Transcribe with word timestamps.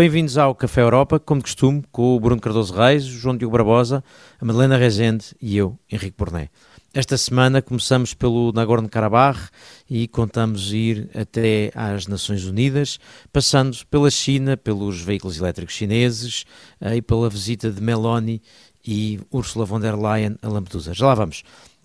Bem-vindos 0.00 0.38
ao 0.38 0.54
Café 0.54 0.80
Europa, 0.80 1.20
como 1.20 1.40
de 1.40 1.44
costume, 1.44 1.84
com 1.92 2.16
o 2.16 2.18
Bruno 2.18 2.40
Cardoso 2.40 2.72
Reis, 2.72 3.04
o 3.04 3.10
João 3.10 3.36
Diogo 3.36 3.52
Barbosa, 3.52 4.02
a 4.40 4.44
Madalena 4.46 4.78
Rezende 4.78 5.36
e 5.38 5.58
eu, 5.58 5.78
Henrique 5.92 6.16
Borné. 6.16 6.48
Esta 6.94 7.18
semana 7.18 7.60
começamos 7.60 8.14
pelo 8.14 8.50
Nagorno-Karabakh 8.50 9.50
e 9.90 10.08
contamos 10.08 10.72
ir 10.72 11.10
até 11.14 11.70
às 11.74 12.06
Nações 12.06 12.46
Unidas, 12.46 12.98
passando 13.30 13.76
pela 13.90 14.10
China, 14.10 14.56
pelos 14.56 15.02
veículos 15.02 15.36
elétricos 15.38 15.74
chineses 15.74 16.46
eh, 16.80 16.96
e 16.96 17.02
pela 17.02 17.28
visita 17.28 17.70
de 17.70 17.82
Meloni 17.82 18.40
e 18.82 19.20
Ursula 19.30 19.66
von 19.66 19.80
der 19.80 19.96
Leyen 19.96 20.38
a 20.40 20.48
Lampedusa. 20.48 20.94
Já 20.94 21.08
lá 21.08 21.14
vamos. 21.14 21.42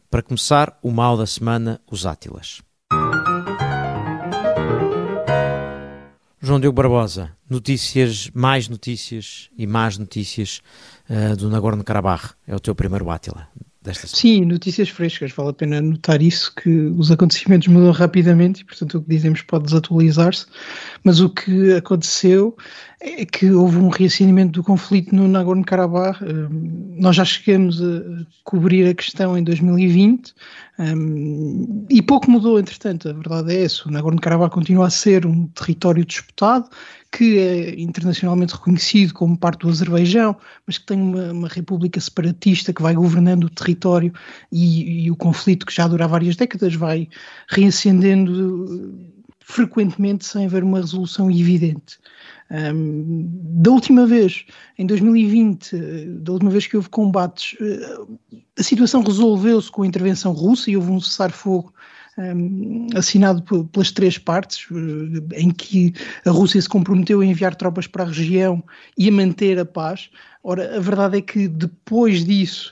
Para 0.09 0.23
começar, 0.23 0.79
o 0.81 0.89
mal 0.89 1.17
da 1.17 1.27
semana, 1.27 1.81
os 1.91 2.05
Átilas. 2.05 2.64
João 6.45 6.59
Diogo 6.59 6.75
Barbosa, 6.75 7.31
notícias, 7.49 8.29
mais 8.31 8.69
notícias 8.69 9.49
e 9.57 9.65
más 9.65 9.97
notícias 9.97 10.61
uh, 11.09 11.35
do 11.35 11.49
Nagorno-Karabakh. 11.49 12.35
É 12.47 12.55
o 12.55 12.59
teu 12.59 12.75
primeiro 12.75 13.09
Átila 13.09 13.47
Sim, 13.93 14.45
notícias 14.45 14.89
frescas. 14.89 15.31
Vale 15.31 15.49
a 15.49 15.53
pena 15.53 15.81
notar 15.81 16.21
isso, 16.21 16.53
que 16.55 16.69
os 16.69 17.11
acontecimentos 17.11 17.67
mudam 17.67 17.91
rapidamente 17.91 18.61
e, 18.61 18.65
portanto, 18.65 18.97
o 18.97 19.01
que 19.01 19.09
dizemos 19.09 19.41
pode 19.41 19.65
desatualizar-se. 19.65 20.45
Mas 21.03 21.19
o 21.19 21.29
que 21.29 21.73
aconteceu 21.73 22.55
é 22.99 23.25
que 23.25 23.51
houve 23.51 23.77
um 23.77 23.89
reacendimento 23.89 24.53
do 24.53 24.63
conflito 24.63 25.13
no 25.13 25.27
Nagorno-Karabakh. 25.27 26.21
Um, 26.21 26.95
nós 26.99 27.15
já 27.15 27.25
chegamos 27.25 27.81
a 27.81 28.25
cobrir 28.43 28.87
a 28.87 28.93
questão 28.93 29.37
em 29.37 29.43
2020 29.43 30.33
um, 30.79 31.85
e 31.89 32.01
pouco 32.01 32.29
mudou, 32.31 32.59
entretanto. 32.59 33.09
A 33.09 33.13
verdade 33.13 33.53
é 33.53 33.63
essa: 33.63 33.87
o 33.87 33.91
Nagorno-Karabakh 33.91 34.53
continua 34.53 34.87
a 34.87 34.89
ser 34.89 35.25
um 35.25 35.47
território 35.47 36.03
disputado 36.03 36.69
que 37.15 37.39
é 37.39 37.79
internacionalmente 37.79 38.53
reconhecido 38.53 39.13
como 39.13 39.37
parte 39.37 39.61
do 39.61 39.69
Azerbaijão, 39.69 40.35
mas 40.67 40.77
que 40.77 40.85
tem 40.85 41.01
uma, 41.01 41.31
uma 41.31 41.47
república 41.47 41.97
separatista 41.97 42.73
que 42.73 42.81
vai 42.81 42.93
governando 42.93 43.45
o 43.45 43.49
território 43.49 44.11
e, 44.51 45.05
e, 45.05 45.11
o 45.11 45.15
conflito 45.15 45.65
que 45.65 45.73
já 45.73 45.87
dura 45.87 46.09
várias 46.09 46.35
décadas 46.35 46.75
vai 46.75 47.07
reacendendo 47.47 48.93
frequentemente 49.39 50.25
sem 50.25 50.45
haver 50.45 50.61
uma 50.61 50.79
resolução 50.79 51.31
evidente. 51.31 51.99
Um, 52.51 53.29
da 53.61 53.71
última 53.71 54.05
vez, 54.05 54.45
em 54.77 54.85
2020, 54.85 55.77
da 56.19 56.33
última 56.33 56.51
vez 56.51 56.67
que 56.67 56.75
houve 56.75 56.89
combates, 56.89 57.55
eh, 57.61 58.41
a 58.59 58.63
situação 58.63 59.01
resolveu-se 59.01 59.71
com 59.71 59.83
a 59.83 59.87
intervenção 59.87 60.33
russa 60.33 60.69
e 60.69 60.75
houve 60.75 60.91
um 60.91 60.99
cessar-fogo 60.99 61.73
assinado 62.95 63.41
pelas 63.67 63.91
três 63.91 64.17
partes, 64.17 64.67
eh, 64.71 65.41
em 65.41 65.51
que 65.51 65.93
a 66.25 66.31
Rússia 66.31 66.61
se 66.61 66.69
comprometeu 66.69 67.21
a 67.21 67.25
enviar 67.25 67.55
tropas 67.55 67.87
para 67.87 68.03
a 68.03 68.07
região 68.07 68.63
e 68.97 69.09
a 69.09 69.11
manter 69.11 69.59
a 69.59 69.65
paz. 69.65 70.09
Ora, 70.43 70.77
a 70.77 70.79
verdade 70.79 71.17
é 71.17 71.21
que 71.21 71.47
depois 71.47 72.23
disso 72.23 72.71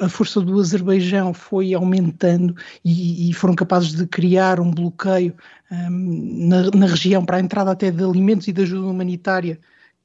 a 0.00 0.08
força 0.08 0.40
do 0.40 0.58
Azerbaijão 0.58 1.34
foi 1.34 1.74
aumentando 1.74 2.56
e, 2.82 3.28
e 3.28 3.34
foram 3.34 3.54
capazes 3.54 3.92
de 3.92 4.06
criar 4.06 4.58
um 4.60 4.70
bloqueio 4.70 5.34
um, 5.70 6.48
na, 6.48 6.70
na, 6.70 6.86
região 6.86 7.22
para 7.22 7.36
a 7.36 7.40
entrada 7.40 7.70
até 7.70 7.90
de 7.90 8.02
alimentos 8.02 8.48
e 8.48 8.52
de 8.52 8.62
ajuda 8.62 8.86
humanitária 8.86 9.60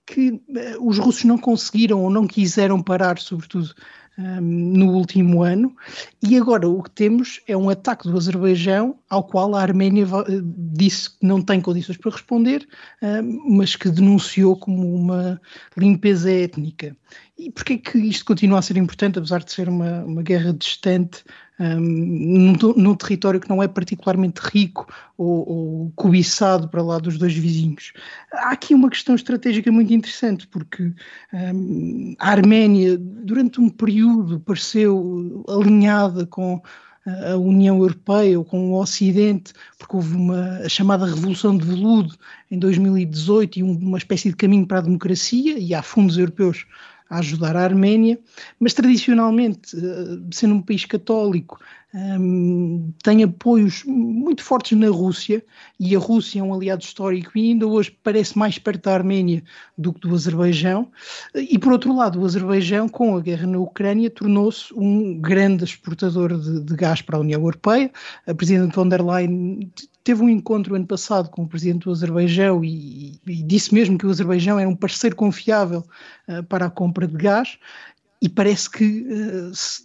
que 0.05 0.31
uh, 0.31 0.41
os 0.85 0.97
russos 0.97 1.23
não 1.23 1.37
conseguiram 1.37 2.03
ou 2.03 2.09
não 2.09 2.27
quiseram 2.27 2.81
parar, 2.81 3.17
sobretudo 3.19 3.73
no 4.17 4.91
último 4.91 5.41
ano, 5.41 5.75
e 6.21 6.37
agora 6.37 6.67
o 6.67 6.83
que 6.83 6.91
temos 6.91 7.41
é 7.47 7.57
um 7.57 7.69
ataque 7.69 8.07
do 8.07 8.15
Azerbaijão 8.15 8.95
ao 9.09 9.23
qual 9.23 9.55
a 9.55 9.61
Arménia 9.61 10.05
disse 10.47 11.09
que 11.09 11.25
não 11.25 11.41
tem 11.41 11.59
condições 11.59 11.97
para 11.97 12.11
responder, 12.11 12.67
mas 13.49 13.75
que 13.75 13.89
denunciou 13.89 14.55
como 14.55 14.93
uma 14.93 15.41
limpeza 15.75 16.31
étnica. 16.31 16.95
E 17.37 17.51
porquê 17.51 17.77
que 17.77 17.97
isto 17.97 18.25
continua 18.25 18.59
a 18.59 18.61
ser 18.61 18.77
importante, 18.77 19.17
apesar 19.17 19.43
de 19.43 19.51
ser 19.51 19.67
uma, 19.67 20.03
uma 20.03 20.21
guerra 20.21 20.53
distante, 20.53 21.23
um, 21.59 21.79
num, 21.79 22.73
num, 22.75 22.95
território 22.95 23.39
que 23.39 23.49
não 23.49 23.61
é 23.61 23.67
particularmente 23.67 24.41
rico 24.41 24.87
ou, 25.17 25.49
ou, 25.49 25.93
cobiçado 25.95 26.67
para 26.67 26.81
lá 26.81 26.97
dos 26.97 27.17
dois 27.17 27.33
vizinhos? 27.33 27.93
Há 28.31 28.51
aqui 28.51 28.73
uma 28.73 28.89
questão 28.89 29.15
estratégica 29.15 29.71
muito 29.71 29.93
interessante, 29.93 30.47
porque 30.47 30.91
um, 31.33 32.15
a 32.19 32.29
Arménia, 32.29 32.97
durante 32.97 33.61
um 33.61 33.69
período, 33.69 34.39
pareceu 34.39 35.43
alinhada 35.47 36.25
com 36.25 36.61
a 37.05 37.35
União 37.35 37.77
Europeia 37.79 38.39
ou 38.39 38.45
com 38.45 38.71
o 38.71 38.79
Ocidente, 38.79 39.53
porque 39.77 39.95
houve 39.95 40.15
uma 40.15 40.67
chamada 40.69 41.05
Revolução 41.05 41.57
de 41.57 41.65
Veludo 41.65 42.15
em 42.49 42.57
2018 42.57 43.59
e 43.59 43.63
uma 43.63 43.97
espécie 43.97 44.29
de 44.29 44.35
caminho 44.35 44.65
para 44.65 44.79
a 44.79 44.83
democracia, 44.83 45.59
e 45.59 45.73
há 45.73 45.83
fundos 45.83 46.17
europeus 46.17 46.65
a 47.13 47.19
ajudar 47.19 47.55
a 47.55 47.63
Arménia, 47.63 48.19
mas 48.59 48.73
tradicionalmente, 48.73 49.75
eh, 49.77 50.19
sendo 50.31 50.55
um 50.55 50.61
país 50.61 50.85
católico, 50.85 51.59
um, 51.93 52.91
tem 53.03 53.23
apoios 53.23 53.83
muito 53.85 54.41
fortes 54.41 54.75
na 54.75 54.89
Rússia, 54.89 55.45
e 55.79 55.95
a 55.95 55.99
Rússia 55.99 56.39
é 56.39 56.43
um 56.43 56.51
aliado 56.51 56.81
histórico 56.81 57.37
e 57.37 57.51
ainda 57.51 57.67
hoje 57.67 57.95
parece 58.03 58.35
mais 58.35 58.57
perto 58.57 58.85
da 58.85 58.95
Arménia 58.95 59.43
do 59.77 59.93
que 59.93 59.99
do 59.99 60.15
Azerbaijão. 60.15 60.91
E 61.35 61.59
por 61.59 61.71
outro 61.71 61.95
lado, 61.95 62.19
o 62.19 62.25
Azerbaijão, 62.25 62.89
com 62.89 63.15
a 63.15 63.21
guerra 63.21 63.45
na 63.45 63.59
Ucrânia, 63.59 64.09
tornou-se 64.09 64.73
um 64.73 65.19
grande 65.21 65.65
exportador 65.65 66.35
de, 66.35 66.61
de, 66.61 66.75
gás 66.75 67.01
para 67.03 67.17
a 67.17 67.21
União 67.21 67.39
Europeia. 67.39 67.91
A 68.25 68.33
Presidente 68.33 68.75
von 68.75 68.89
der 68.89 69.03
Leyen 69.03 69.71
teve 70.03 70.21
um 70.21 70.29
encontro 70.29 70.75
ano 70.75 70.85
passado 70.85 71.29
com 71.29 71.43
o 71.43 71.47
Presidente 71.47 71.85
do 71.85 71.91
Azerbaijão 71.91 72.63
e, 72.63 73.19
e 73.25 73.43
disse 73.43 73.73
mesmo 73.73 73.97
que 73.97 74.05
o 74.05 74.09
Azerbaijão 74.09 74.59
era 74.59 74.69
um 74.69 74.75
parceiro 74.75 75.15
confiável 75.15 75.85
uh, 76.27 76.43
para 76.43 76.65
a 76.65 76.69
compra 76.69 77.07
de 77.07 77.15
gás. 77.15 77.57
E 78.21 78.29
parece 78.29 78.69
que 78.69 79.01
uh, 79.01 79.53
se 79.53 79.83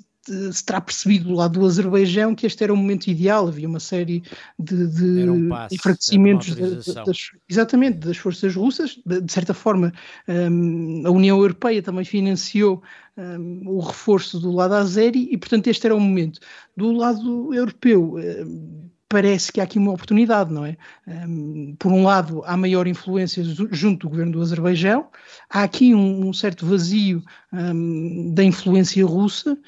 se 0.52 0.64
terá 0.64 0.80
percebido 0.80 1.28
do 1.28 1.34
lado 1.34 1.58
do 1.58 1.66
Azerbaijão 1.66 2.34
que 2.34 2.46
este 2.46 2.62
era 2.62 2.72
o 2.72 2.76
momento 2.76 3.06
ideal, 3.08 3.48
havia 3.48 3.68
uma 3.68 3.80
série 3.80 4.22
de, 4.58 4.86
de 4.86 5.30
um 5.30 5.48
passo, 5.48 5.74
enfraquecimentos 5.74 6.54
das, 6.54 7.30
exatamente, 7.48 7.98
das 7.98 8.16
forças 8.16 8.54
russas, 8.54 8.98
de, 9.06 9.20
de 9.20 9.32
certa 9.32 9.54
forma 9.54 9.92
um, 10.28 11.02
a 11.06 11.10
União 11.10 11.38
Europeia 11.38 11.82
também 11.82 12.04
financiou 12.04 12.82
um, 13.16 13.62
o 13.66 13.80
reforço 13.80 14.38
do 14.38 14.52
lado 14.52 14.74
azeri 14.74 15.28
e 15.30 15.38
portanto 15.38 15.68
este 15.68 15.86
era 15.86 15.96
o 15.96 16.00
momento. 16.00 16.40
Do 16.76 16.92
lado 16.92 17.54
europeu 17.54 18.16
um, 18.16 18.90
parece 19.08 19.50
que 19.50 19.60
há 19.60 19.64
aqui 19.64 19.78
uma 19.78 19.92
oportunidade, 19.92 20.52
não 20.52 20.66
é? 20.66 20.76
Um, 21.06 21.74
por 21.78 21.90
um 21.92 22.04
lado, 22.04 22.42
há 22.44 22.56
maior 22.56 22.86
influência 22.86 23.42
junto 23.70 24.06
do 24.06 24.10
governo 24.10 24.32
do 24.32 24.42
Azerbaijão, 24.42 25.08
há 25.48 25.62
aqui 25.62 25.94
um, 25.94 26.28
um 26.28 26.32
certo 26.32 26.66
vazio 26.66 27.22
um, 27.52 28.34
da 28.34 28.44
influência 28.44 29.04
russa 29.06 29.58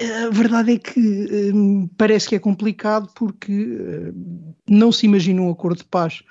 a 0.00 0.28
verdade 0.30 0.72
é 0.72 0.78
que 0.78 1.52
parece 1.96 2.28
que 2.28 2.34
é 2.34 2.38
complicado 2.40 3.08
porque 3.14 4.12
não 4.68 4.90
se 4.90 5.06
imagina 5.06 5.40
um 5.40 5.50
acordo 5.50 5.78
de 5.78 5.84
paz 5.84 6.24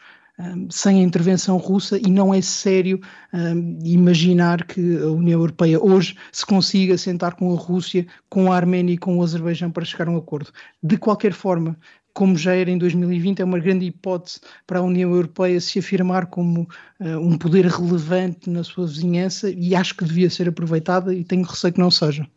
sem 0.69 0.99
a 0.99 1.03
intervenção 1.03 1.57
russa 1.57 1.97
e 1.97 2.09
não 2.09 2.33
é 2.33 2.41
sério 2.41 2.99
hum, 3.31 3.79
imaginar 3.83 4.65
que 4.65 4.97
a 4.97 5.07
União 5.07 5.39
Europeia 5.39 5.81
hoje 5.81 6.17
se 6.31 6.45
consiga 6.45 6.97
sentar 6.97 7.35
com 7.35 7.53
a 7.53 7.57
Rússia, 7.57 8.05
com 8.29 8.51
a 8.51 8.55
Arménia 8.55 8.93
e 8.93 8.97
com 8.97 9.17
o 9.17 9.23
Azerbaijão 9.23 9.71
para 9.71 9.85
chegar 9.85 10.07
a 10.07 10.11
um 10.11 10.17
acordo. 10.17 10.51
De 10.81 10.97
qualquer 10.97 11.33
forma, 11.33 11.77
como 12.13 12.37
já 12.37 12.53
era 12.53 12.69
em 12.69 12.77
2020, 12.77 13.41
é 13.41 13.45
uma 13.45 13.59
grande 13.59 13.85
hipótese 13.85 14.39
para 14.67 14.79
a 14.79 14.83
União 14.83 15.11
Europeia 15.11 15.59
se 15.59 15.79
afirmar 15.79 16.27
como 16.27 16.61
uh, 16.99 17.17
um 17.19 17.37
poder 17.37 17.65
relevante 17.65 18.49
na 18.49 18.63
sua 18.63 18.85
vizinhança 18.85 19.49
e 19.49 19.73
acho 19.75 19.95
que 19.95 20.05
devia 20.05 20.29
ser 20.29 20.47
aproveitada 20.47 21.13
e 21.13 21.23
tenho 21.23 21.43
receio 21.43 21.73
que 21.73 21.79
não 21.79 21.89
seja. 21.89 22.27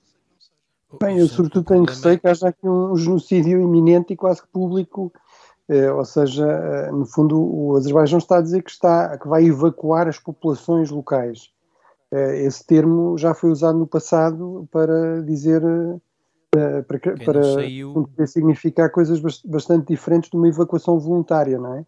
Bem, 1.00 1.18
eu 1.18 1.28
sobretudo 1.28 1.66
tenho 1.66 1.84
receio 1.84 2.18
que 2.18 2.28
haja 2.28 2.48
aqui 2.48 2.66
um 2.66 2.96
genocídio 2.96 3.60
iminente 3.60 4.14
e 4.14 4.16
quase 4.16 4.40
que 4.40 4.48
público, 4.48 5.12
eh, 5.68 5.90
ou 5.90 6.04
seja, 6.04 6.46
eh, 6.46 6.90
no 6.92 7.04
fundo 7.04 7.38
o 7.38 7.76
Azerbaijão 7.76 8.18
está 8.18 8.38
a 8.38 8.40
dizer 8.40 8.62
que, 8.62 8.70
está, 8.70 9.18
que 9.18 9.28
vai 9.28 9.44
evacuar 9.44 10.08
as 10.08 10.18
populações 10.18 10.90
locais. 10.90 11.50
Eh, 12.12 12.44
esse 12.44 12.64
termo 12.64 13.18
já 13.18 13.34
foi 13.34 13.50
usado 13.50 13.78
no 13.78 13.86
passado 13.86 14.68
para 14.70 15.22
dizer, 15.22 15.60
eh, 16.56 16.82
para, 16.82 16.98
para, 16.98 17.40
para 18.16 18.26
significar 18.26 18.90
coisas 18.90 19.20
bastante 19.44 19.88
diferentes 19.88 20.30
de 20.30 20.36
uma 20.36 20.48
evacuação 20.48 20.98
voluntária, 20.98 21.58
não 21.58 21.74
é? 21.74 21.84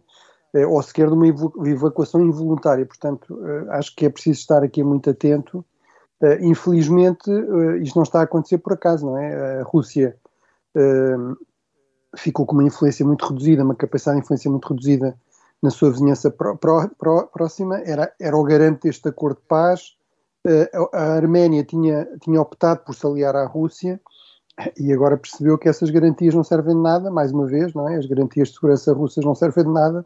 Eh, 0.54 0.66
ou 0.66 0.82
sequer 0.82 1.08
de 1.08 1.14
uma 1.14 1.26
evacuação 1.68 2.20
involuntária. 2.20 2.84
Portanto, 2.86 3.38
eh, 3.44 3.66
acho 3.70 3.94
que 3.94 4.06
é 4.06 4.08
preciso 4.08 4.40
estar 4.40 4.62
aqui 4.62 4.82
muito 4.82 5.10
atento 5.10 5.64
Uh, 6.20 6.34
infelizmente, 6.42 7.30
isto 7.80 7.94
não 7.94 8.02
está 8.02 8.18
a 8.18 8.24
acontecer 8.24 8.58
por 8.58 8.72
acaso, 8.72 9.06
não 9.06 9.16
é? 9.16 9.60
A 9.60 9.62
Rússia 9.62 10.16
ficou 12.16 12.44
com 12.44 12.54
uma 12.54 12.64
influência 12.64 13.06
muito 13.06 13.24
reduzida, 13.24 13.62
uma 13.62 13.76
capacidade 13.76 14.18
de 14.18 14.24
influência 14.24 14.50
muito 14.50 14.68
reduzida 14.68 15.16
na 15.62 15.70
sua 15.70 15.92
vizinhança 15.92 16.28
pró 16.28 16.56
pró 16.56 16.88
pró 16.98 17.22
próxima, 17.26 17.78
era, 17.84 18.12
era 18.20 18.36
o 18.36 18.42
garante 18.42 18.88
deste 18.88 19.08
acordo 19.08 19.36
de 19.36 19.46
paz. 19.46 19.96
a 20.92 21.02
Arménia 21.14 21.62
tinha, 21.62 22.08
tinha 22.20 22.40
optado 22.40 22.80
por 22.84 22.96
se 22.96 23.06
aliar 23.06 23.36
à 23.36 23.46
Rússia 23.46 24.00
e 24.76 24.92
agora 24.92 25.16
percebeu 25.16 25.56
que 25.56 25.68
essas 25.68 25.90
garantias 25.90 26.34
não 26.34 26.44
servem 26.44 26.74
de 26.74 26.82
nada, 26.82 27.10
mais 27.10 27.32
uma 27.32 27.46
vez, 27.46 27.72
não 27.74 27.88
é? 27.88 27.96
As 27.96 28.06
garantias 28.06 28.48
de 28.48 28.54
segurança 28.54 28.92
russas 28.92 29.24
não 29.24 29.34
servem 29.34 29.64
de 29.64 29.70
nada 29.70 30.04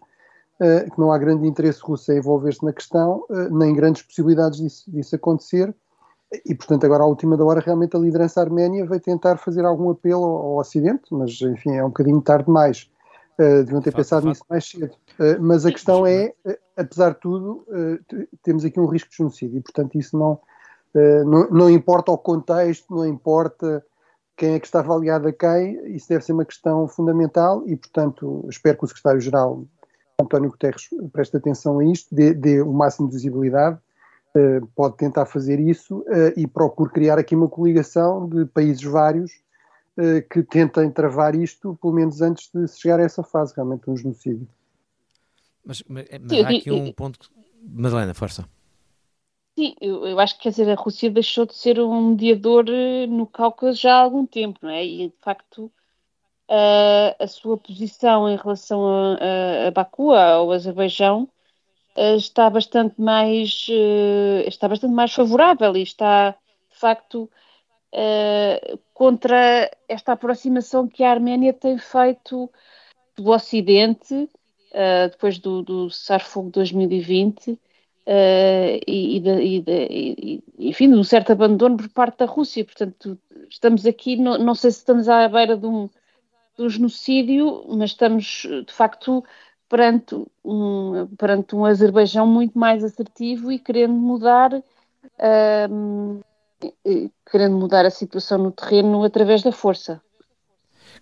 que 0.94 1.00
não 1.00 1.10
há 1.10 1.18
grande 1.18 1.44
interesse 1.48 1.80
russo 1.82 2.12
em 2.12 2.18
envolver-se 2.18 2.64
na 2.64 2.72
questão, 2.72 3.24
nem 3.50 3.74
grandes 3.74 4.02
possibilidades 4.02 4.60
disso, 4.60 4.88
disso 4.88 5.16
acontecer. 5.16 5.74
E, 6.46 6.54
portanto, 6.54 6.84
agora 6.84 7.02
à 7.02 7.06
última 7.06 7.36
da 7.36 7.44
hora, 7.44 7.60
realmente 7.60 7.94
a 7.94 8.00
liderança 8.00 8.40
arménia 8.40 8.86
vai 8.86 8.98
tentar 8.98 9.36
fazer 9.36 9.64
algum 9.66 9.90
apelo 9.90 10.24
ao, 10.24 10.36
ao 10.36 10.56
Ocidente, 10.58 11.02
mas, 11.10 11.38
enfim, 11.42 11.72
é 11.72 11.84
um 11.84 11.88
bocadinho 11.88 12.22
tarde 12.22 12.46
demais. 12.46 12.90
Uh, 13.38 13.64
deviam 13.64 13.82
ter 13.82 13.90
fato, 13.90 13.96
pensado 13.96 14.22
fato. 14.22 14.28
nisso 14.28 14.44
mais 14.48 14.68
cedo. 14.68 14.94
Uh, 15.18 15.42
mas 15.42 15.66
a 15.66 15.72
questão 15.72 16.06
é, 16.06 16.32
uh, 16.46 16.56
apesar 16.76 17.10
de 17.10 17.20
tudo, 17.20 17.66
temos 18.42 18.64
aqui 18.64 18.80
um 18.80 18.86
risco 18.86 19.10
de 19.10 19.16
genocídio 19.16 19.58
e, 19.58 19.62
portanto, 19.62 19.98
isso 19.98 20.16
não, 20.16 20.40
não, 20.94 21.50
não, 21.50 21.70
importa 21.70 22.12
o 22.12 22.18
contexto, 22.18 22.94
não 22.94 23.06
importa 23.06 23.84
quem 24.42 24.54
é 24.54 24.58
que 24.58 24.66
está 24.66 24.80
avaliado 24.80 25.28
a 25.28 25.32
quem, 25.32 25.94
isso 25.94 26.08
deve 26.08 26.24
ser 26.24 26.32
uma 26.32 26.44
questão 26.44 26.88
fundamental 26.88 27.62
e, 27.64 27.76
portanto, 27.76 28.44
espero 28.50 28.76
que 28.76 28.84
o 28.84 28.88
secretário-geral, 28.88 29.64
António 30.20 30.50
Guterres, 30.50 30.88
preste 31.12 31.36
atenção 31.36 31.78
a 31.78 31.84
isto, 31.84 32.12
dê, 32.12 32.34
dê 32.34 32.60
o 32.60 32.72
máximo 32.72 33.06
de 33.06 33.14
visibilidade, 33.14 33.78
pode 34.74 34.96
tentar 34.96 35.26
fazer 35.26 35.60
isso 35.60 36.04
e 36.36 36.44
procure 36.48 36.90
criar 36.90 37.20
aqui 37.20 37.36
uma 37.36 37.48
coligação 37.48 38.28
de 38.28 38.44
países 38.46 38.82
vários 38.82 39.30
eh, 39.96 40.22
que 40.22 40.42
tentem 40.42 40.90
travar 40.90 41.34
isto, 41.34 41.78
pelo 41.80 41.92
menos 41.92 42.22
antes 42.22 42.50
de 42.52 42.66
se 42.66 42.80
chegar 42.80 42.98
a 42.98 43.02
essa 43.02 43.22
fase, 43.22 43.52
realmente 43.54 43.90
um 43.90 43.96
genocídio. 43.96 44.48
Mas, 45.64 45.84
mas, 45.86 46.06
mas 46.18 46.44
há 46.44 46.48
aqui 46.48 46.70
um 46.70 46.92
ponto. 46.92 47.30
Madalena, 47.62 48.14
força. 48.14 48.48
Sim, 49.56 49.74
eu, 49.80 50.06
eu, 50.06 50.18
acho 50.18 50.36
que 50.36 50.42
quer 50.44 50.50
dizer, 50.50 50.70
a 50.70 50.74
Rússia 50.74 51.10
deixou 51.10 51.44
de 51.44 51.54
ser 51.54 51.78
um 51.78 52.10
mediador 52.10 52.64
eh, 52.68 53.06
no 53.06 53.26
Cáucaso 53.26 53.78
já 53.80 53.94
há 53.96 54.00
algum 54.00 54.24
tempo, 54.26 54.58
não 54.62 54.70
é? 54.70 54.84
E 54.84 55.08
de 55.08 55.16
facto 55.20 55.70
a, 56.48 57.16
a 57.24 57.26
sua 57.28 57.58
posição 57.58 58.28
em 58.28 58.36
relação 58.36 58.86
a, 58.86 59.64
a, 59.64 59.68
a 59.68 59.70
Baku, 59.72 60.12
ao 60.12 60.52
Azerbaijão, 60.52 61.28
eh, 61.96 62.16
está 62.16 62.50
bastante 62.50 63.00
mais 63.00 63.68
está 64.46 64.68
bastante 64.68 64.94
mais 64.94 65.12
favorável 65.12 65.76
e 65.76 65.82
está 65.82 66.32
de 66.32 66.78
facto 66.78 67.30
contra 68.94 69.70
esta 69.88 70.12
aproximação 70.12 70.88
que 70.88 71.04
a 71.04 71.10
Arménia 71.10 71.52
tem 71.52 71.76
feito 71.78 72.50
do 73.16 73.30
Ocidente, 73.30 74.28
depois 75.10 75.38
do, 75.38 75.62
do 75.62 75.90
cessar-fogo 75.90 76.50
2020, 76.50 77.60
uh, 78.06 78.80
e, 78.86 79.16
e, 79.16 79.20
de, 79.20 79.40
e, 79.40 80.44
enfim, 80.58 80.90
de 80.90 80.96
um 80.96 81.04
certo 81.04 81.32
abandono 81.32 81.76
por 81.76 81.88
parte 81.90 82.18
da 82.18 82.26
Rússia. 82.26 82.64
Portanto, 82.64 83.18
estamos 83.48 83.86
aqui, 83.86 84.16
não, 84.16 84.38
não 84.38 84.54
sei 84.54 84.70
se 84.70 84.78
estamos 84.78 85.08
à 85.08 85.28
beira 85.28 85.56
de 85.56 85.66
um, 85.66 85.88
de 86.56 86.64
um 86.64 86.68
genocídio, 86.68 87.64
mas 87.68 87.90
estamos, 87.90 88.46
de 88.66 88.72
facto, 88.72 89.24
perante 89.68 90.14
um, 90.44 91.06
perante 91.18 91.56
um 91.56 91.64
Azerbaijão 91.64 92.26
muito 92.26 92.58
mais 92.58 92.84
assertivo 92.84 93.50
e 93.50 93.58
querendo 93.58 93.94
mudar. 93.94 94.52
Uh, 94.54 96.20
querendo 97.28 97.56
mudar 97.56 97.84
a 97.84 97.90
situação 97.90 98.38
no 98.38 98.52
terreno 98.52 99.02
através 99.02 99.42
da 99.42 99.50
força. 99.50 100.00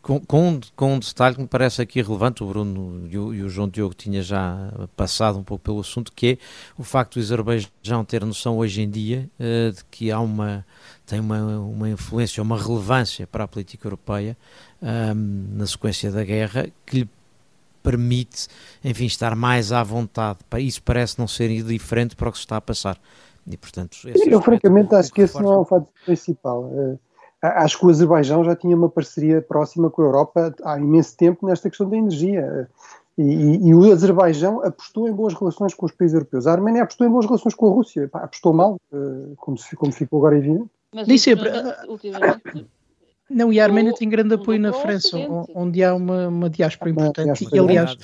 Com, 0.02 0.18
com, 0.18 0.58
com 0.74 0.94
um 0.94 0.98
detalhe 0.98 1.34
que 1.34 1.42
me 1.42 1.46
parece 1.46 1.82
aqui 1.82 2.00
relevante, 2.00 2.42
o 2.42 2.46
Bruno 2.46 3.06
e 3.06 3.18
o, 3.18 3.34
e 3.34 3.42
o, 3.42 3.48
João 3.50 3.68
Diogo 3.68 3.94
tinha 3.94 4.22
já 4.22 4.72
passado 4.96 5.38
um 5.38 5.42
pouco 5.42 5.62
pelo 5.62 5.80
assunto, 5.80 6.10
que 6.10 6.26
é 6.26 6.38
o 6.78 6.82
facto 6.82 7.14
do 7.14 7.20
Azerbaijão 7.20 8.02
ter 8.06 8.24
noção 8.24 8.56
hoje 8.56 8.80
em 8.80 8.88
dia 8.88 9.28
uh, 9.38 9.72
de 9.72 9.84
que 9.90 10.10
há 10.10 10.18
uma, 10.18 10.64
tem 11.04 11.20
uma, 11.20 11.58
uma 11.58 11.90
influência, 11.90 12.42
uma 12.42 12.58
relevância 12.58 13.26
para 13.26 13.44
a 13.44 13.48
política 13.48 13.86
europeia 13.86 14.38
um, 14.80 14.86
ehm, 14.88 15.58
na 15.58 15.66
sequência 15.66 16.10
da 16.10 16.24
guerra, 16.24 16.68
que 16.86 17.00
lhe 17.00 17.10
permite, 17.82 18.48
enfim, 18.82 19.04
estar 19.04 19.34
mais 19.36 19.70
à 19.70 19.82
vontade. 19.82 20.38
Isso 20.58 20.82
parece 20.82 21.18
não 21.18 21.28
ser 21.28 21.62
diferente 21.62 22.16
para 22.16 22.28
o 22.28 22.32
que 22.32 22.38
se 22.38 22.44
está 22.44 22.56
a 22.56 22.60
passar. 22.60 22.98
E, 23.46 23.56
portanto, 23.56 23.98
eu 24.04 24.40
francamente 24.40 24.94
acho 24.94 25.12
que 25.12 25.22
esse 25.22 25.40
não 25.40 25.52
é 25.52 25.56
o 25.58 25.64
fato 25.64 25.90
principal. 26.04 26.64
Uh, 26.64 26.98
acho 27.42 27.78
que 27.78 27.86
o 27.86 27.90
Azerbaijão 27.90 28.44
já 28.44 28.54
tinha 28.54 28.76
uma 28.76 28.88
parceria 28.88 29.40
próxima 29.40 29.90
com 29.90 30.02
a 30.02 30.04
Europa 30.04 30.54
há 30.62 30.78
imenso 30.78 31.16
tempo 31.16 31.46
nesta 31.46 31.68
questão 31.68 31.88
da 31.88 31.96
energia. 31.96 32.68
E, 33.16 33.22
e, 33.22 33.68
e, 33.68 33.74
o 33.74 33.92
Azerbaijão 33.92 34.64
apostou 34.64 35.08
em 35.08 35.12
boas 35.12 35.34
relações 35.34 35.74
com 35.74 35.86
os 35.86 35.92
países 35.92 36.14
europeus. 36.14 36.46
A 36.46 36.52
Arménia 36.52 36.82
apostou 36.82 37.06
em 37.06 37.10
boas 37.10 37.26
relações 37.26 37.54
com 37.54 37.66
a 37.68 37.70
Rússia. 37.70 38.08
Pá, 38.08 38.20
apostou 38.20 38.52
mal, 38.52 38.76
uh, 38.92 39.34
como, 39.36 39.58
se, 39.58 39.76
como 39.76 39.92
ficou 39.92 40.18
agora 40.20 40.38
evidente. 40.38 40.70
Mas 40.94 41.06
Nem 41.06 41.18
sempre. 41.18 41.50
Não, 43.28 43.52
e 43.52 43.60
a 43.60 43.64
Arménia 43.64 43.94
tem 43.94 44.08
grande 44.08 44.34
apoio 44.34 44.58
na 44.58 44.72
França, 44.72 45.16
onde 45.54 45.84
há 45.84 45.94
uma, 45.94 46.28
uma 46.28 46.50
diáspora 46.50 46.90
importante. 46.90 47.44
Diáspora 47.44 47.56
e, 47.56 47.58
aliás, 47.60 47.96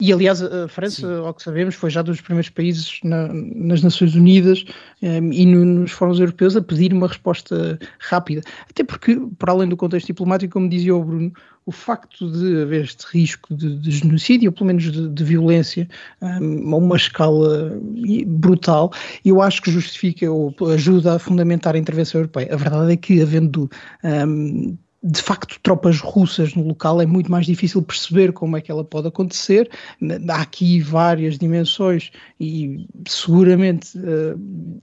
e 0.00 0.12
aliás, 0.12 0.42
a 0.42 0.66
França, 0.66 1.00
Sim. 1.00 1.26
ao 1.26 1.32
que 1.32 1.42
sabemos, 1.42 1.76
foi 1.76 1.88
já 1.88 2.02
dos 2.02 2.20
primeiros 2.20 2.50
países 2.50 2.98
na, 3.04 3.28
nas 3.32 3.82
Nações 3.82 4.16
Unidas 4.16 4.64
um, 5.00 5.06
ehm, 5.06 5.32
e 5.32 5.46
no, 5.46 5.64
nos 5.64 5.92
fóruns 5.92 6.18
europeus 6.18 6.56
a 6.56 6.60
pedir 6.60 6.92
uma 6.92 7.06
resposta 7.06 7.78
rápida. 8.00 8.42
Até 8.68 8.82
porque, 8.82 9.20
para 9.38 9.52
além 9.52 9.68
do 9.68 9.76
contexto 9.76 10.08
diplomático, 10.08 10.54
como 10.54 10.68
dizia 10.68 10.96
o 10.96 11.04
Bruno, 11.04 11.32
o 11.66 11.70
facto 11.70 12.28
de 12.32 12.62
haver 12.62 12.82
este 12.82 13.04
risco 13.12 13.54
de, 13.54 13.78
de 13.78 13.90
genocídio, 13.92 14.50
ou 14.50 14.52
pelo 14.52 14.66
menos 14.66 14.90
de, 14.90 15.08
de 15.08 15.24
violência, 15.24 15.88
um, 16.20 16.26
ehm, 16.26 16.72
a 16.72 16.76
uma 16.76 16.96
escala 16.96 17.80
brutal, 18.26 18.92
eu 19.24 19.40
acho 19.40 19.62
que 19.62 19.70
justifica 19.70 20.28
ou 20.28 20.52
ajuda 20.72 21.14
a 21.14 21.18
fundamentar 21.20 21.76
a 21.76 21.78
intervenção 21.78 22.20
europeia. 22.20 22.52
A 22.52 22.56
verdade 22.56 22.92
é 22.92 22.96
que, 22.96 23.22
havendo 23.22 23.70
um, 24.02 24.08
ehm, 24.08 24.78
de 25.02 25.20
facto 25.20 25.58
tropas 25.62 26.00
russas 26.00 26.54
no 26.54 26.64
local 26.64 27.00
é 27.00 27.06
muito 27.06 27.30
mais 27.30 27.44
difícil 27.44 27.82
perceber 27.82 28.32
como 28.32 28.56
é 28.56 28.60
que 28.60 28.70
ela 28.70 28.84
pode 28.84 29.08
acontecer. 29.08 29.68
Há 30.28 30.42
aqui 30.42 30.80
várias 30.80 31.38
dimensões 31.38 32.12
e 32.38 32.86
seguramente 33.08 33.98
eh, 33.98 34.36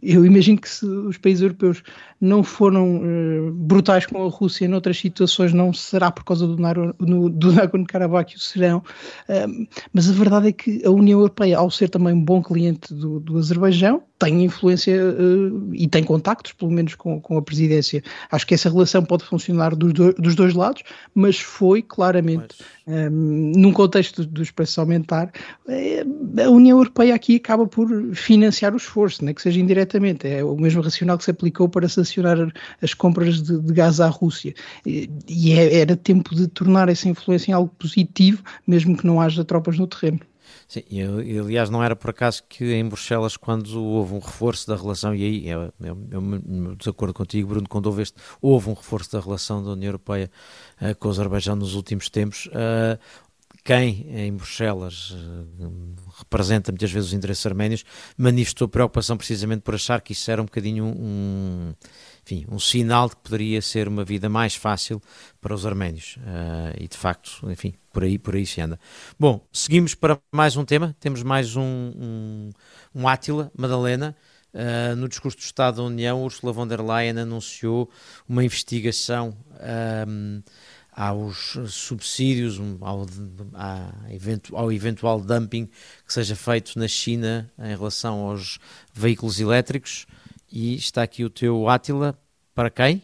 eu 0.04 0.26
imagino 0.26 0.60
que 0.60 0.70
se 0.70 0.86
os 0.86 1.18
países 1.18 1.42
europeus 1.42 1.84
não 2.20 2.44
foram 2.44 2.98
uh, 2.98 3.52
brutais 3.54 4.06
com 4.06 4.26
a 4.26 4.30
Rússia 4.30 4.68
noutras 4.68 4.98
situações, 4.98 5.54
não 5.54 5.72
será 5.72 6.12
por 6.12 6.26
causa 6.26 6.46
do, 6.46 7.30
do 7.30 7.52
Nagorno-Karabakh 7.54 8.32
que 8.32 8.36
o 8.36 8.40
serão, 8.40 8.80
uh, 8.80 9.68
mas 9.94 10.10
a 10.10 10.14
verdade 10.14 10.50
é 10.50 10.52
que 10.52 10.86
a 10.86 10.90
União 10.90 11.20
Europeia, 11.20 11.58
ao 11.58 11.72
ser 11.72 11.90
também 11.90 12.14
um 12.14 12.24
bom 12.24 12.42
cliente 12.42 12.94
do, 12.94 13.20
do 13.22 13.38
Azerbaijão, 13.38 14.04
tem 14.20 14.44
influência 14.44 14.94
uh, 15.02 15.74
e 15.74 15.88
tem 15.88 16.04
contactos, 16.04 16.52
pelo 16.52 16.70
menos 16.70 16.94
com, 16.94 17.22
com 17.22 17.38
a 17.38 17.42
presidência. 17.42 18.04
Acho 18.30 18.46
que 18.46 18.54
essa 18.54 18.70
relação 18.70 19.04
pode 19.04 19.24
funcionar 19.24 19.74
dos, 19.74 19.94
do, 19.94 20.14
dos 20.14 20.36
dois 20.36 20.54
lados, 20.54 20.84
mas 21.16 21.40
foi 21.40 21.82
claramente, 21.82 22.56
um, 22.86 22.94
ehm, 22.94 23.12
num 23.56 23.72
contexto 23.72 24.26
do, 24.26 24.44
espaço 24.44 24.82
aumentar, 24.82 25.32
a 26.46 26.50
União 26.50 26.78
Europeia 26.78 27.16
aqui 27.16 27.38
acaba 27.38 27.66
por 27.66 27.88
financiar 28.14 28.74
o 28.74 28.78
esforço, 28.78 29.24
né, 29.24 29.34
que 29.34 29.42
seja 29.42 29.60
indiretamente. 29.60 30.28
É 30.28 30.44
o 30.44 30.58
mesmo 30.58 30.82
racional 30.82 31.18
que 31.18 31.24
se 31.24 31.32
aplicou 31.32 31.70
para 31.70 31.88
sancionar 31.88 32.38
as 32.82 32.94
compras 32.94 33.42
de, 33.42 33.58
de 33.58 33.74
gás 33.74 34.02
à 34.02 34.08
Rússia. 34.10 34.54
E, 34.86 35.10
e 35.30 35.54
é, 35.54 35.80
era 35.80 35.96
tempo 35.96 36.36
de 36.36 36.48
tornar 36.48 36.90
essa 36.90 37.08
influência 37.08 37.52
em 37.52 37.54
algo 37.54 37.74
positivo, 37.80 38.44
mesmo 38.68 38.98
que 38.98 39.08
não 39.08 39.22
haja 39.22 39.46
tropas 39.46 39.78
no 39.78 39.88
terreno. 39.88 40.20
Sim, 40.68 40.84
e, 40.90 41.38
aliás 41.38 41.70
não 41.70 41.84
era 41.84 41.96
por 41.96 42.10
acaso 42.10 42.44
que 42.48 42.74
em 42.74 42.88
Bruxelas, 42.88 43.36
quando 43.36 43.84
houve 43.84 44.14
um 44.14 44.20
reforço 44.20 44.68
da 44.68 44.76
relação, 44.76 45.16
e 45.16 45.24
aí 45.24 45.50
eu, 45.50 45.74
eu, 45.80 45.98
eu 46.12 46.76
desacordo 46.76 47.14
contigo, 47.14 47.50
Bruno, 47.50 47.68
quando 47.68 47.88
houve, 47.88 48.04
este, 48.04 48.18
houve 48.42 48.70
um 48.70 48.74
reforço 48.74 49.12
da 49.12 49.20
relação 49.20 49.64
da 49.64 49.72
União 49.72 49.90
Europeia 49.90 50.30
uh, 50.82 50.96
com 50.96 51.08
o 51.08 51.12
Azerbaijão 51.12 51.56
nos 51.56 51.76
últimos 51.76 52.10
tempos, 52.10 52.48
uh, 52.48 53.00
quem 53.64 54.06
em 54.10 54.34
Bruxelas 54.34 55.12
uh, 55.12 55.96
representa 56.18 56.72
muitas 56.72 56.92
vezes 56.92 57.10
os 57.10 57.14
interesses 57.14 57.46
arménios 57.46 57.84
manifestou 58.18 58.68
preocupação 58.68 59.18
precisamente 59.18 59.62
por 59.62 59.76
achar 59.76 60.02
que 60.02 60.14
isso 60.14 60.32
era 60.32 60.42
um 60.42 60.46
bocadinho 60.46 60.86
um, 60.86 61.74
enfim, 62.30 62.46
um 62.48 62.60
sinal 62.60 63.10
de 63.10 63.16
que 63.16 63.24
poderia 63.24 63.60
ser 63.60 63.88
uma 63.88 64.06
vida 64.06 64.30
mais 64.30 64.54
fácil 64.54 65.02
para 65.42 65.54
os 65.54 65.66
arménios. 65.66 66.18
Uh, 66.18 66.78
e 66.80 66.88
de 66.88 66.96
facto, 66.96 67.50
enfim, 67.50 67.74
por 67.92 68.04
aí, 68.04 68.20
por 68.20 68.36
aí 68.36 68.46
se 68.46 68.62
anda. 68.62 68.80
Bom, 69.20 69.44
seguimos 69.52 69.96
para 69.96 70.20
mais 70.32 70.56
um 70.56 70.64
tema. 70.64 70.96
Temos 71.00 71.24
mais 71.24 71.56
um, 71.56 71.64
um, 71.64 72.50
um 72.94 73.08
Átila, 73.08 73.52
Madalena. 73.58 74.16
Uh, 74.54 74.96
no 74.96 75.08
discurso 75.10 75.38
do 75.38 75.42
Estado 75.42 75.78
da 75.78 75.84
União, 75.84 76.24
Ursula 76.24 76.54
von 76.54 76.68
der 76.68 76.82
Leyen 76.82 77.20
anunciou 77.20 77.90
uma 78.28 78.44
investigação 78.44 79.36
um, 80.08 80.42
aos 80.92 81.58
subsídios, 81.68 82.60
ao, 82.82 83.08
ao, 84.54 84.72
eventual 84.72 85.22
dumping 85.22 85.66
que 86.06 86.14
seja 86.14 86.36
feito 86.36 86.78
na 86.78 86.88
China 86.88 87.52
em 87.58 87.70
relação 87.70 88.20
aos 88.28 88.60
veículos 88.94 89.40
elétricos. 89.40 90.06
E 90.52 90.76
está 90.76 91.04
aqui 91.04 91.24
o 91.24 91.30
teu 91.30 91.68
Átila, 91.70 92.18
para 92.56 92.70
quem? 92.70 93.04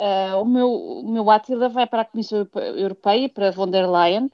Uh, 0.00 0.40
o, 0.40 0.44
meu, 0.44 0.72
o 0.72 1.12
meu 1.12 1.30
Átila 1.30 1.68
vai 1.68 1.86
para 1.86 2.02
a 2.02 2.04
Comissão 2.04 2.46
Europeia, 2.76 3.28
para 3.28 3.50
von 3.50 3.70
der 3.70 3.88
Leyen, 3.88 4.30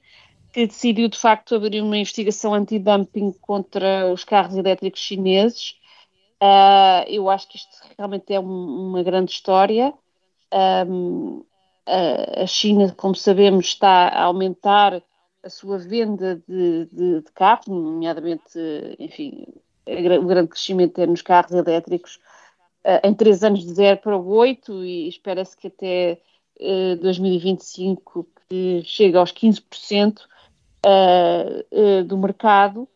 que 0.52 0.66
decidiu 0.66 1.08
de 1.08 1.18
facto 1.18 1.54
abrir 1.54 1.82
uma 1.82 1.96
investigação 1.96 2.54
anti-dumping 2.54 3.32
contra 3.40 4.12
os 4.12 4.24
carros 4.24 4.56
elétricos 4.56 5.00
chineses. 5.00 5.76
Uh, 6.42 7.04
eu 7.08 7.28
acho 7.30 7.48
que 7.48 7.56
isto 7.56 7.70
realmente 7.96 8.32
é 8.32 8.40
um, 8.40 8.88
uma 8.88 9.02
grande 9.02 9.30
história. 9.32 9.92
Um, 10.52 11.44
a 11.86 12.46
China, 12.46 12.94
como 12.96 13.14
sabemos, 13.14 13.66
está 13.66 14.08
a 14.08 14.24
aumentar 14.24 15.02
a 15.42 15.50
sua 15.50 15.78
venda 15.78 16.42
de, 16.46 16.86
de, 16.86 17.22
de 17.22 17.32
carros, 17.32 17.66
nomeadamente, 17.66 18.58
enfim, 18.98 19.46
o 19.86 20.26
grande 20.26 20.48
crescimento 20.48 21.00
é 21.00 21.06
nos 21.06 21.22
carros 21.22 21.52
elétricos, 21.52 22.18
em 23.04 23.14
três 23.14 23.44
anos 23.44 23.60
de 23.60 23.72
0 23.72 23.98
para 23.98 24.16
8 24.16 24.84
e 24.84 25.08
espera-se 25.08 25.56
que 25.56 25.66
até 25.66 26.20
uh, 26.60 26.96
2025 26.96 28.26
que 28.48 28.82
chegue 28.84 29.16
aos 29.16 29.32
15% 29.32 30.20
uh, 30.86 32.04
do 32.04 32.18
mercado. 32.18 32.88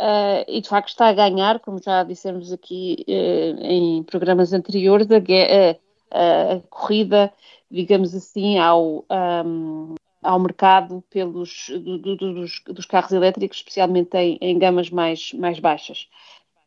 Uh, 0.00 0.48
e 0.48 0.62
de 0.62 0.68
facto 0.68 0.88
está 0.88 1.08
a 1.08 1.12
ganhar, 1.12 1.60
como 1.60 1.78
já 1.82 2.02
dissemos 2.02 2.50
aqui 2.52 3.04
uh, 3.06 3.62
em 3.62 4.02
programas 4.04 4.54
anteriores, 4.54 5.06
a, 5.10 6.56
a, 6.56 6.60
corrida, 6.70 7.30
digamos 7.70 8.14
assim, 8.14 8.58
ao, 8.58 9.04
um, 9.44 9.96
ao 10.22 10.38
mercado 10.38 11.04
pelos, 11.10 11.66
do, 11.68 11.98
do, 11.98 12.16
dos, 12.16 12.62
dos, 12.66 12.86
carros 12.86 13.12
elétricos, 13.12 13.58
especialmente 13.58 14.16
em, 14.16 14.38
em 14.40 14.58
gamas 14.58 14.88
mais, 14.88 15.34
mais 15.34 15.60
baixas. 15.60 16.08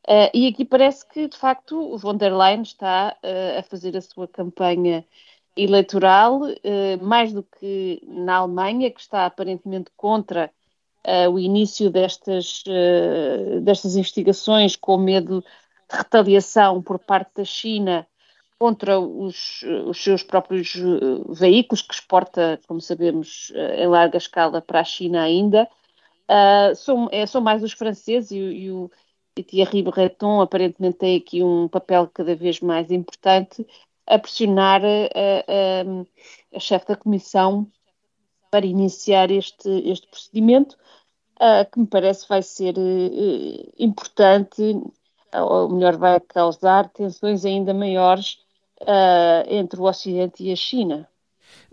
Uh, 0.07 0.29
e 0.33 0.47
aqui 0.47 0.65
parece 0.65 1.07
que, 1.07 1.27
de 1.27 1.37
facto, 1.37 1.77
o 1.77 1.97
von 1.97 2.17
der 2.17 2.35
Leyen 2.35 2.61
está 2.61 3.15
a 3.57 3.63
fazer 3.63 3.95
a 3.95 4.01
sua 4.01 4.27
campanha 4.27 5.05
eleitoral, 5.55 6.41
mais 7.01 7.31
do 7.31 7.43
que 7.43 8.01
na 8.05 8.37
Alemanha, 8.37 8.91
que 8.91 8.99
está 8.99 9.25
aparentemente 9.25 9.91
contra 9.95 10.51
uh, 11.05 11.29
o 11.29 11.39
início 11.39 11.89
destas, 11.89 12.63
uh, 12.67 13.61
destas 13.61 13.95
investigações 13.95 14.75
com 14.75 14.97
medo 14.97 15.41
de 15.41 15.97
retaliação 15.97 16.81
por 16.81 16.99
parte 16.99 17.31
da 17.35 17.45
China 17.45 18.07
contra 18.57 18.97
os, 18.97 19.61
os 19.87 20.01
seus 20.01 20.23
próprios 20.23 20.75
uh, 20.75 21.33
veículos, 21.33 21.81
que 21.81 21.93
exporta, 21.93 22.59
como 22.67 22.79
sabemos, 22.79 23.51
em 23.77 23.87
larga 23.87 24.17
escala 24.17 24.61
para 24.61 24.79
a 24.79 24.83
China 24.85 25.21
ainda. 25.21 25.67
são, 26.77 27.09
é, 27.11 27.25
são 27.25 27.41
mais 27.41 27.61
os 27.61 27.73
franceses 27.73 28.31
e, 28.31 28.37
e 28.37 28.71
o 28.71 28.89
e 29.35 29.43
Thierry 29.43 29.81
Breton 29.81 30.41
aparentemente 30.41 30.97
tem 30.97 31.17
aqui 31.17 31.43
um 31.43 31.67
papel 31.67 32.07
cada 32.13 32.35
vez 32.35 32.59
mais 32.59 32.91
importante 32.91 33.65
a 34.05 34.19
pressionar 34.19 34.81
a, 34.83 34.87
a, 34.87 36.57
a 36.57 36.59
chefe 36.59 36.87
da 36.87 36.95
comissão 36.95 37.69
para 38.51 38.65
iniciar 38.65 39.31
este, 39.31 39.69
este 39.89 40.07
procedimento, 40.07 40.77
que 41.71 41.79
me 41.79 41.87
parece 41.87 42.27
vai 42.27 42.43
ser 42.43 42.75
uh, 42.77 43.73
importante, 43.79 44.61
ou 45.33 45.69
melhor, 45.69 45.97
vai 45.97 46.19
causar 46.19 46.89
tensões 46.89 47.43
ainda 47.43 47.73
maiores 47.73 48.39
entre 49.47 49.79
o 49.79 49.85
Ocidente 49.85 50.43
e 50.43 50.51
a 50.51 50.55
China. 50.55 51.09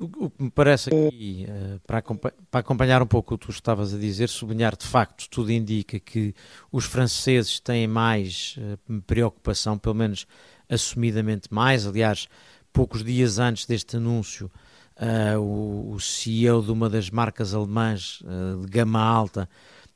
O 0.01 0.09
que 0.09 0.43
me 0.43 0.51
parece 0.51 0.89
aqui, 0.89 1.47
para, 1.87 2.03
para 2.51 2.61
acompanhar 2.61 3.03
um 3.03 3.07
pouco 3.07 3.35
o 3.35 3.39
que 3.39 3.47
tu 3.47 3.53
estavas 3.53 3.93
a 3.93 3.99
dizer, 3.99 4.31
sublinhar 4.31 4.75
de 4.75 4.87
facto, 4.87 5.29
tudo 5.29 5.53
indica 5.53 6.01
que 6.01 6.35
os 6.73 6.87
franceses 6.87 7.61
têm 7.61 7.87
mais 7.87 8.59
preocupação, 9.07 9.77
pelo 9.77 9.95
menos 9.95 10.27
assumidamente 10.71 11.49
mais. 11.51 11.87
Aliás, 11.87 12.29
poucos 12.73 13.05
dias 13.05 13.39
antes 13.39 13.67
deste 13.67 13.99
anúncio, 13.99 14.51
uh, 14.97 15.39
o, 15.39 16.01
CEO 16.01 16.63
de 16.63 16.73
uma 16.73 16.89
das 16.89 17.11
marcas 17.11 17.53
alemãs 17.53 18.23
de 18.63 18.71
gama 18.71 19.01
alta 19.01 19.47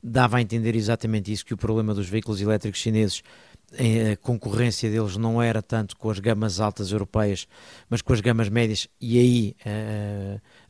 dava 0.05 0.37
a 0.37 0.41
entender 0.41 0.75
exatamente 0.75 1.31
isso, 1.31 1.43
que 1.43 1.53
o 1.53 1.57
problema 1.57 1.93
dos 1.93 2.07
veículos 2.07 2.39
elétricos 2.39 2.79
chineses 2.79 3.23
eh, 3.23 3.54
a 3.79 4.17
concorrência 4.17 4.89
deles 4.89 5.17
não 5.17 5.41
era 5.41 5.61
tanto 5.61 5.95
com 5.97 6.09
as 6.09 6.19
gamas 6.19 6.59
altas 6.59 6.91
europeias, 6.91 7.47
mas 7.89 8.01
com 8.01 8.13
as 8.13 8.21
gamas 8.21 8.49
médias, 8.49 8.87
e 8.99 9.19
aí 9.19 9.55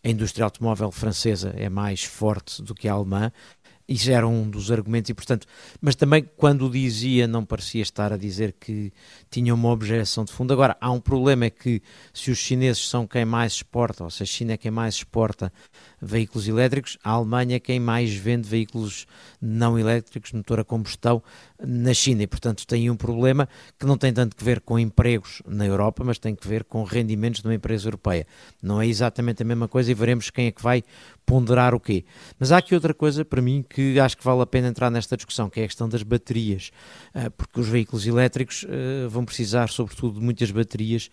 a 0.03 0.09
indústria 0.09 0.43
automóvel 0.43 0.91
francesa 0.91 1.53
é 1.55 1.69
mais 1.69 2.03
forte 2.03 2.61
do 2.61 2.73
que 2.73 2.87
a 2.87 2.93
alemã, 2.93 3.31
isso 3.87 4.09
era 4.09 4.27
um 4.27 4.49
dos 4.49 4.71
argumentos 4.71 5.11
e, 5.11 5.13
portanto, 5.13 5.45
mas 5.79 5.95
também 5.95 6.27
quando 6.37 6.67
dizia, 6.69 7.27
não 7.27 7.45
parecia 7.45 7.83
estar 7.83 8.11
a 8.11 8.17
dizer 8.17 8.55
que 8.59 8.91
tinha 9.29 9.53
uma 9.53 9.69
objeção 9.69 10.25
de 10.25 10.31
fundo. 10.31 10.51
Agora, 10.51 10.75
há 10.81 10.89
um 10.91 10.99
problema 10.99 11.45
é 11.45 11.49
que 11.51 11.83
se 12.11 12.31
os 12.31 12.39
chineses 12.39 12.87
são 12.87 13.05
quem 13.05 13.25
mais 13.25 13.53
exporta, 13.53 14.03
ou 14.03 14.09
se 14.09 14.23
a 14.23 14.25
China 14.25 14.53
é 14.53 14.57
quem 14.57 14.71
mais 14.71 14.95
exporta 14.95 15.53
veículos 16.05 16.47
elétricos, 16.47 16.97
a 17.03 17.11
Alemanha 17.11 17.55
é 17.55 17.59
quem 17.59 17.79
mais 17.79 18.13
vende 18.13 18.47
veículos 18.47 19.07
não 19.41 19.77
elétricos, 19.77 20.31
motor 20.31 20.59
a 20.59 20.63
combustão, 20.63 21.21
na 21.59 21.93
China. 21.93 22.23
E, 22.23 22.27
portanto, 22.27 22.65
tem 22.67 22.89
um 22.89 22.95
problema 22.95 23.49
que 23.79 23.85
não 23.85 23.97
tem 23.97 24.13
tanto 24.13 24.35
que 24.35 24.43
ver 24.43 24.61
com 24.61 24.77
empregos 24.77 25.41
na 25.47 25.65
Europa, 25.65 26.03
mas 26.03 26.19
tem 26.19 26.35
que 26.35 26.47
ver 26.47 26.63
com 26.63 26.83
rendimentos 26.83 27.41
de 27.41 27.47
uma 27.47 27.55
empresa 27.55 27.87
europeia. 27.87 28.27
Não 28.61 28.81
é 28.81 28.87
exatamente 28.87 29.41
a 29.41 29.45
mesma 29.45 29.67
coisa 29.67 29.89
e 29.91 29.93
veremos 29.93 30.29
quem 30.29 30.47
é 30.47 30.51
que 30.51 30.61
vai 30.61 30.83
ponderar 31.25 31.73
o 31.73 31.79
quê. 31.79 32.05
Mas 32.39 32.51
há 32.51 32.57
aqui 32.57 32.75
outra 32.75 32.93
coisa 32.93 33.25
para 33.25 33.41
mim 33.41 33.65
que 33.67 33.99
acho 33.99 34.15
que 34.15 34.23
vale 34.23 34.41
a 34.41 34.45
pena 34.45 34.67
entrar 34.67 34.91
nesta 34.91 35.17
discussão, 35.17 35.49
que 35.49 35.59
é 35.59 35.63
a 35.63 35.67
questão 35.67 35.89
das 35.89 36.03
baterias, 36.03 36.71
ah, 37.13 37.31
porque 37.31 37.59
os 37.59 37.67
veículos 37.67 38.05
elétricos 38.05 38.65
ah, 38.69 39.07
vão 39.09 39.25
precisar, 39.25 39.69
sobretudo, 39.69 40.19
de 40.19 40.25
muitas 40.25 40.51
baterias 40.51 41.09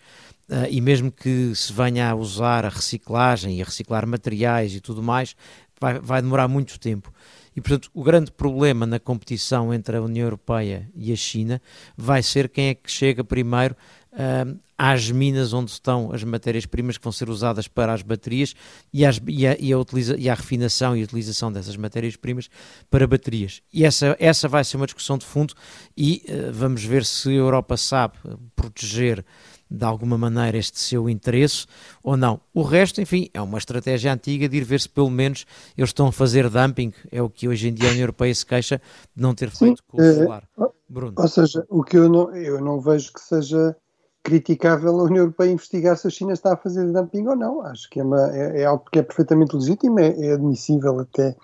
Uh, 0.49 0.67
e 0.69 0.81
mesmo 0.81 1.11
que 1.11 1.55
se 1.55 1.71
venha 1.71 2.09
a 2.09 2.15
usar 2.15 2.65
a 2.65 2.69
reciclagem 2.69 3.57
e 3.57 3.61
a 3.61 3.65
reciclar 3.65 4.05
materiais 4.05 4.75
e 4.75 4.81
tudo 4.81 5.01
mais, 5.01 5.35
vai, 5.79 5.99
vai 5.99 6.21
demorar 6.21 6.47
muito 6.47 6.79
tempo. 6.79 7.13
E, 7.55 7.61
portanto, 7.61 7.89
o 7.93 8.03
grande 8.03 8.31
problema 8.31 8.85
na 8.85 8.99
competição 8.99 9.73
entre 9.73 9.97
a 9.97 10.01
União 10.01 10.25
Europeia 10.25 10.89
e 10.95 11.13
a 11.13 11.15
China 11.15 11.61
vai 11.95 12.23
ser 12.23 12.49
quem 12.49 12.69
é 12.69 12.73
que 12.73 12.89
chega 12.89 13.23
primeiro 13.23 13.75
uh, 14.13 14.59
às 14.75 15.11
minas 15.11 15.53
onde 15.53 15.69
estão 15.69 16.11
as 16.11 16.23
matérias-primas 16.23 16.97
que 16.97 17.03
vão 17.03 17.11
ser 17.11 17.29
usadas 17.29 17.67
para 17.67 17.93
as 17.93 18.01
baterias 18.01 18.55
e, 18.91 19.05
as, 19.05 19.21
e, 19.27 19.45
a, 19.45 19.55
e, 19.59 19.71
a 19.71 19.77
utiliza, 19.77 20.15
e 20.17 20.29
a 20.29 20.33
refinação 20.33 20.97
e 20.97 21.01
a 21.01 21.03
utilização 21.03 21.51
dessas 21.51 21.77
matérias-primas 21.77 22.49
para 22.89 23.05
baterias. 23.05 23.61
E 23.71 23.85
essa, 23.85 24.15
essa 24.19 24.47
vai 24.47 24.63
ser 24.63 24.77
uma 24.77 24.87
discussão 24.87 25.17
de 25.17 25.25
fundo 25.25 25.53
e 25.95 26.23
uh, 26.27 26.51
vamos 26.51 26.83
ver 26.83 27.05
se 27.05 27.29
a 27.29 27.33
Europa 27.33 27.77
sabe 27.77 28.15
proteger 28.55 29.23
de 29.69 29.85
alguma 29.85 30.17
maneira 30.17 30.57
este 30.57 30.79
seu 30.79 31.09
interesse 31.09 31.65
ou 32.03 32.15
não. 32.15 32.39
O 32.53 32.61
resto, 32.61 33.01
enfim, 33.01 33.29
é 33.33 33.41
uma 33.41 33.57
estratégia 33.57 34.13
antiga 34.13 34.47
de 34.47 34.57
ir 34.57 34.63
ver 34.63 34.79
se 34.79 34.89
pelo 34.89 35.09
menos 35.09 35.45
eles 35.77 35.89
estão 35.89 36.07
a 36.07 36.11
fazer 36.11 36.49
dumping, 36.49 36.93
é 37.11 37.21
o 37.21 37.29
que 37.29 37.47
hoje 37.47 37.69
em 37.69 37.73
dia 37.73 37.89
a 37.89 37.91
União 37.91 38.03
Europeia 38.03 38.33
se 38.33 38.45
queixa 38.45 38.81
de 39.15 39.21
não 39.21 39.33
ter 39.33 39.49
feito 39.49 39.77
Sim, 39.77 39.83
com 39.87 39.97
o 40.01 40.13
solar. 40.13 40.43
É, 40.59 40.65
Bruno. 40.87 41.13
Ou 41.17 41.27
seja, 41.27 41.65
o 41.69 41.83
que 41.83 41.97
eu 41.97 42.07
não, 42.07 42.35
eu 42.35 42.61
não 42.61 42.79
vejo 42.79 43.11
que 43.11 43.21
seja 43.21 43.75
criticável 44.23 44.99
a 44.99 45.03
União 45.03 45.23
Europeia 45.23 45.51
investigar 45.51 45.97
se 45.97 46.07
a 46.07 46.09
China 46.09 46.33
está 46.33 46.53
a 46.53 46.57
fazer 46.57 46.91
dumping 46.91 47.27
ou 47.27 47.35
não. 47.35 47.61
Acho 47.61 47.89
que 47.89 47.99
é, 47.99 48.03
uma, 48.03 48.31
é, 48.35 48.61
é 48.61 48.65
algo 48.65 48.85
que 48.91 48.99
é 48.99 49.03
perfeitamente 49.03 49.55
legítimo, 49.55 49.99
é, 49.99 50.09
é, 50.17 50.33
admissível 50.33 50.99
até 50.99 51.35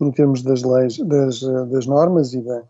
em 0.00 0.10
termos 0.12 0.42
das 0.42 0.62
leis, 0.62 0.98
das, 0.98 1.40
das 1.40 1.86
normas 1.86 2.32
e 2.32 2.42
da, 2.42 2.62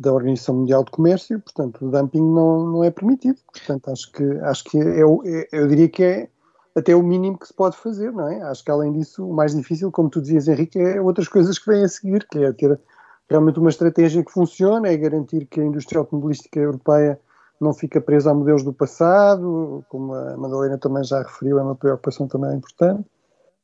da 0.00 0.14
Organização 0.14 0.54
Mundial 0.56 0.82
de 0.82 0.90
Comércio, 0.90 1.38
portanto, 1.40 1.86
o 1.86 1.90
dumping 1.90 2.22
não, 2.22 2.66
não 2.66 2.84
é 2.84 2.90
permitido. 2.90 3.38
Portanto, 3.52 3.90
acho 3.90 4.10
que, 4.10 4.24
acho 4.38 4.64
que 4.64 4.78
é, 4.78 5.00
é, 5.00 5.48
eu 5.52 5.68
diria 5.68 5.88
que 5.90 6.02
é 6.02 6.28
até 6.74 6.96
o 6.96 7.02
mínimo 7.02 7.38
que 7.38 7.46
se 7.46 7.52
pode 7.52 7.76
fazer, 7.76 8.10
não 8.10 8.26
é? 8.26 8.40
Acho 8.42 8.64
que 8.64 8.70
além 8.70 8.92
disso, 8.92 9.28
o 9.28 9.34
mais 9.34 9.54
difícil, 9.54 9.92
como 9.92 10.08
tu 10.08 10.22
dizias, 10.22 10.48
Henrique, 10.48 10.78
é 10.78 10.98
outras 11.02 11.28
coisas 11.28 11.58
que 11.58 11.70
vêm 11.70 11.84
a 11.84 11.88
seguir, 11.88 12.26
que 12.28 12.38
é 12.38 12.50
ter 12.52 12.80
realmente 13.28 13.60
uma 13.60 13.68
estratégia 13.68 14.24
que 14.24 14.32
funcione, 14.32 14.88
é 14.88 14.96
garantir 14.96 15.44
que 15.44 15.60
a 15.60 15.64
indústria 15.64 15.98
automobilística 15.98 16.58
europeia 16.58 17.20
não 17.60 17.74
fica 17.74 18.00
presa 18.00 18.30
a 18.30 18.34
modelos 18.34 18.64
do 18.64 18.72
passado, 18.72 19.84
como 19.90 20.14
a 20.14 20.34
Madalena 20.38 20.78
também 20.78 21.04
já 21.04 21.22
referiu, 21.22 21.58
é 21.58 21.62
uma 21.62 21.76
preocupação 21.76 22.26
também 22.26 22.56
importante, 22.56 23.04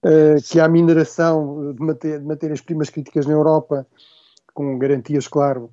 uh, 0.04 0.42
que 0.50 0.60
há 0.60 0.68
mineração 0.68 1.72
de 1.72 2.20
matérias-primas 2.22 2.90
críticas 2.90 3.24
na 3.24 3.32
Europa, 3.32 3.86
com 4.52 4.78
garantias, 4.78 5.26
claro, 5.26 5.70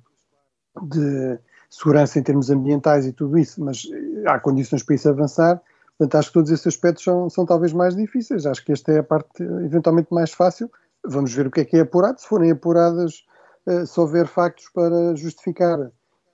de 0.82 1.38
segurança 1.70 2.18
em 2.18 2.22
termos 2.22 2.50
ambientais 2.50 3.06
e 3.06 3.12
tudo 3.12 3.38
isso, 3.38 3.62
mas 3.62 3.82
há 4.26 4.38
condições 4.38 4.82
para 4.82 4.94
isso 4.94 5.08
avançar. 5.08 5.60
Portanto, 5.98 6.14
acho 6.16 6.28
que 6.28 6.34
todos 6.34 6.50
esses 6.50 6.66
aspectos 6.66 7.04
são, 7.04 7.30
são 7.30 7.46
talvez 7.46 7.72
mais 7.72 7.94
difíceis. 7.94 8.46
Acho 8.46 8.64
que 8.64 8.72
esta 8.72 8.92
é 8.92 8.98
a 8.98 9.02
parte 9.02 9.42
eventualmente 9.42 10.12
mais 10.12 10.32
fácil. 10.32 10.70
Vamos 11.04 11.32
ver 11.32 11.46
o 11.46 11.50
que 11.50 11.60
é 11.60 11.64
que 11.64 11.76
é 11.76 11.80
apurado. 11.80 12.20
Se 12.20 12.26
forem 12.26 12.50
apuradas, 12.50 13.24
uh, 13.66 13.86
se 13.86 14.00
houver 14.00 14.26
factos 14.26 14.68
para 14.74 15.14
justificar, 15.14 15.90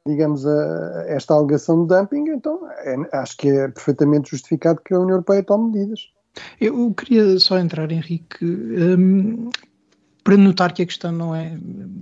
digamos, 0.07 0.47
a, 0.47 1.05
esta 1.09 1.35
alegação 1.35 1.87
de 1.87 1.95
dumping, 1.95 2.31
então 2.31 2.67
é, 2.71 2.97
acho 3.13 3.37
que 3.37 3.51
é 3.51 3.69
perfeitamente 3.69 4.31
justificado 4.31 4.81
que 4.83 4.95
a 4.95 4.99
União 4.99 5.17
Europeia 5.17 5.43
tome 5.43 5.73
medidas. 5.73 6.11
Eu 6.61 6.93
queria 6.95 7.39
só 7.39 7.59
entrar, 7.59 7.91
Henrique, 7.91 8.45
um, 8.45 9.51
para 10.23 10.37
notar 10.37 10.73
que 10.73 10.83
a 10.83 10.87
questão 10.87 11.13
não 11.13 11.35
é 11.35 11.57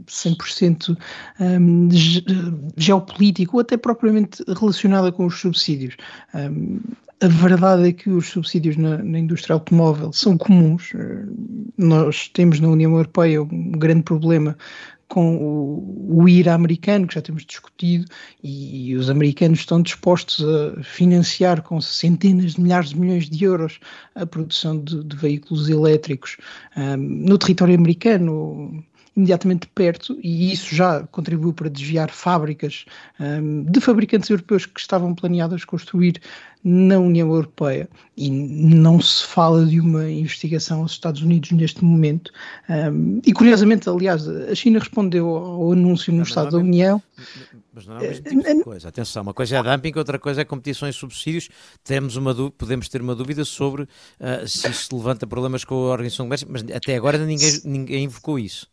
100% 0.07 0.97
um, 1.41 1.89
geopolítica 2.77 3.53
ou 3.55 3.61
até 3.61 3.77
propriamente 3.77 4.43
relacionada 4.59 5.13
com 5.13 5.27
os 5.27 5.41
subsídios. 5.41 5.97
Um, 6.35 6.81
a 7.21 7.27
verdade 7.27 7.89
é 7.89 7.93
que 7.93 8.09
os 8.11 8.29
subsídios 8.29 8.77
na, 8.77 8.99
na, 8.99 9.19
indústria 9.19 9.55
automóvel 9.55 10.13
são 10.13 10.39
comuns. 10.39 10.93
Nós 11.77 12.29
temos 12.29 12.61
na 12.61 12.69
União 12.69 12.93
Europeia 12.93 13.43
um 13.43 13.73
grande 13.73 14.03
problema 14.03 14.57
com 15.09 15.37
o, 15.37 16.23
o 16.23 16.29
IRA 16.29 16.55
americano, 16.55 17.07
que 17.07 17.15
já 17.15 17.23
temos 17.23 17.45
discutido, 17.45 18.05
e, 18.43 18.91
e, 18.91 18.97
os 18.97 19.09
americanos 19.09 19.61
estão 19.61 19.81
dispostos 19.81 20.45
a 20.45 20.83
financiar 20.83 21.62
com 21.62 21.81
centenas 21.81 22.55
de 22.55 22.61
milhares 22.61 22.91
de 22.91 23.00
milhões 23.00 23.29
de 23.29 23.45
euros 23.45 23.81
a 24.15 24.27
produção 24.27 24.79
de, 24.79 25.03
de 25.03 25.17
veículos 25.17 25.69
elétricos 25.69 26.37
um, 26.77 26.97
no 26.97 27.38
território 27.38 27.75
americano 27.75 28.85
imediatamente 29.19 29.67
perto, 29.75 30.17
e 30.23 30.53
isso 30.53 30.73
já 30.73 31.03
contribuiu 31.11 31.53
para 31.53 31.69
desviar 31.69 32.09
fábricas 32.09 32.85
um, 33.19 33.65
de 33.65 33.81
fabricantes 33.81 34.31
europeus 34.31 34.65
que 34.65 34.79
estavam 34.79 35.13
planeadas 35.13 35.65
construir 35.65 36.21
na 36.63 36.99
União 36.99 37.29
Europeia. 37.29 37.89
E 38.17 38.31
não 38.31 39.01
se 39.01 39.25
fala 39.25 39.67
de 39.67 39.81
uma 39.81 40.09
investigação 40.09 40.83
aos 40.83 40.93
Estados 40.93 41.23
Unidos 41.23 41.51
neste 41.51 41.85
momento. 41.85 42.33
Um, 42.69 43.21
e 43.27 43.33
curiosamente, 43.33 43.89
aliás, 43.89 44.29
a 44.29 44.55
China 44.55 44.79
respondeu 44.79 45.29
ao 45.29 45.73
anúncio 45.73 46.13
no 46.13 46.23
Estado 46.23 46.53
da 46.53 46.59
União. 46.59 47.03
Mas 47.73 47.87
não 47.87 47.97
é 47.97 47.99
o 47.99 48.03
mesmo 48.03 48.25
tipo 48.25 48.43
de 48.43 48.63
coisa. 48.63 48.89
Atenção, 48.89 49.23
uma 49.23 49.35
coisa 49.35 49.57
é 49.57 49.63
dumping, 49.63 49.93
outra 49.97 50.19
coisa 50.19 50.43
é 50.43 50.45
competições 50.45 50.95
e 50.95 50.99
subsídios. 50.99 51.49
Temos 51.83 52.15
uma 52.15 52.35
podemos 52.51 52.89
ter 52.89 53.01
uma 53.01 53.17
dúvida 53.17 53.45
sobre 53.45 53.83
uh, 53.83 54.47
se 54.47 54.69
isso 54.69 54.97
levanta 54.97 55.27
problemas 55.27 55.65
com 55.65 55.75
a 55.75 55.91
Organização 55.91 56.27
de 56.27 56.29
Comércio, 56.29 56.49
mas 56.51 56.65
até 56.77 56.97
agora 56.97 57.19
ninguém, 57.19 57.61
ninguém 57.65 58.05
invocou 58.05 58.39
isso. 58.39 58.69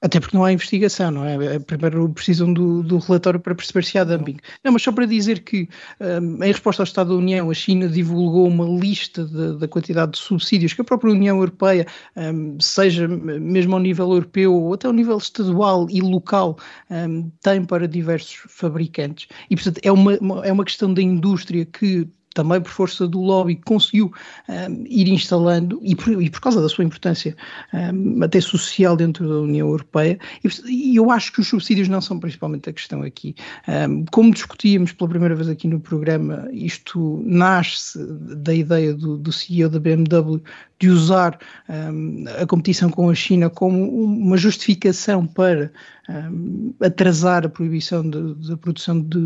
Até 0.00 0.20
porque 0.20 0.36
não 0.36 0.44
há 0.44 0.52
investigação, 0.52 1.10
não 1.10 1.24
é? 1.24 1.56
é 1.56 1.58
primeiro 1.58 2.08
precisam 2.10 2.52
do, 2.52 2.84
do 2.84 2.98
relatório 2.98 3.40
para 3.40 3.54
perceber 3.54 3.84
se 3.84 3.98
há 3.98 4.04
dumping. 4.04 4.36
Não, 4.62 4.72
mas 4.72 4.82
só 4.82 4.92
para 4.92 5.06
dizer 5.06 5.40
que, 5.40 5.68
um, 6.00 6.44
em 6.44 6.52
resposta 6.52 6.82
ao 6.82 6.84
Estado 6.84 7.10
da 7.10 7.16
União, 7.16 7.50
a 7.50 7.54
China 7.54 7.88
divulgou 7.88 8.46
uma 8.46 8.64
lista 8.64 9.26
da 9.56 9.66
quantidade 9.66 10.12
de 10.12 10.18
subsídios 10.18 10.72
que 10.72 10.80
a 10.82 10.84
própria 10.84 11.12
União 11.12 11.38
Europeia, 11.38 11.84
um, 12.16 12.60
seja 12.60 13.08
mesmo 13.08 13.74
ao 13.74 13.80
nível 13.80 14.08
europeu 14.12 14.54
ou 14.54 14.74
até 14.74 14.86
ao 14.86 14.92
nível 14.92 15.18
estadual 15.18 15.88
e 15.90 16.00
local, 16.00 16.56
um, 16.88 17.28
tem 17.42 17.64
para 17.64 17.88
diversos 17.88 18.34
fabricantes. 18.48 19.26
E, 19.50 19.56
portanto, 19.56 19.80
é 19.82 19.90
uma, 19.90 20.14
é 20.44 20.52
uma 20.52 20.64
questão 20.64 20.94
da 20.94 21.02
indústria 21.02 21.64
que 21.64 22.08
também 22.34 22.60
por 22.60 22.70
força 22.70 23.06
do 23.06 23.20
lobby, 23.20 23.56
conseguiu 23.64 24.12
um, 24.48 24.84
ir 24.86 25.08
instalando, 25.08 25.80
e 25.82 25.94
por, 25.94 26.22
e 26.22 26.30
por, 26.30 26.40
causa 26.40 26.60
da 26.60 26.68
sua 26.68 26.84
importância 26.84 27.36
um, 27.72 28.22
até 28.22 28.40
social 28.40 28.96
dentro 28.96 29.28
da 29.28 29.40
União 29.40 29.68
Europeia, 29.68 30.18
e, 30.44 30.48
e, 30.70 30.96
eu 30.96 31.10
acho 31.10 31.32
que 31.32 31.40
os 31.40 31.48
subsídios 31.48 31.88
não 31.88 32.00
são 32.00 32.18
principalmente 32.18 32.68
a 32.68 32.72
questão 32.72 33.02
aqui. 33.02 33.34
Um, 33.66 34.04
como 34.10 34.32
discutíamos 34.32 34.92
pela 34.92 35.10
primeira 35.10 35.34
vez 35.34 35.48
aqui 35.48 35.66
no 35.66 35.80
programa, 35.80 36.48
isto 36.52 37.22
nasce 37.24 37.98
da 37.98 38.54
ideia 38.54 38.94
do, 38.94 39.16
do 39.16 39.32
CEO 39.32 39.68
da 39.68 39.80
BMW 39.80 40.42
de 40.80 40.88
usar 40.88 41.38
um, 41.68 42.24
a 42.40 42.46
competição 42.46 42.88
com 42.88 43.10
a 43.10 43.14
China 43.14 43.50
como 43.50 43.88
uma 43.90 44.36
justificação 44.36 45.26
para 45.26 45.72
um, 46.08 46.72
atrasar 46.80 47.44
a 47.44 47.48
proibição 47.48 48.08
da 48.08 48.56
produção 48.56 49.00
de, 49.00 49.18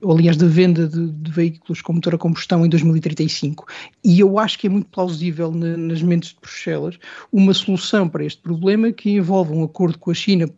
ou 0.00 0.12
aliás, 0.16 0.36
da 0.36 0.46
venda 0.46 0.86
de, 0.86 1.10
de, 1.10 1.30
veículos 1.30 1.82
com 1.82 1.92
motor 1.92 2.14
a 2.14 2.18
combustão 2.18 2.64
em 2.64 2.68
2035. 2.68 3.66
E 4.04 4.20
eu 4.20 4.38
acho 4.38 4.58
que 4.58 4.66
é 4.66 4.70
muito 4.70 4.88
plausível 4.88 5.50
na, 5.50 5.76
nas 5.76 6.02
mentes 6.02 6.30
de 6.30 6.36
Bruxelas 6.40 6.98
uma 7.32 7.52
solução 7.52 8.08
para 8.08 8.24
este 8.24 8.40
problema 8.40 8.92
que 8.92 9.10
envolve 9.10 9.52
um 9.52 9.64
acordo 9.64 9.98
com 9.98 10.10
a 10.10 10.14
China, 10.14 10.48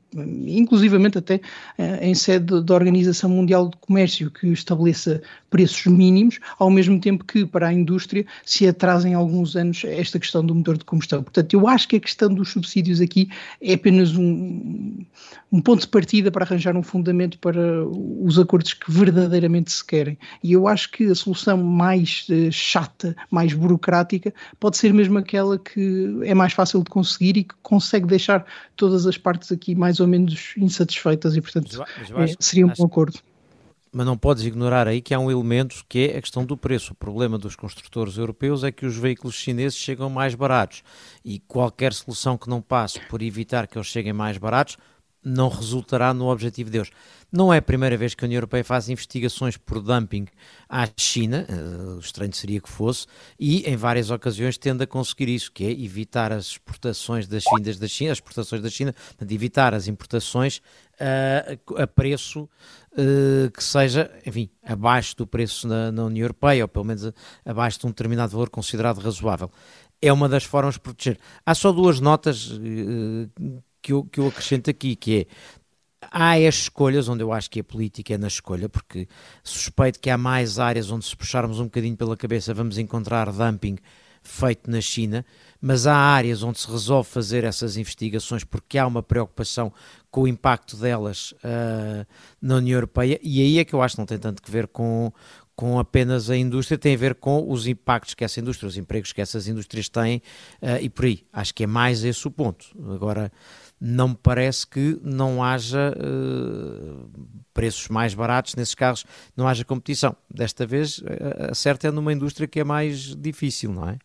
inclusivamente 0.47 1.19
até 1.19 1.37
uh, 1.37 2.03
em 2.03 2.15
sede 2.15 2.63
da 2.63 2.75
Organização 2.75 3.31
Mundial 3.31 3.69
de 3.69 3.77
Comércio, 3.79 4.31
que 4.31 4.49
estabeleça 4.49 5.23
preços 5.51 5.87
mínimos, 5.87 6.41
ao 6.59 6.71
mesmo 6.71 7.01
tempo 7.01 7.25
que 7.25 7.47
para 7.47 7.69
a 7.69 7.73
indústria 7.73 8.27
se 8.45 8.67
atrasem 8.67 9.15
alguns 9.15 9.55
anos 9.57 9.85
esta 9.85 10.19
questão 10.19 10.45
do 10.45 10.55
motor 10.55 10.77
de 10.77 10.85
combustão. 10.85 11.23
Portanto, 11.23 11.55
eu 11.55 11.69
acho 11.69 11.89
que 11.89 11.97
a 11.97 12.01
questão 12.01 12.33
dos 12.33 12.51
subsídios 12.51 13.01
aqui 13.01 13.29
é 13.61 13.75
apenas 13.75 14.17
um, 14.17 15.05
um 15.53 15.61
ponto 15.61 15.83
de 15.83 15.89
partida 15.89 16.31
para 16.31 16.45
arranjar 16.45 16.77
um 16.77 16.83
fundamento 16.83 17.39
para 17.39 17.87
os 17.87 18.39
acordos 18.39 18.75
que 18.75 18.91
verdadeiramente 18.91 19.71
se 19.71 19.85
querem. 19.85 20.19
E 20.43 20.53
eu 20.53 20.67
acho 20.67 20.91
que 20.91 21.05
a 21.05 21.15
solução 21.15 21.63
mais 21.63 22.27
uh, 22.29 22.51
chata, 22.51 23.17
mais 23.31 23.53
burocrática, 23.53 24.35
pode 24.59 24.77
ser 24.77 24.93
mesmo 24.93 25.19
aquela 25.19 25.59
que 25.59 26.19
é 26.25 26.35
mais 26.35 26.53
fácil 26.53 26.83
de 26.83 26.91
conseguir 26.91 27.37
e 27.37 27.45
que 27.45 27.55
consegue 27.63 28.07
deixar 28.07 28.45
todas 28.77 29.07
as 29.07 29.17
partes 29.17 29.53
aqui 29.53 29.75
mais 29.75 30.01
ou 30.01 30.04
menos 30.07 30.55
insatisfeitas 30.57 31.37
e, 31.37 31.41
portanto, 31.41 31.79
mas 31.99 32.11
mas 32.11 32.31
é, 32.33 32.35
seria 32.41 32.67
um 32.67 32.73
bom 32.77 32.85
acordo 32.85 33.21
mas 33.95 34.05
não 34.05 34.19
podes 34.19 34.45
ignorar 34.45 34.89
aí 34.89 35.01
que 35.01 35.15
há 35.15 35.21
um 35.21 35.31
elemento 35.31 35.85
que 35.89 36.11
é 36.11 36.19
a 36.19 36.21
questão 36.21 36.45
do 36.45 36.57
preço. 36.57 36.93
O 36.93 36.97
problema 36.97 37.39
dos 37.39 37.55
construtores 37.55 38.17
europeus 38.17 38.65
é 38.65 38.73
que 38.73 38.85
os 38.85 38.97
veículos 38.97 39.37
chineses 39.37 39.79
chegam 39.79 40.11
mais 40.11 40.35
baratos 40.35 40.83
e 41.25 41.39
qualquer 41.39 41.93
solução 41.93 42.37
que 42.37 42.49
não 42.49 42.61
passe 42.61 42.99
por 43.09 43.23
evitar 43.23 43.69
que 43.69 43.79
eles 43.79 43.87
cheguem 43.87 44.13
mais 44.13 44.37
baratos 44.37 44.77
não 45.25 45.49
resultará 45.49 46.13
no 46.13 46.29
objetivo 46.29 46.71
deles. 46.71 46.91
Não 47.33 47.53
é 47.53 47.59
a 47.59 47.63
primeira 47.63 47.97
vez 47.97 48.15
que 48.15 48.25
a 48.25 48.27
União 48.27 48.37
Europeia 48.37 48.63
faz 48.63 48.89
investigações 48.89 49.57
por 49.57 49.81
dumping 49.81 50.27
à 50.69 50.87
China, 50.97 51.47
uh, 51.49 51.99
estranho 51.99 52.33
seria 52.33 52.61
que 52.61 52.69
fosse, 52.69 53.07
e 53.41 53.69
em 53.69 53.77
várias 53.77 54.11
ocasiões 54.11 54.57
tende 54.57 54.85
a 54.85 54.87
conseguir 54.87 55.29
isso, 55.29 55.51
que 55.51 55.65
é 55.65 55.71
evitar 55.71 56.31
as 56.31 56.47
exportações 56.47 57.27
das 57.27 57.43
vindas 57.53 57.79
da 57.79 57.89
China, 57.89 58.13
as 58.13 58.19
exportações 58.19 58.63
da 58.63 58.71
China, 58.71 58.95
de 59.21 59.35
evitar 59.35 59.75
as 59.75 59.89
importações 59.89 60.59
uh, 60.59 61.81
a 61.83 61.87
preço 61.87 62.49
uh, 62.93 63.51
que 63.51 63.65
seja, 63.65 64.11
enfim, 64.25 64.49
abaixo 64.63 65.17
do 65.17 65.27
preço 65.27 65.67
na, 65.67 65.91
na 65.91 66.05
União 66.05 66.25
Europeia, 66.25 66.65
ou 66.65 66.69
pelo 66.69 66.85
menos 66.85 67.11
abaixo 67.45 67.81
de 67.81 67.87
um 67.87 67.91
determinado 67.91 68.31
valor 68.31 68.49
considerado 68.49 68.99
razoável. 68.99 69.51
É 70.01 70.13
uma 70.13 70.29
das 70.29 70.45
formas 70.45 70.75
de 70.75 70.81
proteger. 70.81 71.19
Há 71.45 71.55
só 71.55 71.73
duas 71.73 71.99
notas 71.99 72.53
que 73.85 73.93
eu, 73.93 74.03
que 74.03 74.19
eu 74.19 74.29
acrescento 74.29 74.71
aqui, 74.71 74.97
que 74.97 75.21
é 75.21 75.27
há 76.11 76.33
as 76.33 76.55
escolhas, 76.55 77.07
onde 77.07 77.23
eu 77.23 77.31
acho 77.31 77.51
que 77.51 77.61
a 77.61 77.65
política 77.65 78.15
é 78.15 78.19
na 78.19 78.29
escolha, 78.29 78.67
porque 78.67 79.07
suspeito 79.43 80.01
que 80.01 80.09
há 80.09 80.17
mais 80.17 80.59
áreas 80.59 80.91
onde 80.91 81.05
se 81.05 81.15
puxarmos 81.15 81.61
um 81.61 81.65
bocadinho 81.65 81.97
pela 81.97 82.17
cabeça 82.17 82.55
vamos 82.55 82.79
encontrar 82.79 83.31
dumping 83.31 83.77
feito 84.23 84.71
na 84.71 84.81
China, 84.81 85.25
mas 85.61 85.87
há 85.87 85.95
áreas 85.95 86.43
onde 86.43 86.59
se 86.59 86.71
resolve 86.71 87.11
fazer 87.11 87.45
essas 87.45 87.77
investigações 87.77 88.43
porque 88.43 88.79
há 88.79 88.87
uma 88.87 89.03
preocupação 89.03 89.71
com 90.11 90.23
o 90.23 90.29
impacto 90.29 90.79
delas 90.79 91.33
uh, 91.33 92.07
na 92.41 92.57
União 92.57 92.77
Europeia, 92.77 93.21
e 93.23 93.43
aí 93.43 93.59
é 93.59 93.65
que 93.67 93.75
eu 93.75 93.83
acho 93.83 93.97
que 93.97 94.01
não 94.01 94.07
tem 94.07 94.19
tanto 94.19 94.43
que 94.43 94.51
ver 94.51 94.67
com, 94.69 95.13
com 95.55 95.79
apenas 95.79 96.31
a 96.31 96.37
indústria, 96.37 96.79
tem 96.79 96.95
a 96.95 96.99
ver 96.99 97.17
com 97.17 97.51
os 97.51 97.67
impactos 97.67 98.15
que 98.15 98.25
essa 98.25 98.41
indústria, 98.41 98.67
os 98.67 98.79
empregos 98.79 99.13
que 99.13 99.21
essas 99.21 99.47
indústrias 99.47 99.91
têm 99.91 100.23
uh, 100.63 100.81
e 100.81 100.89
por 100.89 101.05
aí. 101.05 101.27
Acho 101.31 101.55
que 101.55 101.65
é 101.65 101.67
mais 101.67 102.03
esse 102.03 102.27
o 102.27 102.31
ponto. 102.31 102.67
Agora, 102.93 103.31
não 103.81 104.09
me 104.09 104.19
parece 104.21 104.67
que 104.67 104.99
não 105.03 105.43
haja 105.43 105.95
uh, 105.97 107.11
preços 107.53 107.89
mais 107.89 108.15
baratos 108.15 108.55
nesses 108.55 108.75
carros, 108.75 109.05
não 109.37 109.47
haja 109.47 109.65
competição. 109.65 110.17
Desta 110.31 110.67
vez, 110.67 111.03
a 111.51 111.55
certa 111.55 111.89
é 111.89 111.91
numa 111.91 112.13
indústria 112.13 112.49
que 112.49 112.61
é 112.61 112.65
mais 112.65 113.15
difícil, 113.15 113.73
não 113.73 113.89
é? 113.89 113.99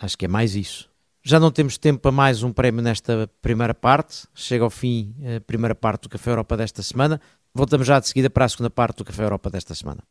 Acho 0.00 0.16
que 0.16 0.24
é 0.24 0.28
mais 0.28 0.54
isso. 0.54 0.88
Já 1.22 1.40
não 1.40 1.50
temos 1.50 1.76
tempo 1.76 2.00
para 2.00 2.12
mais 2.12 2.42
um 2.42 2.52
prémio 2.52 2.82
nesta 2.82 3.28
primeira 3.42 3.74
parte. 3.74 4.28
Chega 4.34 4.62
ao 4.62 4.70
fim 4.70 5.14
a 5.36 5.40
primeira 5.40 5.74
parte 5.74 6.02
do 6.02 6.08
Café 6.08 6.30
Europa 6.30 6.56
desta 6.56 6.82
semana. 6.82 7.20
Voltamos 7.52 7.86
já 7.86 7.98
de 7.98 8.06
seguida 8.06 8.30
para 8.30 8.44
a 8.44 8.48
segunda 8.48 8.70
parte 8.70 8.98
do 8.98 9.04
Café 9.04 9.24
Europa 9.24 9.50
desta 9.50 9.74
semana. 9.74 10.02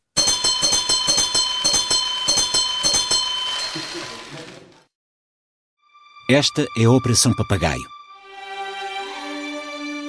Esta 6.30 6.66
é 6.78 6.86
a 6.86 6.92
Operação 6.92 7.34
Papagaio 7.36 7.95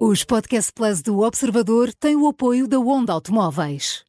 Os 0.00 0.22
Podcast 0.22 0.72
Plus 0.72 1.02
do 1.02 1.18
Observador 1.22 1.92
têm 1.92 2.14
o 2.14 2.28
apoio 2.28 2.68
da 2.68 2.78
Onda 2.78 3.12
Automóveis. 3.12 4.04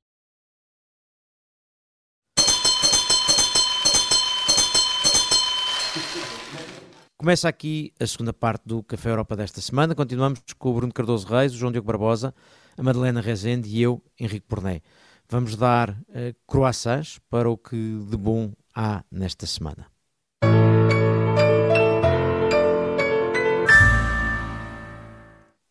Começa 7.18 7.50
aqui 7.50 7.92
a 8.00 8.06
segunda 8.06 8.32
parte 8.32 8.68
do 8.68 8.84
Café 8.84 9.10
Europa 9.10 9.36
desta 9.36 9.62
semana. 9.62 9.96
Continuamos 9.96 10.42
com 10.60 10.70
o 10.70 10.74
Bruno 10.76 10.94
Cardoso 10.94 11.26
Reis, 11.28 11.54
o 11.54 11.58
João 11.58 11.72
Diogo 11.72 11.88
Barbosa, 11.88 12.36
a 12.78 12.84
Madalena 12.84 13.20
Rezende 13.20 13.68
e 13.68 13.82
eu, 13.82 14.00
Henrique 14.20 14.46
Porné. 14.48 14.84
Vamos 15.28 15.56
dar 15.56 15.90
uh, 15.90 16.36
croissants 16.46 17.20
para 17.32 17.50
o 17.50 17.58
que 17.58 17.76
de 17.76 18.16
bom 18.16 18.54
há 18.76 19.04
nesta 19.12 19.48
semana. 19.48 19.88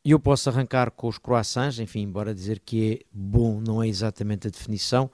Eu 0.05 0.19
posso 0.19 0.49
arrancar 0.49 0.91
com 0.91 1.09
os 1.09 1.19
croissants, 1.19 1.79
enfim, 1.79 2.01
embora 2.01 2.35
dizer 2.35 2.61
que 2.61 2.93
é 2.93 3.07
bom 3.13 3.61
não 3.61 3.83
é 3.83 3.89
exatamente 3.89 4.47
a 4.47 4.51
definição, 4.51 5.11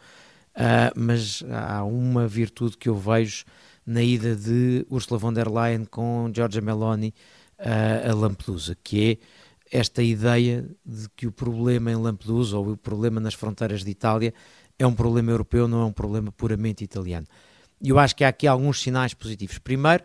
uh, 0.54 0.92
mas 0.94 1.42
há 1.50 1.82
uma 1.84 2.28
virtude 2.28 2.76
que 2.76 2.88
eu 2.88 2.96
vejo 2.96 3.44
na 3.86 4.02
ida 4.02 4.36
de 4.36 4.86
Ursula 4.90 5.18
von 5.18 5.32
der 5.32 5.48
Leyen 5.48 5.84
com 5.84 6.30
Giorgia 6.34 6.60
Meloni 6.60 7.14
uh, 7.58 8.10
a 8.10 8.14
Lampedusa, 8.14 8.76
que 8.82 9.18
é 9.72 9.78
esta 9.78 10.02
ideia 10.02 10.68
de 10.84 11.08
que 11.16 11.26
o 11.26 11.32
problema 11.32 11.90
em 11.90 11.96
Lampedusa 11.96 12.56
ou 12.56 12.72
o 12.72 12.76
problema 12.76 13.20
nas 13.20 13.34
fronteiras 13.34 13.82
de 13.82 13.90
Itália 13.90 14.32
é 14.78 14.86
um 14.86 14.94
problema 14.94 15.30
europeu, 15.30 15.66
não 15.66 15.82
é 15.82 15.84
um 15.84 15.92
problema 15.92 16.30
puramente 16.30 16.84
italiano. 16.84 17.26
E 17.80 17.88
eu 17.88 17.98
acho 17.98 18.14
que 18.14 18.24
há 18.24 18.28
aqui 18.28 18.46
alguns 18.46 18.80
sinais 18.80 19.14
positivos. 19.14 19.58
Primeiro, 19.58 20.04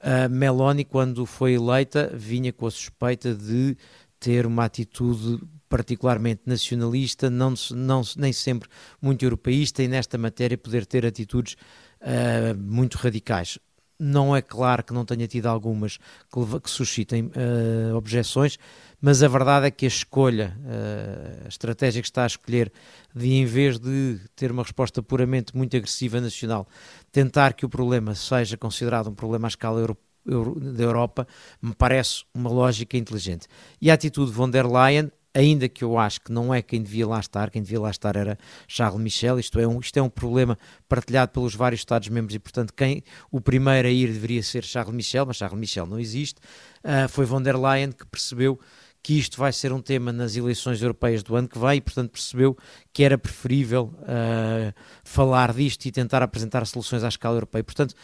uh, 0.00 0.28
Meloni, 0.30 0.84
quando 0.84 1.26
foi 1.26 1.54
eleita, 1.54 2.10
vinha 2.14 2.52
com 2.52 2.66
a 2.66 2.70
suspeita 2.70 3.34
de 3.34 3.76
ter 4.20 4.46
uma 4.46 4.66
atitude 4.66 5.40
particularmente 5.68 6.42
nacionalista, 6.44 7.30
não, 7.30 7.54
não, 7.70 8.02
nem 8.16 8.32
sempre 8.32 8.68
muito 9.00 9.24
europeísta, 9.24 9.82
e 9.82 9.88
nesta 9.88 10.18
matéria 10.18 10.58
poder 10.58 10.84
ter 10.84 11.06
atitudes 11.06 11.56
uh, 12.02 12.58
muito 12.58 12.98
radicais. 12.98 13.58
Não 13.98 14.34
é 14.34 14.40
claro 14.40 14.82
que 14.82 14.94
não 14.94 15.04
tenha 15.04 15.28
tido 15.28 15.46
algumas 15.46 15.98
que, 15.98 16.60
que 16.62 16.70
suscitem 16.70 17.26
uh, 17.26 17.94
objeções, 17.94 18.58
mas 19.00 19.22
a 19.22 19.28
verdade 19.28 19.66
é 19.66 19.70
que 19.70 19.84
a 19.84 19.88
escolha, 19.88 20.56
uh, 20.58 21.44
a 21.44 21.48
estratégia 21.48 22.02
que 22.02 22.08
está 22.08 22.24
a 22.24 22.26
escolher, 22.26 22.72
de 23.14 23.32
em 23.34 23.44
vez 23.44 23.78
de 23.78 24.18
ter 24.34 24.50
uma 24.50 24.62
resposta 24.62 25.02
puramente 25.02 25.56
muito 25.56 25.76
agressiva 25.76 26.20
nacional, 26.20 26.66
tentar 27.12 27.52
que 27.52 27.64
o 27.64 27.68
problema 27.68 28.14
seja 28.14 28.56
considerado 28.56 29.08
um 29.08 29.14
problema 29.14 29.46
à 29.46 29.50
escala 29.50 29.78
europeia 29.78 30.09
da 30.24 30.82
Europa, 30.82 31.26
me 31.60 31.74
parece 31.74 32.24
uma 32.34 32.50
lógica 32.50 32.96
inteligente. 32.96 33.46
E 33.80 33.90
a 33.90 33.94
atitude 33.94 34.30
de 34.30 34.36
von 34.36 34.50
der 34.50 34.66
Leyen, 34.66 35.10
ainda 35.34 35.68
que 35.68 35.84
eu 35.84 35.98
acho 35.98 36.20
que 36.20 36.32
não 36.32 36.52
é 36.52 36.60
quem 36.60 36.82
devia 36.82 37.06
lá 37.06 37.20
estar, 37.20 37.50
quem 37.50 37.62
devia 37.62 37.80
lá 37.80 37.90
estar 37.90 38.16
era 38.16 38.38
Charles 38.66 39.00
Michel, 39.00 39.38
isto 39.38 39.58
é 39.58 39.66
um, 39.66 39.80
isto 39.80 39.96
é 39.96 40.02
um 40.02 40.10
problema 40.10 40.58
partilhado 40.88 41.32
pelos 41.32 41.54
vários 41.54 41.80
Estados-membros 41.80 42.34
e, 42.34 42.38
portanto, 42.38 42.72
quem 42.74 43.02
o 43.30 43.40
primeiro 43.40 43.88
a 43.88 43.90
ir 43.90 44.12
deveria 44.12 44.42
ser 44.42 44.64
Charles 44.64 44.94
Michel, 44.94 45.26
mas 45.26 45.36
Charles 45.36 45.58
Michel 45.58 45.86
não 45.86 45.98
existe. 45.98 46.40
Uh, 46.84 47.08
foi 47.08 47.24
von 47.24 47.42
der 47.42 47.56
Leyen 47.56 47.92
que 47.92 48.06
percebeu 48.06 48.58
que 49.02 49.18
isto 49.18 49.38
vai 49.38 49.52
ser 49.52 49.72
um 49.72 49.80
tema 49.80 50.12
nas 50.12 50.36
eleições 50.36 50.82
europeias 50.82 51.22
do 51.22 51.34
ano 51.34 51.48
que 51.48 51.58
vem 51.58 51.76
e, 51.76 51.80
portanto, 51.80 52.10
percebeu 52.10 52.56
que 52.92 53.02
era 53.02 53.16
preferível 53.16 53.94
uh, 54.02 54.74
falar 55.02 55.54
disto 55.54 55.86
e 55.86 55.92
tentar 55.92 56.22
apresentar 56.22 56.66
soluções 56.66 57.02
à 57.02 57.08
escala 57.08 57.36
europeia. 57.36 57.64
Portanto, 57.64 57.94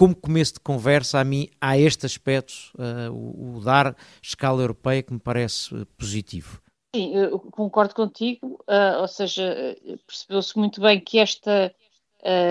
como 0.00 0.16
começo 0.16 0.54
de 0.54 0.60
conversa, 0.60 1.20
a 1.20 1.24
mim 1.24 1.50
há 1.60 1.76
este 1.76 2.06
aspecto, 2.06 2.54
uh, 2.78 3.12
o, 3.12 3.58
o, 3.58 3.60
dar 3.60 3.94
escala 4.22 4.62
europeia, 4.62 5.02
que 5.02 5.12
me 5.12 5.20
parece 5.20 5.74
uh, 5.74 5.84
positivo. 5.98 6.58
Sim, 6.96 7.12
concordo 7.50 7.94
contigo, 7.94 8.58
uh, 8.66 9.02
ou 9.02 9.06
seja, 9.06 9.76
percebeu-se 10.06 10.58
muito 10.58 10.80
bem 10.80 10.98
que 10.98 11.18
esta, 11.18 11.72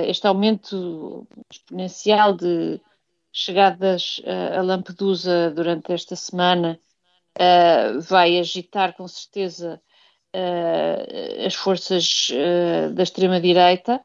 este 0.07 0.27
aumento 0.27 1.27
exponencial 1.51 2.38
de 2.38 2.79
chegadas 3.33 4.21
a 4.55 4.62
Lampedusa 4.62 5.49
durante 5.49 5.91
esta 5.91 6.15
semana 6.15 6.79
vai 8.07 8.39
agitar 8.39 8.95
com 8.95 9.07
certeza 9.07 9.81
as 11.45 11.53
forças 11.53 12.29
da 12.93 13.03
extrema-direita 13.03 14.01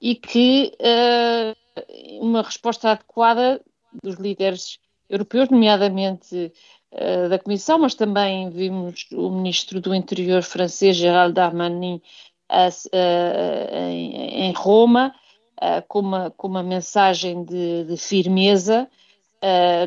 e 0.00 0.14
que 0.14 0.76
uma 2.20 2.42
resposta 2.42 2.90
adequada 2.90 3.60
dos 4.02 4.16
líderes 4.16 4.78
europeus, 5.08 5.48
nomeadamente 5.48 6.52
uh, 6.92 7.28
da 7.28 7.38
Comissão, 7.38 7.78
mas 7.78 7.94
também 7.94 8.48
vimos 8.50 9.06
o 9.12 9.28
ministro 9.30 9.80
do 9.80 9.94
Interior 9.94 10.42
francês, 10.42 10.96
Gérald 10.96 11.34
Darmanin, 11.34 12.00
uh, 12.50 12.96
em, 13.90 14.52
Roma, 14.52 15.14
com 15.88 16.00
uma, 16.00 16.30
com, 16.30 16.48
uma, 16.48 16.62
mensagem 16.62 17.44
de, 17.44 17.84
de 17.84 17.96
firmeza, 17.98 18.88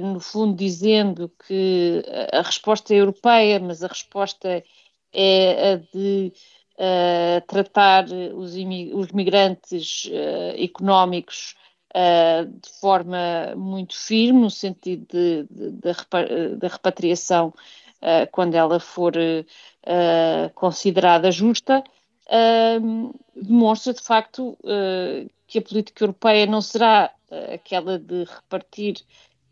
no 0.01 0.19
fundo 0.19 0.55
dizendo 0.55 1.31
que 1.47 2.03
a 2.31 2.43
resposta 2.43 2.93
é 2.93 2.97
europeia, 2.97 3.59
mas 3.59 3.83
a 3.83 3.87
resposta 3.87 4.63
é 5.11 5.71
a 5.71 5.75
de 5.77 6.31
tratar 7.47 8.05
os, 8.05 8.53
os 8.93 9.11
migrantes 9.11 10.07
económicos 10.55 11.55
uh, 11.95 12.45
de 12.45 12.69
forma 12.79 13.55
muito 13.55 13.95
firme, 13.95 14.41
no 14.41 14.49
sentido 14.49 15.47
da 16.59 16.67
repatriação 16.67 17.47
uh, 18.01 18.29
quando 18.31 18.55
ela 18.55 18.79
for 18.79 19.13
uh, 19.15 20.53
considerada 20.53 21.31
justa, 21.31 21.83
demonstra 23.35 23.93
de 23.93 24.01
facto 24.01 24.57
que 25.45 25.59
a 25.59 25.61
política 25.61 26.03
europeia 26.03 26.45
não 26.47 26.61
será 26.61 27.13
aquela 27.53 27.99
de 27.99 28.23
repartir 28.23 28.95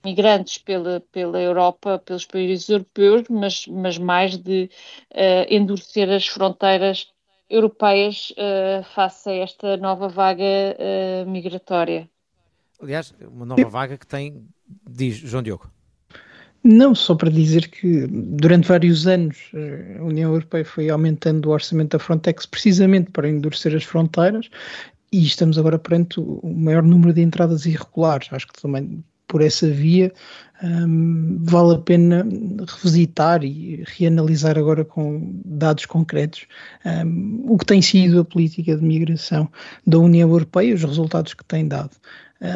migrantes 0.04 0.58
pela, 0.58 1.00
pela 1.12 1.40
Europa, 1.40 2.00
pelos 2.04 2.26
países 2.26 2.70
europeus, 2.70 3.26
mas, 3.30 3.68
mas 3.68 3.98
mais 4.00 4.38
de 4.38 4.70
endurecer 5.50 6.10
as 6.10 6.26
fronteiras 6.26 7.12
europeias 7.52 8.32
uh, 8.32 8.84
face 8.96 9.30
a 9.30 9.36
esta 9.36 9.78
nova 9.78 10.08
vaga 10.08 10.44
uh, 10.46 11.30
migratória. 11.30 12.10
Aliás, 12.82 13.14
uma 13.32 13.46
nova 13.46 13.70
vaga 13.70 13.98
que 13.98 14.08
tem, 14.08 14.44
diz 14.90 15.16
João 15.16 15.44
Diogo. 15.44 15.70
Não, 16.64 16.94
só 16.94 17.16
para 17.16 17.30
dizer 17.30 17.70
que 17.70 18.06
durante 18.08 18.68
vários 18.68 19.08
anos 19.08 19.50
eh, 19.54 19.98
a 20.00 20.04
União 20.04 20.32
Europeia 20.32 20.64
foi 20.64 20.90
aumentando 20.90 21.48
o 21.48 21.52
orçamento 21.52 21.98
da 21.98 22.04
Frontex 22.04 22.46
precisamente 22.46 23.10
para 23.10 23.28
endurecer 23.28 23.76
as 23.76 23.84
fronteiras 23.84 24.48
e 25.12 25.24
estamos 25.24 25.58
agora 25.58 25.80
perante 25.80 26.20
o 26.20 26.54
maior 26.56 26.84
número 26.84 27.14
de 27.14 27.22
entradas 27.22 27.66
irregulares. 27.66 28.30
Acho 28.32 28.48
que 28.48 28.62
também 28.62 29.04
por 29.28 29.42
essa 29.42 29.68
via 29.70 30.12
um, 30.62 31.38
vale 31.42 31.76
a 31.76 31.80
pena 31.80 32.28
revisitar 32.68 33.44
e 33.44 33.84
reanalisar 33.88 34.58
agora 34.58 34.84
com 34.84 35.42
dados 35.46 35.86
concretos 35.86 36.46
um, 36.86 37.46
o 37.48 37.58
que 37.58 37.66
tem 37.66 37.82
sido 37.82 38.20
a 38.20 38.26
política 38.26 38.76
de 38.76 38.84
migração 38.84 39.50
da 39.88 39.98
União 39.98 40.30
Europeia 40.30 40.72
e 40.72 40.74
os 40.74 40.84
resultados 40.84 41.34
que 41.34 41.46
tem 41.46 41.68
dado 41.68 41.92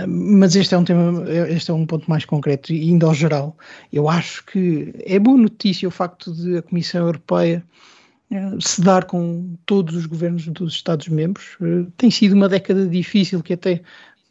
mas 0.07 0.55
este 0.55 0.73
é 0.73 0.77
um 0.77 0.83
tema, 0.83 1.29
este 1.47 1.69
é 1.69 1.73
um 1.73 1.85
ponto 1.85 2.09
mais 2.09 2.25
concreto 2.25 2.73
e 2.73 2.89
indo 2.89 3.05
ao 3.05 3.13
geral. 3.13 3.55
Eu 3.93 4.09
acho 4.09 4.43
que 4.45 4.93
é 5.05 5.19
boa 5.19 5.37
notícia 5.37 5.87
o 5.87 5.91
facto 5.91 6.33
de 6.33 6.57
a 6.57 6.61
Comissão 6.63 7.05
Europeia 7.05 7.63
uh, 8.31 8.59
se 8.59 8.81
dar 8.81 9.05
com 9.05 9.55
todos 9.65 9.95
os 9.95 10.07
governos 10.07 10.47
dos 10.47 10.73
Estados-membros. 10.73 11.55
Uh, 11.61 11.91
tem 11.97 12.09
sido 12.09 12.33
uma 12.33 12.49
década 12.49 12.87
difícil 12.87 13.43
que 13.43 13.53
até 13.53 13.81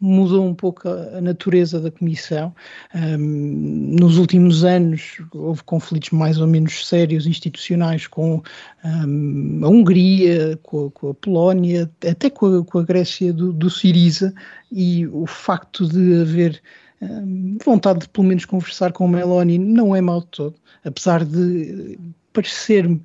mudou 0.00 0.44
um 0.44 0.54
pouco 0.54 0.88
a, 0.88 1.20
natureza 1.20 1.80
da 1.80 1.90
Comissão. 1.90 2.54
Um, 2.94 3.96
nos 3.98 4.18
últimos 4.18 4.64
anos 4.64 5.18
houve 5.32 5.62
conflitos 5.64 6.10
mais 6.10 6.38
ou 6.38 6.46
menos 6.46 6.86
sérios 6.86 7.26
institucionais 7.26 8.06
com 8.06 8.42
um, 8.84 9.60
a 9.62 9.68
Hungria, 9.68 10.58
com 10.62 10.86
a, 10.86 10.90
com 10.90 11.10
a, 11.10 11.14
Polónia, 11.14 11.90
até 12.08 12.28
com 12.28 12.58
a, 12.58 12.64
com 12.64 12.78
a 12.78 12.82
Grécia 12.82 13.32
do, 13.32 13.52
do 13.52 13.70
Siriza, 13.70 14.34
e 14.70 15.06
o 15.06 15.26
facto 15.26 15.88
de 15.88 16.20
haver 16.20 16.60
um, 17.00 17.56
vontade 17.64 18.00
de 18.00 18.08
pelo 18.08 18.26
menos 18.26 18.44
conversar 18.44 18.92
com 18.92 19.04
o 19.04 19.08
Meloni 19.08 19.58
não 19.58 19.94
é 19.94 20.00
mau 20.00 20.20
de 20.20 20.26
todo, 20.26 20.54
apesar 20.84 21.24
de 21.24 21.98
parecer-me, 22.32 23.00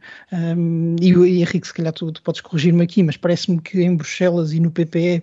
e, 0.99 1.11
e 1.11 1.41
Henrique, 1.43 1.67
se 1.67 1.73
calhar 1.73 1.93
tu, 1.93 2.11
tu 2.11 2.21
podes 2.23 2.41
corrigir-me 2.41 2.81
aqui, 2.83 3.03
mas 3.03 3.15
parece-me 3.15 3.61
que 3.61 3.79
em 3.79 3.95
Bruxelas 3.95 4.53
e 4.53 4.59
no 4.59 4.71
PPE 4.71 5.21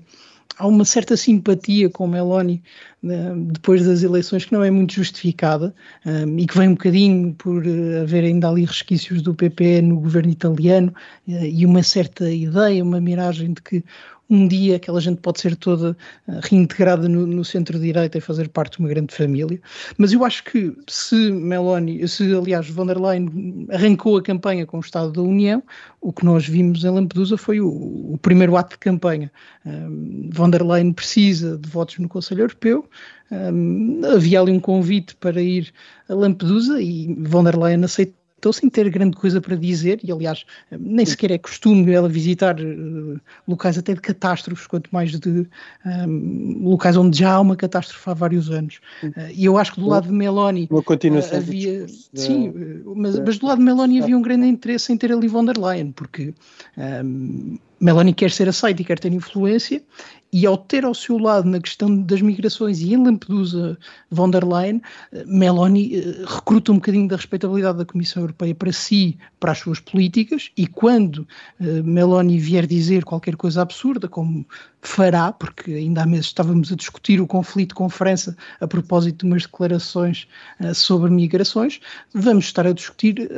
há 0.59 0.67
uma 0.67 0.85
certa 0.85 1.17
simpatia 1.17 1.89
com 1.91 2.07
Meloni 2.07 2.63
né, 3.03 3.33
depois 3.53 3.85
das 3.85 4.03
eleições 4.03 4.45
que 4.45 4.53
não 4.53 4.65
é 4.65 4.71
muito 4.71 4.95
justificada 4.95 5.75
um, 6.05 6.39
e 6.39 6.47
que 6.47 6.57
vem 6.57 6.69
um 6.69 6.75
bocadinho 6.75 7.35
por 7.35 7.65
uh, 7.65 8.03
haver 8.03 8.25
ainda 8.25 8.49
ali 8.49 8.65
resquícios 8.65 9.23
do 9.23 9.35
PP 9.35 9.83
no 9.83 10.01
governo 10.01 10.31
italiano 10.31 10.95
e 11.27 11.65
uma 11.67 11.83
certa 11.83 12.31
ideia, 12.31 12.83
uma 12.83 13.01
miragem 13.01 13.53
de 13.53 13.63
que 13.63 13.85
um 14.29 14.49
dia 14.49 14.77
aquela 14.77 15.01
gente 15.01 15.21
pode 15.21 15.41
ser 15.41 15.57
toda 15.57 15.97
uh, 16.29 16.41
reintegrada 16.43 17.09
no, 17.09 17.27
no 17.27 17.45
centro-direita 17.45 18.19
e 18.19 18.21
fazer 18.21 18.49
parte 18.49 18.77
de 18.77 18.81
uma 18.81 18.89
grande 18.89 19.15
família. 19.15 19.61
Mas 19.99 20.13
eu 20.13 20.25
acho 20.25 20.45
que 20.45 20.77
se 20.89 21.31
Meloni, 21.31 22.07
se 22.09 22.35
aliás 22.35 22.69
von 22.69 22.87
der 22.87 22.99
Leyen 22.99 23.67
arrancou 23.71 24.17
a 24.17 24.23
campanha 24.23 24.67
com 24.67 24.79
o 24.79 24.81
Estado 24.81 25.13
da 25.13 25.23
União, 25.23 25.63
o 26.01 26.13
que 26.13 26.25
nós 26.25 26.47
vimos 26.47 26.85
em 26.85 26.91
Lampedusa 26.91 27.37
foi 27.37 27.61
o, 27.61 27.69
o 27.69 28.19
primeiro 28.21 28.57
ato 28.57 28.71
de 28.71 28.79
campanha. 28.79 29.31
Um, 29.65 30.31
von 30.33 30.51
der 30.51 30.63
Leyen 30.63 30.93
precisa 30.93 31.57
de 31.59 31.69
votos 31.69 31.99
no 31.99 32.09
Conselho 32.09 32.43
Europeu, 32.43 32.89
um, 33.31 34.01
havia 34.05 34.41
ali 34.41 34.53
um 34.53 34.61
convite 34.61 35.15
para 35.17 35.41
ir 35.41 35.73
a 36.09 36.15
Lampedusa 36.15 36.81
e 36.81 37.15
von 37.25 37.45
der 37.45 37.57
Leyen 37.57 37.85
aceitou 37.85 38.26
visitou 38.47 38.53
sem 38.53 38.69
ter 38.69 38.89
grande 38.91 39.17
coisa 39.17 39.41
para 39.41 39.57
dizer, 39.57 40.01
e 40.03 40.13
aliás, 40.13 40.45
nem 40.71 41.05
sequer 41.05 41.31
é 41.31 41.39
costume 41.39 41.91
ela 41.93 42.09
visitar 42.09 42.57
uh, 42.61 43.21
locais 43.47 43.79
até 43.79 43.95
de 43.95 44.01
catástrofes, 44.01 44.67
quanto 44.67 44.89
mais 44.93 45.11
de 45.19 45.47
um, 45.85 46.69
locais 46.69 46.97
onde 46.97 47.19
já 47.19 47.33
há 47.33 47.41
uma 47.41 47.57
catástrofe 47.57 48.09
há 48.09 48.15
vários 48.15 48.51
anos. 48.51 48.81
Uh, 49.03 49.13
e 49.35 49.45
eu 49.45 49.59
acho 49.59 49.75
que 49.75 49.81
do 49.81 49.87
lado 49.87 50.07
de 50.07 50.13
Meloni 50.13 50.69
uma 50.71 50.83
continuação 50.83 51.39
havia. 51.39 51.87
Sim, 52.15 52.53
mas, 52.95 53.19
mas, 53.19 53.39
do 53.39 53.47
lado 53.47 53.59
de 53.59 53.65
Meloni 53.65 54.01
havia 54.01 54.17
um 54.17 54.23
grande 54.23 54.47
interesse 54.47 54.93
em 54.93 54.97
ter 54.97 55.13
ali 55.13 55.29
von 55.29 55.45
der 55.45 55.59
Leyen, 55.59 55.93
porque 55.93 56.35
um, 56.77 57.59
Meloni 57.81 58.15
quer 58.15 58.31
ser 58.31 58.49
aceita 58.49 58.81
e 58.81 58.85
quer 58.85 58.99
ter 58.99 59.13
influência, 59.13 59.83
e 60.33 60.47
ao 60.47 60.57
ter 60.57 60.85
ao 60.85 60.95
seu 60.95 61.19
lado 61.19 61.49
na 61.49 61.61
questão 61.61 62.03
das 62.03 62.21
migrações 62.21 62.81
e 62.81 62.93
em 62.93 63.03
Lampedusa 63.03 63.79
von 64.11 64.31
der 64.31 64.45
Leyen, 64.45 64.83
eh, 65.13 65.25
Meloni 65.27 65.95
eh, 65.95 66.25
recruta 66.27 66.73
um 66.73 66.77
bocadinho 66.77 67.09
da 67.09 67.17
respeitabilidade 67.17 67.79
da 67.79 67.85
Comissão 67.85 68.23
Europeia 68.23 68.55
para 68.55 68.73
si, 68.73 69.19
para 69.41 69.53
as 69.53 69.59
suas 69.59 69.81
políticas, 69.81 70.51
e 70.57 70.67
quando 70.67 71.19
uh, 71.61 71.85
Meloni 71.85 72.39
vier 72.39 72.67
dizer 72.67 73.05
qualquer 73.05 73.37
coisa 73.37 73.63
absurda, 73.63 74.09
como 74.09 74.47
fará, 74.83 75.33
porque 75.33 75.73
ainda 75.73 76.03
há 76.03 76.07
meses 76.07 76.27
estávamos 76.27 76.71
a 76.73 76.77
discutir 76.77 77.21
o 77.21 77.27
conflito 77.27 77.75
com 77.75 77.89
França 77.89 78.37
a 78.61 78.67
propósito 78.69 79.25
de 79.25 79.33
umas 79.33 79.43
declarações 79.43 80.29
sobre 80.75 81.11
migrações, 81.11 81.81
vamos 82.15 82.45
estar 82.45 82.67
a 82.67 82.73
discutir 82.73 83.29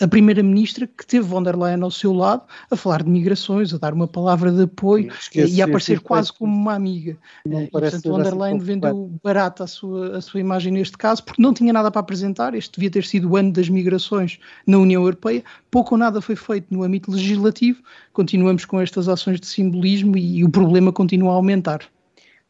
a 0.00 0.08
Primeira-Ministra 0.08 0.88
que 0.88 1.06
teve 1.06 1.24
von 1.24 1.44
der 1.44 1.56
Leyen 1.56 1.82
ao 1.82 1.90
seu 1.90 2.12
lado 2.12 2.42
a 2.68 2.74
falar 2.74 3.04
de 3.04 3.10
migrações, 3.10 3.72
a 3.72 3.78
dar 3.78 3.94
uma 3.94 4.08
palavra 4.08 4.50
de 4.50 4.62
apoio 4.62 5.12
e 5.32 5.62
a 5.62 5.66
aparecer 5.66 6.00
quase 6.12 6.32
como 6.32 6.54
uma 6.54 6.74
amiga. 6.74 7.16
Não 7.46 7.62
e, 7.62 7.70
portanto, 7.70 8.10
von 8.10 8.22
der 8.22 8.34
Leyen 8.34 8.58
vendeu 8.58 9.10
barato 9.22 9.62
a 9.62 9.66
sua, 9.66 10.16
a 10.16 10.20
sua 10.20 10.40
imagem 10.40 10.72
neste 10.72 10.98
caso, 10.98 11.24
porque 11.24 11.40
não 11.40 11.54
tinha 11.54 11.72
nada 11.72 11.90
para 11.90 12.00
apresentar, 12.00 12.54
este 12.54 12.78
devia 12.78 12.90
ter 12.90 13.04
sido 13.04 13.30
o 13.30 13.36
ano 13.36 13.52
das 13.52 13.68
migrações 13.68 14.38
na 14.66 14.78
União 14.78 15.02
Europeia, 15.02 15.42
pouco 15.70 15.94
ou 15.94 15.98
nada 15.98 16.20
foi 16.20 16.36
feito 16.36 16.66
no 16.70 16.82
âmbito 16.82 17.10
legislativo, 17.10 17.80
continuamos 18.12 18.64
com 18.64 18.80
estas 18.80 19.08
ações 19.08 19.40
de 19.40 19.46
simbolismo 19.46 20.16
e, 20.16 20.44
o 20.44 20.50
problema 20.50 20.82
problema 20.82 20.92
continua 20.92 21.32
a 21.32 21.34
aumentar. 21.34 21.80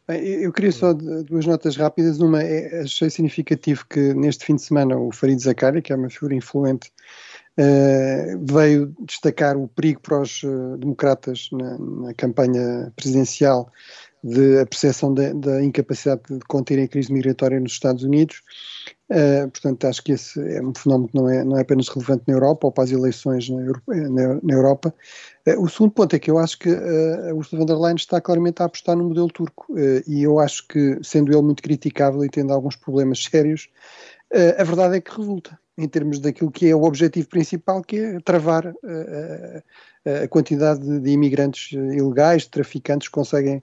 Eu 0.08 0.52
queria 0.52 0.72
só 0.72 0.92
duas 0.92 1.46
notas 1.46 1.76
rápidas. 1.76 2.18
Uma, 2.20 2.42
é, 2.42 2.82
achei 2.82 3.08
significativo 3.08 3.84
que 3.88 4.12
neste 4.14 4.44
fim 4.44 4.56
de 4.56 4.62
semana 4.62 4.96
o 4.96 5.12
Farid 5.12 5.40
Zakaria, 5.40 5.80
que 5.80 5.92
é 5.92 5.96
uma 5.96 6.10
figura 6.10 6.34
influente, 6.34 6.92
uh, 7.58 8.52
veio 8.52 8.94
destacar 9.06 9.56
o 9.56 9.68
perigo 9.68 10.00
para 10.00 10.20
os 10.20 10.42
uh, 10.42 10.76
democratas 10.78 11.48
na, 11.52 11.78
na, 11.78 12.14
campanha 12.14 12.92
presidencial 12.96 13.70
de 14.24 14.60
a 14.60 14.66
percepção 14.66 15.12
da 15.12 15.64
incapacidade 15.64 16.22
de 16.30 16.38
conter 16.46 16.80
a 16.80 16.86
crise 16.86 17.12
migratória 17.12 17.58
nos 17.58 17.72
Estados 17.72 18.04
Unidos. 18.04 18.40
Uh, 19.10 19.50
portanto, 19.50 19.84
acho 19.84 20.02
que 20.04 20.12
esse 20.12 20.40
é 20.40 20.62
um 20.62 20.72
fenómeno 20.72 21.08
que 21.08 21.16
não 21.16 21.28
é, 21.28 21.44
não 21.44 21.58
é 21.58 21.62
apenas 21.62 21.88
relevante 21.88 22.22
na 22.28 22.34
Europa 22.34 22.68
ou 22.68 22.72
para 22.72 22.84
as 22.84 22.92
eleições 22.92 23.48
na, 23.50 23.60
na, 23.88 24.40
na 24.40 24.54
Europa, 24.54 24.94
eh, 25.44 25.58
o 25.58 25.68
segundo 25.68 25.90
ponto 25.90 26.14
é 26.14 26.20
que 26.20 26.30
eu 26.30 26.38
acho 26.38 26.56
que 26.56 26.70
a 26.70 27.34
Ursula 27.34 27.60
von 27.60 27.66
der 27.66 27.76
Leyen 27.76 27.96
está 27.96 28.20
claramente 28.20 28.62
a 28.62 28.66
apostar 28.66 28.96
no 28.96 29.08
modelo 29.08 29.26
turco 29.26 29.66
e 30.06 30.22
eu 30.22 30.38
acho 30.38 30.66
que, 30.68 30.98
sendo 31.02 31.32
ele 31.32 31.42
muito 31.42 31.62
criticável 31.62 32.24
e 32.24 32.30
tendo 32.30 32.52
alguns 32.52 32.76
problemas 32.76 33.24
sérios, 33.24 33.68
a 34.56 34.64
verdade 34.64 34.96
é 34.96 35.00
que 35.00 35.14
resulta 35.14 35.58
em 35.78 35.88
termos 35.88 36.18
daquilo 36.18 36.50
que 36.50 36.68
é 36.68 36.76
o 36.76 36.82
objetivo 36.82 37.28
principal, 37.28 37.82
que 37.82 37.96
é 37.96 38.20
travar 38.20 38.74
a 40.04 40.28
quantidade 40.28 40.80
de, 40.80 41.00
de, 41.00 41.10
imigrantes 41.10 41.72
ilegais, 41.72 42.42
de 42.42 42.50
traficantes 42.50 43.08
que 43.08 43.14
conseguem 43.14 43.62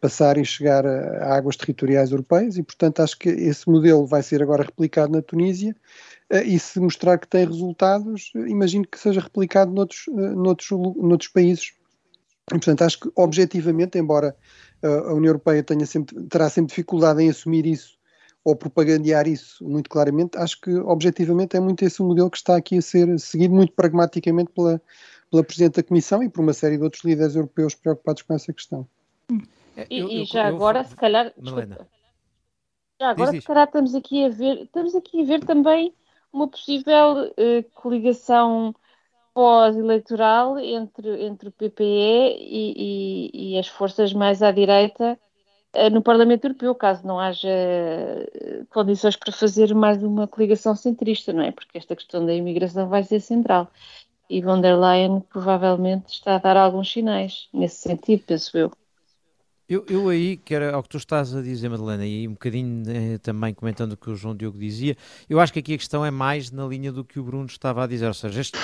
passar 0.00 0.38
e 0.38 0.44
chegar 0.44 0.86
a, 0.86 1.24
a 1.24 1.36
águas 1.36 1.56
territoriais 1.56 2.10
europeias 2.10 2.56
e, 2.56 2.62
portanto, 2.62 3.00
acho 3.00 3.18
que 3.18 3.28
esse 3.28 3.68
modelo 3.68 4.06
vai 4.06 4.22
ser 4.22 4.42
agora 4.42 4.62
replicado 4.62 5.12
na 5.12 5.20
Tunísia 5.20 5.76
eh, 6.30 6.44
e 6.44 6.58
se 6.58 6.80
mostrar 6.80 7.18
que 7.18 7.28
tem 7.28 7.44
resultados, 7.44 8.32
imagino 8.34 8.86
que 8.86 8.98
seja 8.98 9.20
replicado 9.20 9.72
noutros, 9.72 10.06
eh, 10.08 10.12
noutros, 10.12 10.70
noutros 10.70 11.28
países. 11.28 11.72
E, 12.48 12.58
portanto, 12.58 12.82
acho 12.82 13.00
que 13.00 13.10
objetivamente, 13.14 13.98
embora 13.98 14.36
eh, 14.82 14.88
a 14.88 15.12
União 15.12 15.30
Europeia 15.30 15.62
tenha 15.62 15.86
sempre, 15.86 16.22
terá 16.24 16.48
sempre 16.48 16.70
dificuldade 16.70 17.22
em 17.22 17.28
assumir 17.30 17.66
isso 17.66 17.99
ou 18.44 18.56
propagandear 18.56 19.28
isso 19.28 19.62
muito 19.62 19.90
claramente, 19.90 20.38
acho 20.38 20.60
que 20.60 20.74
objetivamente 20.78 21.56
é 21.56 21.60
muito 21.60 21.84
esse 21.84 22.00
o 22.00 22.06
modelo 22.06 22.30
que 22.30 22.38
está 22.38 22.56
aqui 22.56 22.78
a 22.78 22.82
ser 22.82 23.18
seguido 23.18 23.54
muito 23.54 23.72
pragmaticamente 23.72 24.50
pela, 24.52 24.80
pela 25.30 25.44
Presidente 25.44 25.76
da 25.76 25.82
Comissão 25.82 26.22
e 26.22 26.28
por 26.28 26.40
uma 26.40 26.52
série 26.52 26.78
de 26.78 26.82
outros 26.84 27.04
líderes 27.04 27.34
europeus 27.34 27.74
preocupados 27.74 28.22
com 28.22 28.34
essa 28.34 28.52
questão. 28.52 28.86
E, 29.30 29.98
eu, 29.98 30.08
eu, 30.08 30.10
e 30.10 30.24
já 30.24 30.48
eu, 30.48 30.56
agora, 30.56 30.82
se 30.84 30.96
calhar, 30.96 31.32
desculpa, 31.36 31.86
já 33.00 33.10
agora, 33.10 33.30
diz, 33.30 33.42
se 33.42 33.46
calhar 33.46 33.66
estamos 33.66 33.94
aqui 33.94 34.24
a 34.24 34.28
ver, 34.28 34.62
estamos 34.62 34.94
aqui 34.94 35.22
a 35.22 35.24
ver 35.24 35.44
também 35.44 35.94
uma 36.32 36.48
possível 36.48 37.28
uh, 37.30 37.62
coligação 37.74 38.74
pós-eleitoral 39.32 40.58
entre, 40.58 41.24
entre 41.24 41.48
o 41.48 41.52
PPE 41.52 42.36
e, 42.38 42.74
e, 42.76 43.54
e, 43.54 43.58
as 43.58 43.68
forças 43.68 44.12
mais 44.12 44.42
à 44.42 44.50
direita 44.50 45.18
no 45.92 46.02
Parlamento 46.02 46.44
Europeu, 46.46 46.74
caso 46.74 47.06
não 47.06 47.20
haja 47.20 47.48
uh, 47.48 48.66
condições 48.70 49.16
para 49.16 49.32
fazer 49.32 49.74
mais 49.74 50.02
uma 50.02 50.26
coligação 50.26 50.74
centrista, 50.74 51.32
não 51.32 51.42
é? 51.42 51.52
Porque 51.52 51.78
esta 51.78 51.94
questão 51.94 52.26
da 52.26 52.34
imigração 52.34 52.88
vai 52.88 53.04
ser 53.04 53.20
central. 53.20 53.70
E 54.28 54.40
von 54.40 54.60
der 54.60 54.78
Leyen 54.78 55.20
provavelmente 55.20 56.12
está 56.12 56.36
a 56.36 56.38
dar 56.38 56.56
alguns 56.56 56.90
sinais 56.90 57.48
nesse 57.52 57.76
sentido, 57.76 58.22
penso 58.26 58.56
eu. 58.56 58.72
Eu, 59.68 59.84
eu 59.88 60.08
aí, 60.08 60.36
que 60.36 60.52
era 60.52 60.74
ao 60.74 60.82
que 60.82 60.88
tu 60.88 60.96
estás 60.96 61.32
a 61.32 61.40
dizer, 61.40 61.68
Madalena, 61.68 62.04
e 62.04 62.26
um 62.26 62.32
bocadinho 62.32 62.82
eh, 62.90 63.18
também 63.18 63.54
comentando 63.54 63.92
o 63.92 63.96
que 63.96 64.10
o 64.10 64.16
João 64.16 64.34
Diogo 64.34 64.58
dizia, 64.58 64.96
eu 65.28 65.38
acho 65.38 65.52
que 65.52 65.60
aqui 65.60 65.74
a 65.74 65.78
questão 65.78 66.04
é 66.04 66.10
mais 66.10 66.50
na 66.50 66.66
linha 66.66 66.90
do 66.90 67.04
que 67.04 67.20
o 67.20 67.22
Bruno 67.22 67.46
estava 67.46 67.84
a 67.84 67.86
dizer, 67.86 68.08
ou 68.08 68.14
seja, 68.14 68.40
este, 68.40 68.58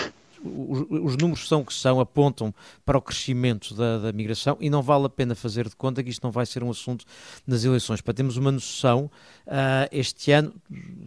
os, 0.45 0.87
os, 0.91 1.17
números 1.17 1.49
são 1.49 1.65
que 1.65 1.73
são, 1.73 2.01
apontam 2.01 2.55
para 2.85 2.99
o 2.99 3.03
crescimento 3.03 3.75
da, 3.75 3.99
da, 3.99 4.13
migração 4.13 4.57
e 4.61 4.71
não 4.71 4.83
vale 4.83 5.07
a 5.07 5.09
pena 5.09 5.35
fazer 5.35 5.69
de 5.69 5.77
conta 5.77 6.03
que 6.03 6.11
isto 6.11 6.23
não 6.23 6.31
vai 6.31 6.47
ser 6.47 6.63
um 6.63 6.71
assunto 6.71 7.05
nas 7.47 7.65
eleições. 7.65 8.01
Para 8.01 8.15
termos 8.15 8.37
uma 8.37 8.53
noção, 8.53 9.11
uh, 9.47 9.89
este 9.91 10.33
ano 10.33 10.55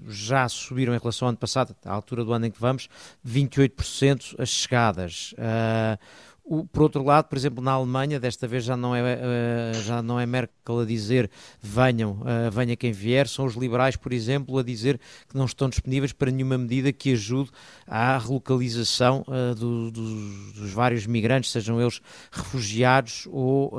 já 0.07 0.47
subiram 0.49 0.93
em 0.93 0.99
relação 0.99 1.27
ao 1.27 1.29
ano 1.29 1.37
passado, 1.37 1.75
à 1.85 1.91
altura 1.91 2.23
do 2.23 2.33
ano 2.33 2.45
em 2.45 2.51
que 2.51 2.59
vamos, 2.59 2.89
28% 3.27 4.35
as 4.39 4.49
chegadas. 4.49 5.33
Uh, 5.33 5.99
o, 6.49 6.65
por 6.65 6.81
outro 6.81 7.03
lado, 7.03 7.25
por 7.25 7.37
exemplo, 7.37 7.63
na 7.63 7.73
Alemanha, 7.73 8.19
desta 8.19 8.47
vez 8.47 8.63
já 8.63 8.75
não 8.75 8.95
é, 8.95 9.01
uh, 9.03 9.83
já 9.83 10.01
não 10.01 10.19
é 10.19 10.25
Merkel 10.25 10.79
a 10.79 10.85
dizer 10.85 11.29
venham, 11.61 12.13
uh, 12.13 12.49
venha 12.51 12.75
quem 12.75 12.91
vier, 12.91 13.27
são 13.27 13.45
os 13.45 13.53
liberais, 13.53 13.95
por 13.95 14.11
exemplo, 14.11 14.57
a 14.57 14.63
dizer 14.63 14.99
que 15.29 15.37
não 15.37 15.45
estão 15.45 15.69
disponíveis 15.69 16.11
para 16.11 16.31
nenhuma 16.31 16.57
medida 16.57 16.91
que 16.91 17.13
ajude 17.13 17.51
à 17.85 18.17
relocalização 18.17 19.23
uh, 19.27 19.53
do, 19.53 19.91
dos, 19.91 20.53
dos, 20.53 20.71
vários 20.71 21.05
migrantes, 21.05 21.51
sejam 21.51 21.79
eles 21.79 22.01
refugiados 22.31 23.27
ou 23.29 23.73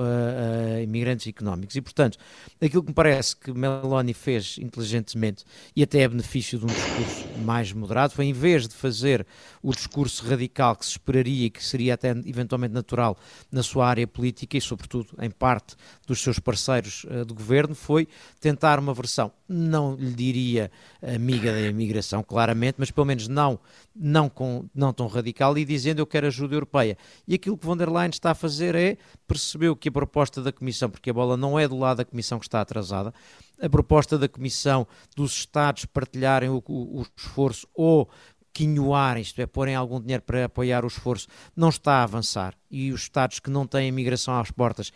imigrantes 0.82 1.26
económicos. 1.26 1.74
E, 1.74 1.80
portanto, 1.80 2.18
aquilo 2.62 2.82
que 2.82 2.90
me 2.90 2.94
parece 2.94 3.34
que 3.34 3.52
Meloni 3.52 4.14
fez 4.14 4.58
inteligentemente 4.58 5.44
e 5.74 5.82
até 5.82 6.04
a 6.04 6.08
benefício 6.08 6.58
de 6.58 6.64
um 6.64 6.68
discurso 6.68 7.26
mais 7.44 7.72
moderado 7.72 8.12
foi, 8.12 8.26
em 8.26 8.32
vez 8.32 8.68
de 8.68 8.74
fazer 8.74 9.26
o 9.62 9.72
discurso 9.72 10.24
radical 10.26 10.76
que 10.76 10.84
se 10.84 10.92
esperaria 10.92 11.46
e 11.46 11.50
que 11.50 11.64
seria 11.64 11.94
até 11.94 12.10
eventualmente 12.10 12.59
natural 12.68 13.16
na 13.50 13.62
sua 13.62 13.88
área 13.88 14.06
política 14.06 14.56
e, 14.56 14.60
sobretudo, 14.60 15.08
em 15.20 15.30
parte 15.30 15.76
dos 16.06 16.20
seus 16.20 16.38
parceiros 16.38 17.04
uh, 17.04 17.24
de 17.24 17.32
governo, 17.32 17.74
foi 17.74 18.06
tentar 18.40 18.78
uma 18.78 18.92
versão, 18.92 19.32
não 19.48 19.94
lhe 19.94 20.12
diria 20.12 20.70
amiga 21.02 21.52
da 21.52 21.60
imigração, 21.60 22.22
claramente, 22.22 22.76
mas 22.78 22.90
pelo 22.90 23.06
menos 23.06 23.28
não, 23.28 23.58
não, 23.94 24.28
com, 24.28 24.64
não 24.74 24.92
tão 24.92 25.06
radical 25.06 25.56
e 25.56 25.64
dizendo 25.64 26.00
eu 26.00 26.06
quero 26.06 26.26
ajuda 26.26 26.54
europeia. 26.54 26.96
E 27.26 27.34
aquilo 27.34 27.56
que 27.56 27.66
von 27.66 27.76
der 27.76 27.90
Leyen 27.90 28.10
está 28.10 28.32
a 28.32 28.34
fazer 28.34 28.74
é 28.74 28.96
perceber 29.26 29.74
que 29.76 29.88
a 29.88 29.92
proposta 29.92 30.42
da 30.42 30.52
Comissão, 30.52 30.90
porque 30.90 31.10
a 31.10 31.14
bola 31.14 31.36
não 31.36 31.58
é 31.58 31.66
do 31.66 31.78
lado 31.78 31.98
da 31.98 32.04
Comissão 32.04 32.38
que 32.38 32.46
está 32.46 32.60
atrasada, 32.60 33.12
a 33.60 33.68
proposta 33.68 34.18
da 34.18 34.28
Comissão 34.28 34.86
dos 35.14 35.32
Estados 35.32 35.84
partilharem 35.84 36.48
o, 36.48 36.62
o, 36.66 37.00
o 37.00 37.06
esforço 37.16 37.68
ou 37.74 38.08
quinhoar, 38.52 39.18
isto 39.18 39.40
é, 39.40 39.46
porem 39.46 39.74
algum 39.74 40.00
dinheiro 40.00 40.22
para 40.22 40.44
apoiar 40.44 40.84
o 40.84 40.88
esforço, 40.88 41.28
não 41.56 41.68
está 41.68 41.94
a 41.94 42.02
avançar. 42.02 42.54
E 42.70 42.92
os 42.92 43.02
Estados 43.02 43.40
que 43.40 43.50
não 43.50 43.66
têm 43.66 43.88
imigração 43.88 44.38
às 44.38 44.50
portas 44.50 44.92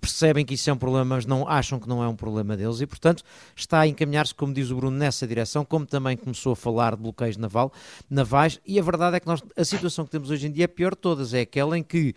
percebem 0.00 0.44
que 0.44 0.54
isso 0.54 0.68
é 0.68 0.72
um 0.72 0.76
problema, 0.76 1.16
mas 1.16 1.26
não 1.26 1.48
acham 1.48 1.80
que 1.80 1.88
não 1.88 2.02
é 2.02 2.08
um 2.08 2.16
problema 2.16 2.56
deles. 2.56 2.80
E, 2.80 2.86
portanto, 2.86 3.22
está 3.54 3.80
a 3.80 3.86
encaminhar-se, 3.86 4.34
como 4.34 4.52
diz 4.52 4.70
o 4.70 4.76
Bruno, 4.76 4.96
nessa 4.96 5.26
direção, 5.26 5.64
como 5.64 5.86
também 5.86 6.16
começou 6.16 6.52
a 6.52 6.56
falar 6.56 6.96
de 6.96 7.02
bloqueios 7.02 7.36
naval, 7.36 7.72
navais, 8.08 8.60
e 8.66 8.78
a 8.78 8.82
verdade 8.82 9.16
é 9.16 9.20
que 9.20 9.26
nós, 9.26 9.42
a 9.56 9.64
situação 9.64 10.04
que 10.04 10.10
temos 10.10 10.30
hoje 10.30 10.46
em 10.46 10.52
dia 10.52 10.64
é 10.64 10.68
pior 10.68 10.90
de 10.90 11.00
todas, 11.00 11.32
é 11.32 11.40
aquela 11.40 11.78
em 11.78 11.82
que 11.82 12.14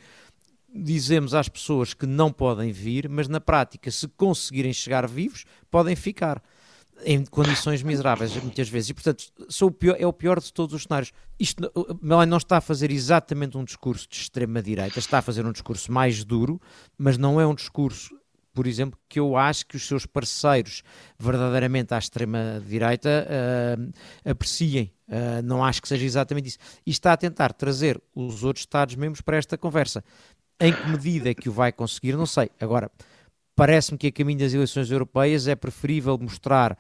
dizemos 0.73 1.33
às 1.33 1.49
pessoas 1.49 1.93
que 1.93 2.05
não 2.05 2.31
podem 2.31 2.71
vir, 2.71 3.09
mas 3.09 3.27
na 3.27 3.39
prática, 3.39 3.89
se 3.89 4.07
conseguirem 4.09 4.73
chegar 4.73 5.07
vivos, 5.07 5.45
podem 5.71 5.95
ficar 5.95 6.41
em 7.05 7.25
condições 7.25 7.81
miseráveis 7.83 8.35
muitas 8.37 8.67
vezes 8.69 8.89
e 8.89 8.93
portanto 8.93 9.25
o 9.61 9.71
pior, 9.71 9.95
é 9.99 10.05
o 10.05 10.13
pior 10.13 10.39
de 10.39 10.51
todos 10.51 10.75
os 10.75 10.83
cenários 10.83 11.11
isto, 11.39 11.71
Melanie 12.01 12.29
não 12.29 12.37
está 12.37 12.57
a 12.57 12.61
fazer 12.61 12.91
exatamente 12.91 13.57
um 13.57 13.63
discurso 13.63 14.07
de 14.09 14.17
extrema 14.17 14.61
direita 14.61 14.99
está 14.99 15.19
a 15.19 15.21
fazer 15.21 15.45
um 15.45 15.51
discurso 15.51 15.91
mais 15.91 16.23
duro 16.23 16.59
mas 16.97 17.17
não 17.17 17.39
é 17.39 17.47
um 17.47 17.55
discurso 17.55 18.19
por 18.53 18.67
exemplo, 18.67 18.99
que 19.07 19.19
eu 19.19 19.37
acho 19.37 19.65
que 19.65 19.77
os 19.77 19.87
seus 19.87 20.05
parceiros 20.05 20.83
verdadeiramente 21.17 21.93
à 21.93 21.97
extrema-direita 21.97 23.25
uh, 23.25 24.29
apreciem. 24.29 24.91
Uh, 25.07 25.41
não 25.43 25.63
acho 25.63 25.81
que 25.81 25.87
seja 25.87 26.03
exatamente 26.03 26.49
isso. 26.49 26.57
E 26.85 26.91
está 26.91 27.13
a 27.13 27.17
tentar 27.17 27.53
trazer 27.53 28.01
os 28.13 28.43
outros 28.43 28.63
Estados-membros 28.63 29.21
para 29.21 29.37
esta 29.37 29.57
conversa. 29.57 30.03
Em 30.59 30.73
que 30.73 30.89
medida 30.89 31.29
é 31.29 31.33
que 31.33 31.47
o 31.47 31.53
vai 31.53 31.71
conseguir, 31.71 32.17
não 32.17 32.25
sei. 32.25 32.51
Agora, 32.59 32.91
parece-me 33.59 33.97
que 33.97 34.07
a 34.07 34.11
caminho 34.11 34.39
das 34.39 34.53
eleições 34.53 34.89
europeias 34.89 35.45
é 35.45 35.53
preferível 35.53 36.17
mostrar 36.17 36.77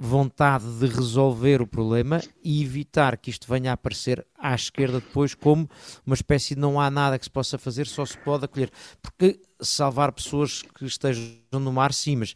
vontade 0.00 0.64
de 0.78 0.86
resolver 0.86 1.60
o 1.60 1.66
problema 1.66 2.22
e 2.42 2.62
evitar 2.62 3.18
que 3.18 3.28
isto 3.28 3.46
venha 3.46 3.72
a 3.72 3.74
aparecer 3.74 4.26
à 4.38 4.54
esquerda 4.54 5.00
depois 5.00 5.34
como 5.34 5.68
uma 6.06 6.14
espécie 6.14 6.54
de 6.54 6.60
não 6.62 6.80
há 6.80 6.90
nada 6.90 7.18
que 7.18 7.26
se 7.26 7.30
possa 7.30 7.58
fazer, 7.58 7.86
só 7.86 8.06
se 8.06 8.16
pode 8.16 8.46
acolher. 8.46 8.70
Porque 9.02 9.38
salvar 9.60 10.10
pessoas 10.12 10.62
que 10.62 10.86
estejam 10.86 11.36
no 11.52 11.72
mar, 11.74 11.92
sim, 11.92 12.16
mas 12.16 12.34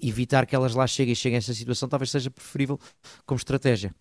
evitar 0.00 0.46
que 0.46 0.54
elas 0.56 0.74
lá 0.74 0.86
cheguem 0.86 1.12
e 1.12 1.16
cheguem 1.16 1.36
a 1.36 1.40
essa 1.40 1.52
situação 1.52 1.90
talvez 1.90 2.10
seja 2.10 2.30
preferível 2.30 2.80
como 3.26 3.36
estratégia. 3.36 3.94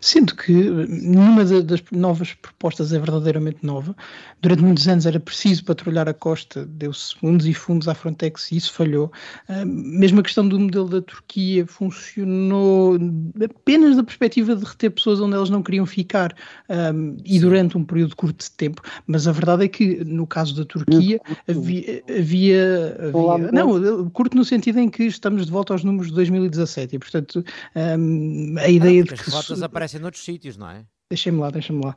Sendo 0.00 0.34
que 0.34 0.52
nenhuma 0.52 1.44
das 1.44 1.82
novas 1.90 2.34
propostas 2.34 2.92
é 2.92 2.98
verdadeiramente 2.98 3.58
nova. 3.62 3.94
Durante 4.40 4.62
muitos 4.62 4.86
anos 4.88 5.06
era 5.06 5.18
preciso 5.18 5.64
patrulhar 5.64 6.08
a 6.08 6.14
costa, 6.14 6.64
deu-se 6.66 7.14
fundos 7.16 7.46
e 7.46 7.54
fundos 7.54 7.88
à 7.88 7.94
Frontex 7.94 8.52
e 8.52 8.56
isso 8.56 8.72
falhou. 8.72 9.10
Uh, 9.48 9.66
mesmo 9.66 10.20
a 10.20 10.22
questão 10.22 10.46
do 10.46 10.58
modelo 10.58 10.88
da 10.88 11.02
Turquia 11.02 11.66
funcionou 11.66 12.98
apenas 13.42 13.96
da 13.96 14.04
perspectiva 14.04 14.54
de 14.54 14.64
reter 14.64 14.90
pessoas 14.90 15.20
onde 15.20 15.34
elas 15.34 15.50
não 15.50 15.62
queriam 15.62 15.86
ficar 15.86 16.34
um, 16.68 17.16
e 17.24 17.38
durante 17.40 17.76
um 17.76 17.84
período 17.84 18.14
curto 18.16 18.44
de 18.44 18.50
tempo. 18.50 18.82
Mas 19.06 19.26
a 19.26 19.32
verdade 19.32 19.64
é 19.64 19.68
que 19.68 20.04
no 20.04 20.26
caso 20.26 20.54
da 20.56 20.64
Turquia 20.64 21.20
havia. 21.48 22.02
havia, 22.08 22.14
havia 22.18 23.52
não, 23.52 24.10
curto 24.10 24.36
no 24.36 24.44
sentido 24.44 24.78
em 24.78 24.88
que 24.88 25.04
estamos 25.04 25.46
de 25.46 25.52
volta 25.52 25.72
aos 25.72 25.84
números 25.84 26.08
de 26.08 26.14
2017 26.14 26.96
e, 26.96 26.98
portanto, 26.98 27.44
um, 27.74 28.54
a 28.58 28.68
ideia 28.68 29.04
de 29.04 29.14
que 29.14 29.30
aparecem 29.64 30.00
noutros 30.00 30.24
sítios, 30.24 30.56
não 30.56 30.68
é? 30.68 30.86
Deixem-me 31.10 31.38
lá, 31.38 31.50
deixem-me 31.50 31.84
lá. 31.84 31.94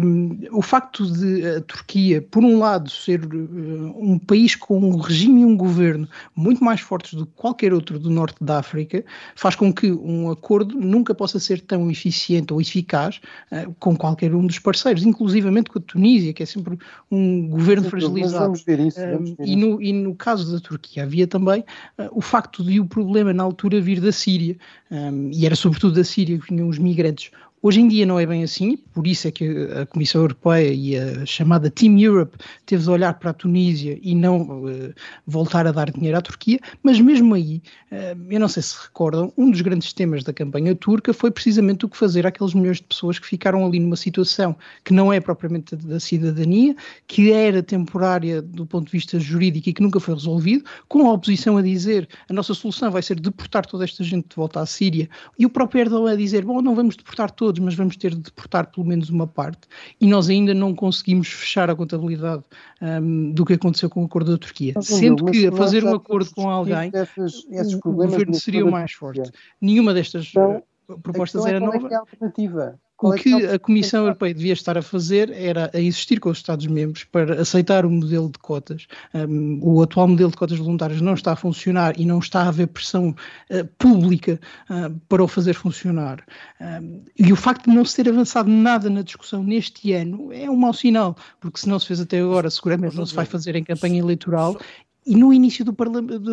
Um, 0.00 0.38
o 0.52 0.62
facto 0.62 1.04
de 1.04 1.44
a 1.44 1.60
Turquia, 1.62 2.22
por 2.22 2.44
um 2.44 2.60
lado, 2.60 2.88
ser 2.88 3.24
uh, 3.24 3.94
um 3.98 4.20
país 4.20 4.54
com 4.54 4.78
um 4.78 4.98
regime 4.98 5.40
e 5.40 5.44
um 5.44 5.56
governo 5.56 6.08
muito 6.34 6.62
mais 6.62 6.80
fortes 6.80 7.14
do 7.14 7.26
que 7.26 7.32
qualquer 7.34 7.74
outro 7.74 7.98
do 7.98 8.08
norte 8.08 8.36
da 8.40 8.60
África, 8.60 9.04
faz 9.34 9.56
com 9.56 9.74
que 9.74 9.90
um 9.90 10.30
acordo 10.30 10.78
nunca 10.78 11.12
possa 11.12 11.40
ser 11.40 11.60
tão 11.60 11.90
eficiente 11.90 12.52
ou 12.52 12.60
eficaz 12.60 13.20
uh, 13.50 13.74
com 13.80 13.96
qualquer 13.96 14.32
um 14.32 14.46
dos 14.46 14.60
parceiros, 14.60 15.04
inclusivamente 15.04 15.68
com 15.68 15.80
a 15.80 15.82
Tunísia, 15.82 16.32
que 16.32 16.44
é 16.44 16.46
sempre 16.46 16.78
um 17.10 17.48
governo 17.48 17.82
Sim, 17.82 17.90
fragilizado. 17.90 18.44
Vamos 18.44 18.62
ver 18.62 18.78
isso. 18.78 19.00
Vamos 19.00 19.30
ver 19.30 19.44
e, 19.44 19.56
no, 19.56 19.82
e, 19.82 19.92
no, 19.92 20.14
caso 20.14 20.52
da 20.52 20.60
Turquia 20.60 21.02
havia 21.02 21.26
também 21.26 21.62
uh, 21.98 22.08
o 22.12 22.20
facto 22.20 22.62
de 22.62 22.78
o 22.78 22.86
problema 22.86 23.32
na 23.32 23.42
altura 23.42 23.80
vir 23.80 24.00
da 24.00 24.12
Síria, 24.12 24.56
um, 24.88 25.32
e 25.32 25.44
era 25.44 25.56
sobretudo 25.56 25.96
da 25.96 26.04
Síria 26.04 26.38
que 26.38 26.54
vinham 26.54 26.68
os 26.68 26.78
migrantes. 26.78 27.32
Hoje 27.66 27.80
em 27.80 27.88
dia 27.88 28.06
não 28.06 28.16
é 28.16 28.24
bem 28.24 28.44
assim, 28.44 28.76
por 28.76 29.08
isso 29.08 29.26
é 29.26 29.32
que 29.32 29.44
a 29.72 29.84
Comissão 29.86 30.20
Europeia 30.20 30.72
e 30.72 30.96
a 30.96 31.26
chamada 31.26 31.68
Team 31.68 31.98
Europe 31.98 32.38
teve 32.64 32.84
de 32.84 32.88
olhar 32.88 33.14
para 33.14 33.30
a 33.30 33.34
Tunísia 33.34 33.98
e 34.00 34.14
não 34.14 34.42
uh, 34.42 34.94
voltar 35.26 35.66
a 35.66 35.72
dar 35.72 35.90
dinheiro 35.90 36.16
à 36.16 36.20
Turquia, 36.20 36.60
mas 36.80 37.00
mesmo 37.00 37.34
aí, 37.34 37.60
uh, 37.90 38.16
eu 38.30 38.38
não 38.38 38.46
sei 38.46 38.62
se 38.62 38.76
recordam, 38.80 39.32
um 39.36 39.50
dos 39.50 39.62
grandes 39.62 39.92
temas 39.92 40.22
da 40.22 40.32
campanha 40.32 40.76
turca 40.76 41.12
foi 41.12 41.28
precisamente 41.28 41.84
o 41.84 41.88
que 41.88 41.96
fazer 41.96 42.24
àqueles 42.24 42.54
milhões 42.54 42.76
de 42.76 42.84
pessoas 42.84 43.18
que 43.18 43.26
ficaram 43.26 43.66
ali 43.66 43.80
numa 43.80 43.96
situação 43.96 44.54
que 44.84 44.94
não 44.94 45.12
é 45.12 45.18
propriamente 45.18 45.74
da 45.74 45.98
cidadania, 45.98 46.76
que 47.08 47.32
era 47.32 47.64
temporária 47.64 48.40
do 48.40 48.64
ponto 48.64 48.86
de 48.86 48.92
vista 48.92 49.18
jurídico 49.18 49.70
e 49.70 49.72
que 49.72 49.82
nunca 49.82 49.98
foi 49.98 50.14
resolvido, 50.14 50.64
com 50.86 51.08
a 51.08 51.12
oposição 51.14 51.56
a 51.56 51.62
dizer 51.62 52.08
a 52.28 52.32
nossa 52.32 52.54
solução 52.54 52.92
vai 52.92 53.02
ser 53.02 53.18
deportar 53.18 53.66
toda 53.66 53.82
esta 53.82 54.04
gente 54.04 54.28
de 54.28 54.36
volta 54.36 54.60
à 54.60 54.66
Síria. 54.66 55.08
E 55.36 55.44
o 55.44 55.50
próprio 55.50 55.80
Erdogan 55.80 56.12
a 56.12 56.16
dizer, 56.16 56.44
bom, 56.44 56.62
não 56.62 56.72
vamos 56.72 56.94
deportar 56.94 57.32
todos, 57.32 57.55
todos, 57.56 57.58
mas 57.64 57.74
vamos 57.74 57.96
ter 57.96 58.10
de 58.10 58.20
deportar 58.20 58.70
pelo 58.70 58.86
menos 58.86 59.10
uma 59.10 59.26
parte, 59.26 59.66
e 60.00 60.06
nós 60.06 60.28
ainda 60.28 60.54
não 60.54 60.74
conseguimos 60.74 61.28
fechar 61.28 61.70
a 61.70 61.76
contabilidade 61.76 62.44
um, 62.80 63.32
do 63.32 63.44
que 63.44 63.54
aconteceu 63.54 63.88
com 63.90 64.02
o 64.02 64.06
acordo 64.06 64.32
da 64.32 64.38
Turquia. 64.38 64.74
Sendo 64.80 65.24
que 65.26 65.46
a 65.46 65.52
fazer 65.52 65.84
um 65.84 65.94
acordo 65.94 66.30
com 66.34 66.48
alguém, 66.48 66.90
essas, 66.92 67.44
esses 67.50 67.74
o 67.74 67.80
governo 67.80 68.34
seria 68.34 68.64
o 68.64 68.70
mais 68.70 68.92
forte. 68.92 69.30
Nenhuma 69.60 69.94
destas 69.94 70.28
então, 70.30 70.62
propostas 71.02 71.44
era 71.46 71.58
nova. 71.58 71.88
É 71.90 71.94
a 71.94 72.00
alternativa? 72.00 72.78
O 73.02 73.12
é 73.12 73.18
que 73.18 73.46
a 73.46 73.58
Comissão 73.58 74.04
Europeia 74.04 74.32
devia 74.32 74.54
estar 74.54 74.78
a 74.78 74.82
fazer 74.82 75.30
era 75.30 75.70
a 75.74 75.80
insistir 75.80 76.18
com 76.18 76.30
os 76.30 76.38
Estados-membros 76.38 77.04
para 77.04 77.42
aceitar 77.42 77.84
o 77.84 77.90
modelo 77.90 78.30
de 78.30 78.38
cotas. 78.38 78.86
Um, 79.12 79.58
o 79.62 79.82
atual 79.82 80.08
modelo 80.08 80.30
de 80.30 80.36
cotas 80.36 80.58
voluntárias 80.58 81.02
não 81.02 81.12
está 81.12 81.32
a 81.32 81.36
funcionar 81.36 81.98
e 82.00 82.06
não 82.06 82.18
está 82.20 82.42
a 82.42 82.48
haver 82.48 82.68
pressão 82.68 83.14
uh, 83.50 83.64
pública 83.78 84.40
uh, 84.70 84.98
para 85.08 85.22
o 85.22 85.28
fazer 85.28 85.52
funcionar. 85.52 86.24
Um, 86.58 87.02
e 87.18 87.32
o 87.32 87.36
facto 87.36 87.68
de 87.68 87.76
não 87.76 87.84
se 87.84 87.96
ter 87.96 88.08
avançado 88.08 88.48
nada 88.48 88.88
na 88.88 89.02
discussão 89.02 89.42
neste 89.42 89.92
ano 89.92 90.32
é 90.32 90.50
um 90.50 90.56
mau 90.56 90.72
sinal, 90.72 91.16
porque 91.38 91.60
se 91.60 91.68
não 91.68 91.78
se 91.78 91.88
fez 91.88 92.00
até 92.00 92.20
agora, 92.20 92.48
seguramente 92.48 92.96
não 92.96 93.04
se 93.04 93.14
vai 93.14 93.26
fazer 93.26 93.56
em 93.56 93.64
campanha 93.64 93.98
eleitoral 93.98 94.58
e 95.06 95.14
no 95.14 95.32
início 95.32 95.64
do 95.64 95.76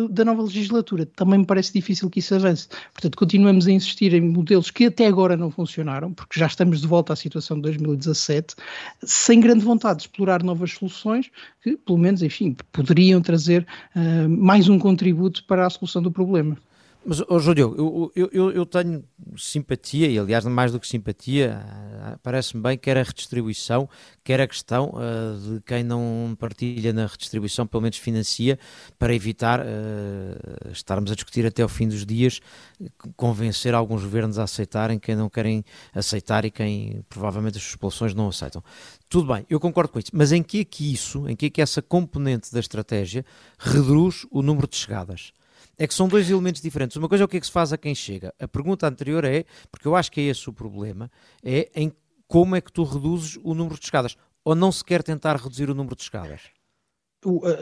da 0.08 0.24
nova 0.24 0.42
legislatura 0.42 1.06
também 1.06 1.38
me 1.38 1.46
parece 1.46 1.72
difícil 1.72 2.10
que 2.10 2.18
isso 2.18 2.34
avance. 2.34 2.68
Portanto, 2.92 3.16
continuamos 3.16 3.68
a 3.68 3.70
insistir 3.70 4.12
em 4.12 4.20
modelos 4.20 4.70
que 4.70 4.86
até 4.86 5.06
agora 5.06 5.36
não 5.36 5.50
funcionaram, 5.50 6.12
porque 6.12 6.38
já 6.38 6.46
estamos 6.46 6.80
de 6.80 6.86
volta 6.86 7.12
à 7.12 7.16
situação 7.16 7.56
de 7.56 7.62
2017, 7.62 8.56
sem 9.04 9.38
grande 9.38 9.64
vontade 9.64 9.98
de 9.98 10.02
explorar 10.04 10.42
novas 10.42 10.72
soluções 10.72 11.30
que, 11.62 11.76
pelo 11.76 11.98
menos, 11.98 12.22
enfim, 12.22 12.56
poderiam 12.72 13.20
trazer 13.20 13.64
uh, 13.94 14.28
mais 14.28 14.68
um 14.68 14.78
contributo 14.78 15.44
para 15.44 15.66
a 15.66 15.70
solução 15.70 16.02
do 16.02 16.10
problema. 16.10 16.56
Mas, 17.06 17.20
oh, 17.28 17.38
Júlio, 17.38 17.74
eu, 18.16 18.30
eu, 18.32 18.50
eu, 18.50 18.64
tenho 18.64 19.04
simpatia, 19.36 20.08
e 20.08 20.18
aliás, 20.18 20.42
mais 20.46 20.72
do 20.72 20.80
que 20.80 20.88
simpatia, 20.88 21.62
parece-me 22.22 22.62
bem, 22.62 22.78
quer 22.78 22.96
a 22.96 23.02
redistribuição, 23.02 23.86
quer 24.22 24.40
a 24.40 24.46
questão 24.48 24.94
uh, 24.94 25.38
de 25.38 25.60
quem 25.60 25.84
não 25.84 26.34
partilha 26.38 26.94
na 26.94 27.06
redistribuição, 27.06 27.66
pelo 27.66 27.82
menos 27.82 27.98
financia, 27.98 28.58
para 28.98 29.14
evitar 29.14 29.60
uh, 29.60 30.72
estarmos 30.72 31.12
a 31.12 31.14
discutir 31.14 31.44
até 31.44 31.62
ao 31.62 31.68
fim 31.68 31.88
dos 31.88 32.06
dias, 32.06 32.40
convencer 33.16 33.74
alguns 33.74 34.02
governos 34.02 34.38
a 34.38 34.44
aceitarem 34.44 34.98
quem 34.98 35.14
não 35.14 35.28
querem 35.28 35.62
aceitar 35.94 36.46
e 36.46 36.50
quem 36.50 37.04
provavelmente 37.10 37.58
as 37.58 37.72
populações 37.72 38.14
não 38.14 38.28
aceitam. 38.28 38.64
Tudo 39.10 39.30
bem, 39.34 39.44
eu 39.50 39.60
concordo 39.60 39.92
com 39.92 39.98
isso, 39.98 40.10
mas 40.14 40.32
em 40.32 40.42
que 40.42 40.60
é 40.60 40.64
que 40.64 40.90
isso, 40.90 41.28
em 41.28 41.36
que 41.36 41.46
é 41.46 41.50
que 41.50 41.60
essa 41.60 41.82
componente 41.82 42.50
da 42.50 42.60
estratégia 42.60 43.26
reduz 43.58 44.26
o 44.30 44.40
número 44.40 44.66
de 44.66 44.76
chegadas? 44.76 45.34
É 45.78 45.86
que 45.86 45.94
são 45.94 46.08
dois 46.08 46.30
elementos 46.30 46.60
diferentes. 46.60 46.96
Uma 46.96 47.08
coisa 47.08 47.24
é 47.24 47.26
o 47.26 47.28
que 47.28 47.36
é 47.36 47.40
que 47.40 47.46
se 47.46 47.52
faz 47.52 47.72
a 47.72 47.78
quem 47.78 47.94
chega. 47.94 48.34
A 48.38 48.48
pergunta 48.48 48.86
anterior 48.86 49.24
é, 49.24 49.44
porque 49.70 49.88
eu 49.88 49.96
acho 49.96 50.10
que 50.10 50.20
é 50.20 50.24
esse 50.24 50.48
o 50.48 50.52
problema, 50.52 51.10
é 51.42 51.70
em 51.74 51.92
como 52.26 52.56
é 52.56 52.60
que 52.60 52.72
tu 52.72 52.84
reduzes 52.84 53.38
o 53.42 53.54
número 53.54 53.78
de 53.78 53.84
escadas. 53.84 54.16
Ou 54.44 54.54
não 54.54 54.70
se 54.70 54.84
quer 54.84 55.02
tentar 55.02 55.36
reduzir 55.36 55.70
o 55.70 55.74
número 55.74 55.96
de 55.96 56.02
escadas? 56.02 56.40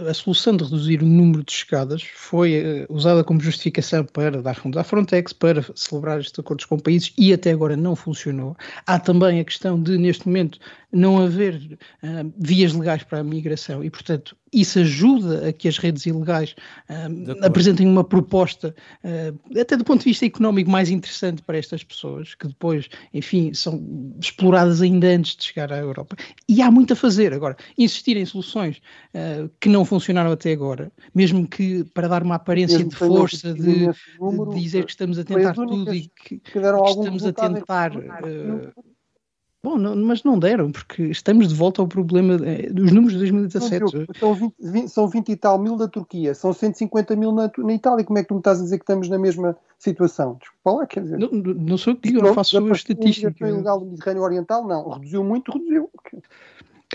a, 0.09 0.15
solução 0.15 0.57
de 0.57 0.65
reduzir 0.65 1.03
o 1.03 1.07
número 1.07 1.45
de 1.45 1.53
escadas 1.53 2.03
foi 2.03 2.85
uh, 2.89 2.93
usada 2.93 3.23
como 3.23 3.41
justificação 3.41 4.05
para 4.05 4.43
dar 4.43 4.55
fundos 4.55 4.79
à 4.79 4.85
Frontex, 4.85 5.33
para 5.33 5.65
celebrar 5.75 6.21
estes 6.21 6.39
acordos 6.39 6.65
com 6.65 6.79
países 6.79 7.13
e 7.17 7.33
até 7.33 7.53
agora 7.53 7.77
não 7.77 7.95
funcionou. 7.95 8.57
Há 8.87 8.99
também 8.99 9.41
a 9.41 9.45
questão 9.45 9.81
de, 9.81 9.97
neste 9.99 10.27
momento, 10.27 10.59
não 10.91 11.23
haver 11.23 11.79
uh, 12.03 12.33
vias 12.37 12.73
legais 12.73 13.03
para 13.05 13.21
a 13.21 13.25
migração 13.25 13.85
e, 13.85 13.91
portanto, 13.91 14.37
isso 14.53 14.79
ajuda 14.81 15.49
a 15.49 15.53
que 15.53 15.67
as 15.67 15.79
redes 15.79 16.05
ilegais 16.05 16.55
uh, 16.91 17.47
apresentem 17.47 17.87
uma 17.87 18.05
proposta, 18.05 18.75
uh, 19.03 19.59
até 19.59 19.77
do 19.77 19.85
ponto 19.85 20.01
de 20.01 20.07
vista 20.07 20.27
económico, 20.27 20.71
mais 20.71 20.91
interessante 20.91 21.43
para 21.43 21.57
estas 21.57 21.83
pessoas, 21.83 22.35
que 22.35 22.47
depois, 22.47 22.89
enfim, 23.15 23.55
são 23.55 23.83
exploradas 24.21 24.83
ainda 24.83 25.09
antes 25.09 25.37
de 25.37 25.45
chegar 25.45 25.73
à 25.73 25.79
Europa. 25.79 26.17
E 26.49 26.61
há 26.61 26.71
muito 26.71 26.93
a 26.93 26.97
fazer. 26.97 27.33
Agora, 27.33 27.57
insistir 27.79 28.17
em 28.17 28.27
soluções 28.27 28.79
uh, 29.15 29.51
que 29.59 29.69
não 29.69 29.85
funcionaram 29.85 30.33
até 30.33 30.53
agora, 30.53 30.93
mesmo 31.15 31.47
que 31.47 31.85
para 31.95 32.09
dar 32.09 32.23
uma 32.23 32.35
aparência 32.35 32.77
mesmo 32.77 32.91
de 32.91 32.97
força, 32.97 33.55
de, 33.55 33.89
número, 34.21 34.55
de, 34.55 34.61
dizer 34.61 34.85
que 34.85 34.91
estamos 34.91 35.19
a 35.19 35.25
tentar 35.25 35.55
tudo 35.55 35.95
e 35.95 36.03
que, 36.09 36.39
que, 36.39 36.41
que 36.41 36.59
estamos 36.59 37.25
a 37.25 37.33
tentar. 37.33 37.93
Bom, 39.65 39.79
não, 39.79 39.95
mas 39.95 40.25
não 40.25 40.37
deram, 40.37 40.73
porque 40.73 41.05
estamos 41.05 41.49
de 41.49 41.55
volta 41.55 41.81
ao 41.81 41.87
problema 41.87 42.37
dos 42.37 42.91
números 42.91 43.13
de 43.13 43.19
2017. 43.19 44.07
São 44.19 44.35
20, 44.35 44.55
20, 44.59 44.89
são 44.89 45.09
20 45.09 45.29
e 45.29 45.37
tal 45.37 45.57
mil 45.57 45.77
da 45.77 45.87
Turquia, 45.87 46.35
são 46.35 46.53
150 46.53 47.15
mil 47.15 47.31
na, 47.31 47.49
na, 47.59 47.73
Itália. 47.73 48.05
Como 48.05 48.19
é 48.19 48.23
que 48.23 48.29
tu 48.29 48.35
me 48.35 48.41
estás 48.41 48.59
a 48.59 48.65
dizer 48.65 48.79
que 48.79 48.83
estamos 48.83 49.09
na 49.09 49.19
mesma 49.19 49.57
situação? 49.79 50.37
Desculpa 50.41 50.81
lá, 50.81 50.87
quer 50.87 51.05
dizer. 51.05 51.17
Não, 51.17 51.29
não 51.31 51.79
sou 51.79 51.93
eu 51.93 51.97
que 51.97 52.09
digo, 52.09 52.23
não 52.23 52.35
faço 52.35 52.59
a 52.59 52.73
estatística. 52.73 53.33
A 53.45 53.49
ilegal 53.49 53.79
do 53.79 53.87
Mediterrâneo 53.87 54.23
Oriental, 54.25 54.67
não. 54.67 54.89
Reduziu 54.89 55.23
muito, 55.23 55.53
reduziu. 55.53 55.89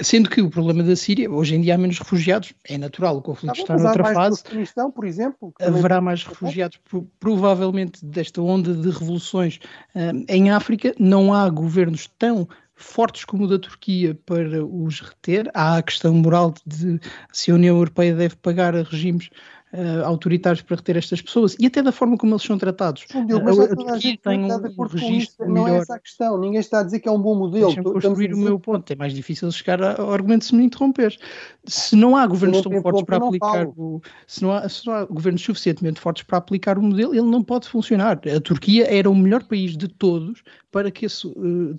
Sendo 0.02 0.30
que 0.30 0.42
o 0.42 0.50
problema 0.50 0.84
da 0.84 0.96
Síria, 0.96 1.30
hoje 1.30 1.56
em 1.56 1.62
dia 1.62 1.76
há 1.76 1.78
menos 1.78 1.98
refugiados, 1.98 2.54
é 2.64 2.78
natural, 2.78 3.18
o 3.18 3.22
conflito 3.22 3.56
ah, 3.58 3.62
está 3.62 3.78
noutra 3.78 4.14
fase. 4.14 4.42
Afeganistão, 4.46 4.92
por 4.92 5.06
exemplo. 5.06 5.54
Haverá 5.60 6.00
mais 6.00 6.24
refugiados, 6.24 6.80
provavelmente 7.20 8.06
desta 8.06 8.42
onda 8.42 8.74
de 8.74 8.90
revoluções 8.90 9.60
um, 9.96 10.26
em 10.30 10.52
África. 10.52 10.94
Não 11.00 11.34
há 11.34 11.50
governos 11.50 12.08
tão 12.20 12.48
fortes 12.76 13.26
como 13.26 13.46
o 13.46 13.48
da 13.48 13.58
Turquia 13.58 14.18
para 14.26 14.64
os 14.64 15.02
reter. 15.02 15.50
Há 15.54 15.78
a 15.78 15.84
questão 15.84 16.14
moral 16.14 16.54
de 16.66 17.00
se 17.34 17.50
a 17.52 17.56
União 17.56 17.76
Europeia 17.76 18.14
deve 18.14 18.36
pagar 18.36 18.76
a 18.76 18.84
regimes 18.84 19.30
uh, 19.74 20.06
autoritários 20.06 20.62
para 20.62 20.76
reter 20.78 20.98
estas 20.98 21.22
pessoas 21.22 21.56
e 21.60 21.66
até 21.66 21.82
da 21.82 21.92
forma 21.92 22.18
como 22.18 22.34
eles 22.34 22.44
são 22.44 22.58
tratados. 22.58 23.06
Mas 23.44 23.60
a, 23.60 23.68
Turquia 23.76 24.18
tem 24.22 24.44
um, 24.44 24.84
registro 24.86 25.50
Não 25.50 25.68
é 25.68 25.78
essa 25.78 25.96
a 25.96 26.00
questão, 26.00 26.38
ninguém 26.40 26.60
está 26.60 26.80
a 26.80 26.84
dizer 26.84 27.00
que 27.00 27.08
é 27.08 27.12
um 27.12 27.22
bom 27.22 27.36
modelo. 27.36 27.68
Deixa-me 27.68 27.92
construir 27.94 28.34
o 28.34 28.38
meu 28.38 28.60
ponto, 28.60 28.92
é 28.92 28.96
mais 28.96 29.14
difícil 29.14 29.52
chegar 29.52 29.82
ao 30.00 30.12
argumento 30.12 30.46
se 30.46 30.56
me 30.56 30.64
interromper. 30.64 31.18
Se 31.66 31.96
não 31.96 32.16
há 32.16 32.26
governos 32.26 32.62
tão 32.62 32.82
fortes 32.82 33.04
para 33.04 33.18
aplicar 33.18 33.68
o, 33.68 34.02
se 34.26 34.42
não, 34.42 34.52
há, 34.52 34.68
se 34.70 34.86
não 34.86 34.94
há 34.94 35.06
governos 35.06 35.42
suficientemente 35.42 36.00
fortes 36.00 36.24
para 36.24 36.38
aplicar 36.38 36.78
o 36.78 36.82
modelo, 36.82 37.14
ele 37.14 37.30
não 37.30 37.44
pode 37.44 37.68
funcionar. 37.68 38.20
A 38.36 38.40
Turquia 38.40 38.88
era 38.94 39.10
o 39.10 39.16
melhor 39.16 39.44
país 39.44 39.76
de 39.76 39.88
todos 39.88 40.44
para 40.72 40.92
que 40.92 41.06
esse, 41.06 41.26
uh, 41.28 41.76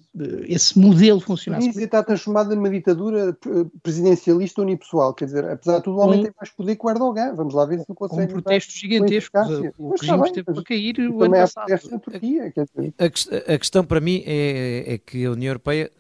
esse 0.47 0.79
modelo 0.79 1.21
funcionasse. 1.21 1.69
Isso 1.69 1.81
está 1.81 2.03
transformado 2.03 2.55
numa 2.55 2.71
ditadura 2.71 3.37
presidencialista 3.83 4.63
unipessoal, 4.63 5.15
quer 5.15 5.27
dizer, 5.27 5.45
apesar 5.49 5.79
de 5.79 5.85
tudo, 5.85 5.99
o 5.99 6.01
homem 6.01 6.21
um, 6.21 6.23
tem 6.25 6.33
mais 6.37 6.51
poder 6.51 6.77
que 6.77 6.87
o 6.87 6.91
Erdogan. 6.91 7.35
Vamos 7.35 7.55
lá 7.55 7.65
ver 7.65 7.78
um 7.89 8.27
protesto 8.27 8.73
gigantesco. 8.73 9.39
O 9.79 9.91
regime 9.91 10.27
esteve 10.27 10.45
para 10.45 10.63
cair 10.63 10.99
o 11.11 11.23
ano 11.23 11.35
passado. 11.35 11.69
Na 11.91 11.99
Turquia. 11.99 12.53
A, 12.99 13.05
a, 13.55 13.59
questão 13.59 13.85
para 13.85 14.01
mim 14.01 14.23
é, 14.27 14.95
é 14.95 14.99
que 14.99 15.25
a 15.25 15.31
União 15.31 15.51
Europeia 15.51 15.91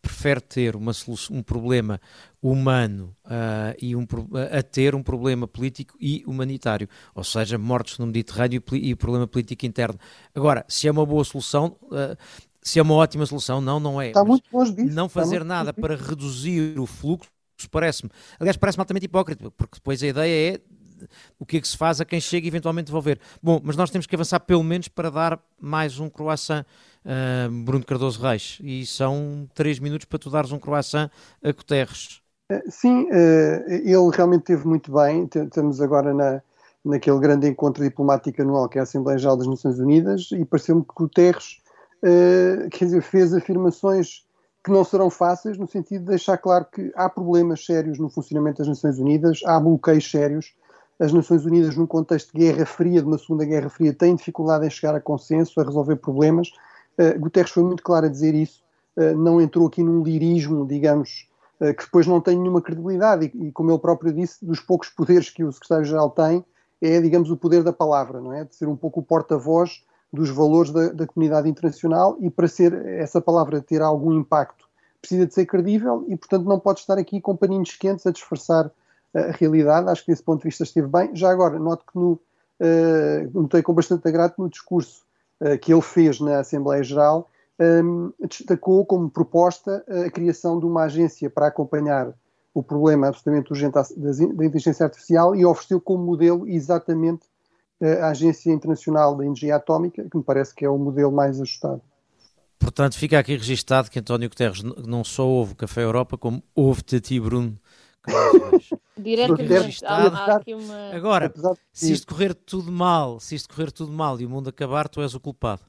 prefere 0.00 0.40
ter 0.40 0.76
uma 0.76 0.92
solução, 0.92 1.36
um 1.36 1.42
problema 1.42 2.00
humano 2.42 3.14
uh, 3.26 3.76
e 3.80 3.94
um, 3.94 4.06
a 4.50 4.62
ter 4.62 4.94
um 4.94 5.02
problema 5.02 5.46
político 5.46 5.96
e 6.00 6.24
humanitário, 6.26 6.88
ou 7.14 7.22
seja, 7.22 7.58
mortos 7.58 7.98
no 7.98 8.06
Mediterrâneo 8.06 8.62
e, 8.72 8.90
e 8.90 8.94
problema 8.94 9.26
político 9.26 9.66
interno. 9.66 9.98
Agora, 10.34 10.64
se 10.68 10.88
é 10.88 10.90
uma 10.90 11.04
boa 11.04 11.24
solução, 11.24 11.76
uh, 11.84 12.16
se 12.62 12.78
é 12.78 12.82
uma 12.82 12.94
ótima 12.94 13.26
solução, 13.26 13.60
não, 13.60 13.78
não 13.78 14.00
é. 14.00 14.08
Está 14.08 14.24
muito 14.24 14.44
longe 14.52 14.72
disso. 14.72 14.94
Não 14.94 15.08
fazer 15.08 15.44
nada 15.44 15.72
para 15.72 15.96
reduzir 15.96 16.78
o 16.78 16.86
fluxo, 16.86 17.30
parece-me. 17.70 18.10
Aliás, 18.38 18.56
parece-me 18.56 18.82
altamente 18.82 19.06
hipócrita, 19.06 19.50
porque 19.50 19.76
depois 19.76 20.02
a 20.02 20.06
ideia 20.06 20.54
é 20.54 20.60
o 21.38 21.46
que 21.46 21.56
é 21.56 21.60
que 21.60 21.68
se 21.68 21.76
faz 21.76 22.00
a 22.00 22.04
quem 22.04 22.20
chega 22.20 22.46
eventualmente 22.46 22.86
devolver. 22.86 23.18
Bom, 23.42 23.60
mas 23.62 23.76
nós 23.76 23.90
temos 23.90 24.06
que 24.06 24.14
avançar 24.14 24.40
pelo 24.40 24.62
menos 24.62 24.88
para 24.88 25.10
dar 25.10 25.40
mais 25.60 25.98
um 25.98 26.08
croissant 26.08 26.64
uh, 27.04 27.50
Bruno 27.64 27.84
Cardoso 27.84 28.20
Reis. 28.20 28.58
E 28.62 28.84
são 28.86 29.48
três 29.54 29.78
minutos 29.78 30.06
para 30.06 30.18
tu 30.18 30.30
dares 30.30 30.52
um 30.52 30.58
croissant 30.58 31.10
a 31.42 31.52
Guterres. 31.52 32.20
Eh, 32.50 32.62
sim, 32.68 33.04
uh, 33.04 33.64
ele 33.68 34.10
realmente 34.12 34.44
teve 34.44 34.66
muito 34.66 34.92
bem. 34.92 35.28
Estamos 35.34 35.80
agora 35.80 36.12
na, 36.12 36.42
naquele 36.84 37.18
grande 37.18 37.48
encontro 37.48 37.82
diplomático 37.82 38.40
anual 38.42 38.68
que 38.68 38.78
é 38.78 38.80
a 38.80 38.84
Assembleia 38.84 39.18
Geral 39.18 39.36
das 39.36 39.46
Nações 39.46 39.78
Unidas 39.78 40.28
e 40.32 40.44
pareceu-me 40.44 40.82
que 40.82 40.94
Guterres 40.94 41.60
uh, 42.02 42.68
quer 42.70 42.86
dizer, 42.86 43.02
fez 43.02 43.34
afirmações 43.34 44.24
que 44.62 44.70
não 44.70 44.84
serão 44.84 45.08
fáceis, 45.08 45.56
no 45.56 45.66
sentido 45.66 46.02
de 46.02 46.10
deixar 46.10 46.36
claro 46.36 46.66
que 46.70 46.92
há 46.94 47.08
problemas 47.08 47.64
sérios 47.64 47.98
no 47.98 48.10
funcionamento 48.10 48.58
das 48.58 48.68
Nações 48.68 48.98
Unidas, 48.98 49.40
há 49.46 49.58
bloqueios 49.58 50.10
sérios. 50.10 50.52
As 51.00 51.14
Nações 51.14 51.46
Unidas, 51.46 51.74
num 51.76 51.86
contexto 51.86 52.30
de 52.30 52.40
guerra 52.40 52.66
fria, 52.66 53.00
de 53.00 53.08
uma 53.08 53.16
Segunda 53.16 53.46
Guerra 53.46 53.70
Fria, 53.70 53.94
têm 53.94 54.14
dificuldade 54.14 54.66
em 54.66 54.70
chegar 54.70 54.94
a 54.94 55.00
consenso, 55.00 55.58
a 55.58 55.64
resolver 55.64 55.96
problemas. 55.96 56.52
Uh, 56.98 57.18
Guterres 57.18 57.50
foi 57.50 57.62
muito 57.62 57.82
claro 57.82 58.04
a 58.04 58.08
dizer 58.10 58.34
isso, 58.34 58.62
uh, 58.98 59.16
não 59.16 59.40
entrou 59.40 59.66
aqui 59.66 59.82
num 59.82 60.02
lirismo, 60.02 60.66
digamos, 60.66 61.26
uh, 61.58 61.72
que 61.72 61.84
depois 61.84 62.06
não 62.06 62.20
tem 62.20 62.36
nenhuma 62.36 62.60
credibilidade. 62.60 63.32
E, 63.34 63.46
e, 63.46 63.52
como 63.52 63.70
ele 63.70 63.78
próprio 63.78 64.12
disse, 64.12 64.44
dos 64.44 64.60
poucos 64.60 64.90
poderes 64.90 65.30
que 65.30 65.42
o 65.42 65.50
secretário-geral 65.50 66.10
tem, 66.10 66.44
é, 66.82 67.00
digamos, 67.00 67.30
o 67.30 67.36
poder 67.36 67.62
da 67.62 67.72
palavra, 67.72 68.20
não 68.20 68.34
é? 68.34 68.44
De 68.44 68.54
ser 68.54 68.68
um 68.68 68.76
pouco 68.76 69.00
o 69.00 69.02
porta-voz 69.02 69.82
dos 70.12 70.28
valores 70.28 70.70
da, 70.70 70.88
da, 70.88 71.06
comunidade 71.06 71.48
internacional 71.48 72.18
e 72.20 72.28
para 72.28 72.46
ser 72.46 72.74
essa 72.86 73.22
palavra 73.22 73.62
ter 73.62 73.80
algum 73.80 74.12
impacto 74.18 74.68
precisa 75.00 75.24
de 75.24 75.32
ser 75.32 75.46
credível 75.46 76.04
e, 76.08 76.16
portanto, 76.16 76.44
não 76.44 76.58
pode 76.58 76.80
estar 76.80 76.98
aqui 76.98 77.20
com 77.20 77.36
paninhos 77.36 77.74
quentes 77.76 78.06
a 78.06 78.10
disfarçar 78.10 78.70
a 79.14 79.32
realidade. 79.32 79.88
Acho 79.88 80.04
que 80.04 80.10
desse 80.10 80.22
ponto 80.22 80.40
de 80.42 80.48
vista 80.48 80.64
esteve 80.64 80.86
bem. 80.86 81.14
Já 81.14 81.30
agora, 81.30 81.58
noto 81.58 81.84
que 81.90 81.98
no, 81.98 82.12
uh, 82.12 83.40
notei 83.40 83.62
com 83.62 83.72
bastante 83.72 84.06
agrado 84.08 84.34
no 84.38 84.48
discurso 84.48 85.02
uh, 85.40 85.58
que 85.58 85.72
ele 85.72 85.82
fez 85.82 86.20
na 86.20 86.40
Assembleia 86.40 86.82
Geral, 86.82 87.28
um, 87.58 88.12
destacou 88.26 88.86
como 88.86 89.10
proposta 89.10 89.84
a 90.06 90.10
criação 90.10 90.58
de 90.58 90.64
uma 90.64 90.84
agência 90.84 91.28
para 91.28 91.48
acompanhar 91.48 92.14
o 92.54 92.62
problema 92.62 93.08
absolutamente 93.08 93.52
urgente 93.52 93.74
da, 93.74 94.44
inteligência 94.44 94.84
artificial 94.84 95.36
e 95.36 95.44
ofereceu 95.44 95.80
como 95.80 96.04
modelo 96.04 96.48
exatamente 96.48 97.22
a 98.02 98.08
Agência 98.08 98.52
Internacional 98.52 99.16
da 99.16 99.24
Energia 99.24 99.56
Atómica, 99.56 100.04
que 100.10 100.16
me 100.16 100.22
parece 100.22 100.54
que 100.54 100.64
é 100.64 100.68
o 100.68 100.76
modelo 100.76 101.12
mais 101.12 101.40
ajustado. 101.40 101.80
Portanto, 102.58 102.98
fica 102.98 103.18
aqui 103.18 103.32
registado 103.32 103.90
que 103.90 103.98
António 103.98 104.28
Guterres 104.28 104.62
não 104.62 105.02
só 105.02 105.26
ouve 105.26 105.54
Café 105.54 105.82
Europa, 105.82 106.18
como 106.18 106.42
ouve 106.54 106.84
Tati 106.84 107.18
Bruno. 107.18 107.58
Diretamente. 108.96 109.84
Há, 109.84 110.36
há 110.36 110.40
uma... 110.48 110.90
Agora, 110.94 111.32
se 111.72 111.92
isto 111.92 112.06
correr 112.06 112.34
tudo 112.34 112.70
mal, 112.70 113.20
se 113.20 113.34
isto 113.34 113.54
correr 113.54 113.70
tudo 113.70 113.92
mal 113.92 114.20
e 114.20 114.26
o 114.26 114.30
mundo 114.30 114.48
acabar, 114.48 114.88
tu 114.88 115.00
és 115.00 115.14
o 115.14 115.20
culpado. 115.20 115.62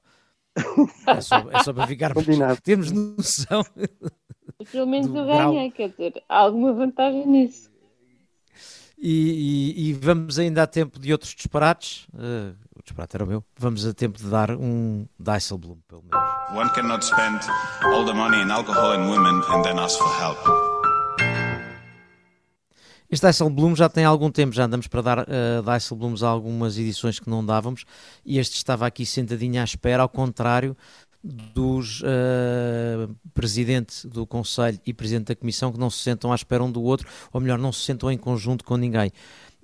É 1.08 1.22
só, 1.22 1.38
é 1.52 1.64
só 1.64 1.74
para 1.74 1.88
ficar 1.88 2.14
temos 2.64 2.92
noção. 2.92 3.64
Pelo 4.72 4.86
menos 4.88 5.08
eu 5.08 5.26
ganhei, 5.26 5.72
quer 5.72 5.90
dizer, 5.90 6.24
há 6.28 6.40
alguma 6.40 6.74
vantagem 6.74 7.26
nisso. 7.26 7.72
E, 8.98 9.74
e, 9.76 9.90
e, 9.90 9.94
vamos 9.94 10.38
ainda 10.38 10.62
a 10.62 10.68
tempo 10.68 11.00
de 11.00 11.12
outros 11.12 11.34
disparates. 11.34 12.06
Uh, 12.14 12.56
o 12.78 12.84
disparate 12.84 13.16
era 13.16 13.24
o 13.24 13.28
meu. 13.28 13.44
Vamos 13.58 13.84
a 13.84 13.96
tempo 13.96 14.20
de 14.20 14.30
dar 14.30 14.52
um 14.52 15.08
Dijsselbloem, 15.20 15.82
pelo 15.88 16.04
menos. 16.04 16.32
One 16.56 16.70
cannot 16.76 17.04
spend 17.04 17.40
all 17.84 18.06
the 18.06 18.14
money 18.14 18.44
in 18.44 18.52
alcohol 18.52 18.92
and 18.92 19.10
women 19.10 19.42
and 19.50 19.64
then 19.64 19.80
ask 19.80 19.98
for 19.98 20.08
help. 20.20 20.71
Este 23.12 23.28
Dijsselbloem 23.28 23.76
já 23.76 23.90
tem 23.90 24.06
algum 24.06 24.32
tempo, 24.32 24.56
já 24.56 24.64
andamos 24.64 24.88
para 24.88 25.02
dar 25.02 25.20
uh, 25.20 25.26
Dijsselblooms 25.70 26.24
a 26.24 26.30
algumas 26.30 26.78
edições 26.78 27.20
que 27.20 27.30
não 27.30 27.46
dávamos 27.46 27.84
e 28.26 28.40
este 28.40 28.56
estava 28.56 28.88
aqui 28.88 29.06
sentadinho 29.06 29.60
à 29.60 29.66
espera, 29.66 30.04
ao 30.04 30.08
contrário 30.08 30.78
dos 31.22 32.02
uh, 32.04 33.14
presidente 33.34 34.08
do 34.08 34.26
Conselho 34.26 34.80
e 34.86 34.94
presidente 34.94 35.28
da 35.28 35.36
Comissão 35.36 35.74
que 35.74 35.78
não 35.78 35.90
se 35.90 36.00
sentam 36.00 36.32
à 36.32 36.36
espera 36.36 36.64
um 36.64 36.72
do 36.72 36.82
outro, 36.82 37.06
ou 37.34 37.42
melhor, 37.42 37.60
não 37.60 37.74
se 37.74 37.84
sentam 37.84 38.10
em 38.10 38.18
conjunto 38.18 38.64
com 38.64 38.78
ninguém. 38.78 39.12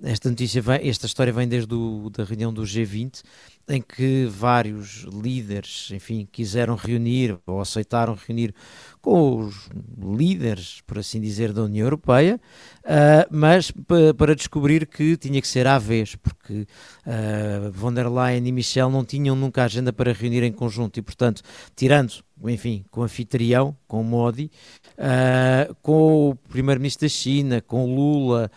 Esta 0.02 0.28
notícia 0.28 0.62
vem, 0.62 0.88
esta 0.88 1.06
história 1.06 1.32
vem 1.32 1.48
desde 1.48 1.74
o, 1.74 2.08
da 2.10 2.22
reunião 2.22 2.52
do 2.52 2.62
G20, 2.62 3.22
em 3.68 3.82
que 3.82 4.26
vários 4.26 5.04
líderes, 5.12 5.90
enfim, 5.92 6.26
quiseram 6.30 6.76
reunir 6.76 7.36
ou 7.46 7.60
aceitaram 7.60 8.16
reunir 8.26 8.54
com 9.00 9.40
os 9.40 9.68
líderes, 10.00 10.80
por 10.86 10.98
assim 10.98 11.20
dizer, 11.20 11.52
da 11.52 11.62
União 11.62 11.84
Europeia, 11.84 12.40
uh, 12.84 13.28
mas 13.30 13.72
para 14.16 14.34
descobrir 14.34 14.86
que 14.86 15.16
tinha 15.16 15.40
que 15.40 15.48
ser 15.48 15.66
à 15.66 15.78
vez, 15.78 16.14
porque 16.14 16.66
uh, 17.06 17.70
von 17.72 17.92
der 17.92 18.08
Leyen 18.08 18.46
e 18.46 18.52
Michel 18.52 18.90
não 18.90 19.04
tinham 19.04 19.36
nunca 19.36 19.64
agenda 19.64 19.92
para 19.92 20.12
reunir 20.12 20.42
em 20.42 20.52
conjunto. 20.52 20.98
E, 20.98 21.02
portanto, 21.02 21.42
tirando, 21.76 22.24
enfim, 22.44 22.84
com 22.90 23.00
o 23.00 23.04
anfitrião, 23.04 23.76
com 23.86 24.00
o 24.00 24.04
Modi, 24.04 24.50
uh, 24.94 25.74
com 25.82 26.30
o 26.30 26.34
primeiro-ministro 26.34 27.06
da 27.06 27.10
China, 27.10 27.60
com 27.60 27.94
Lula, 27.94 28.50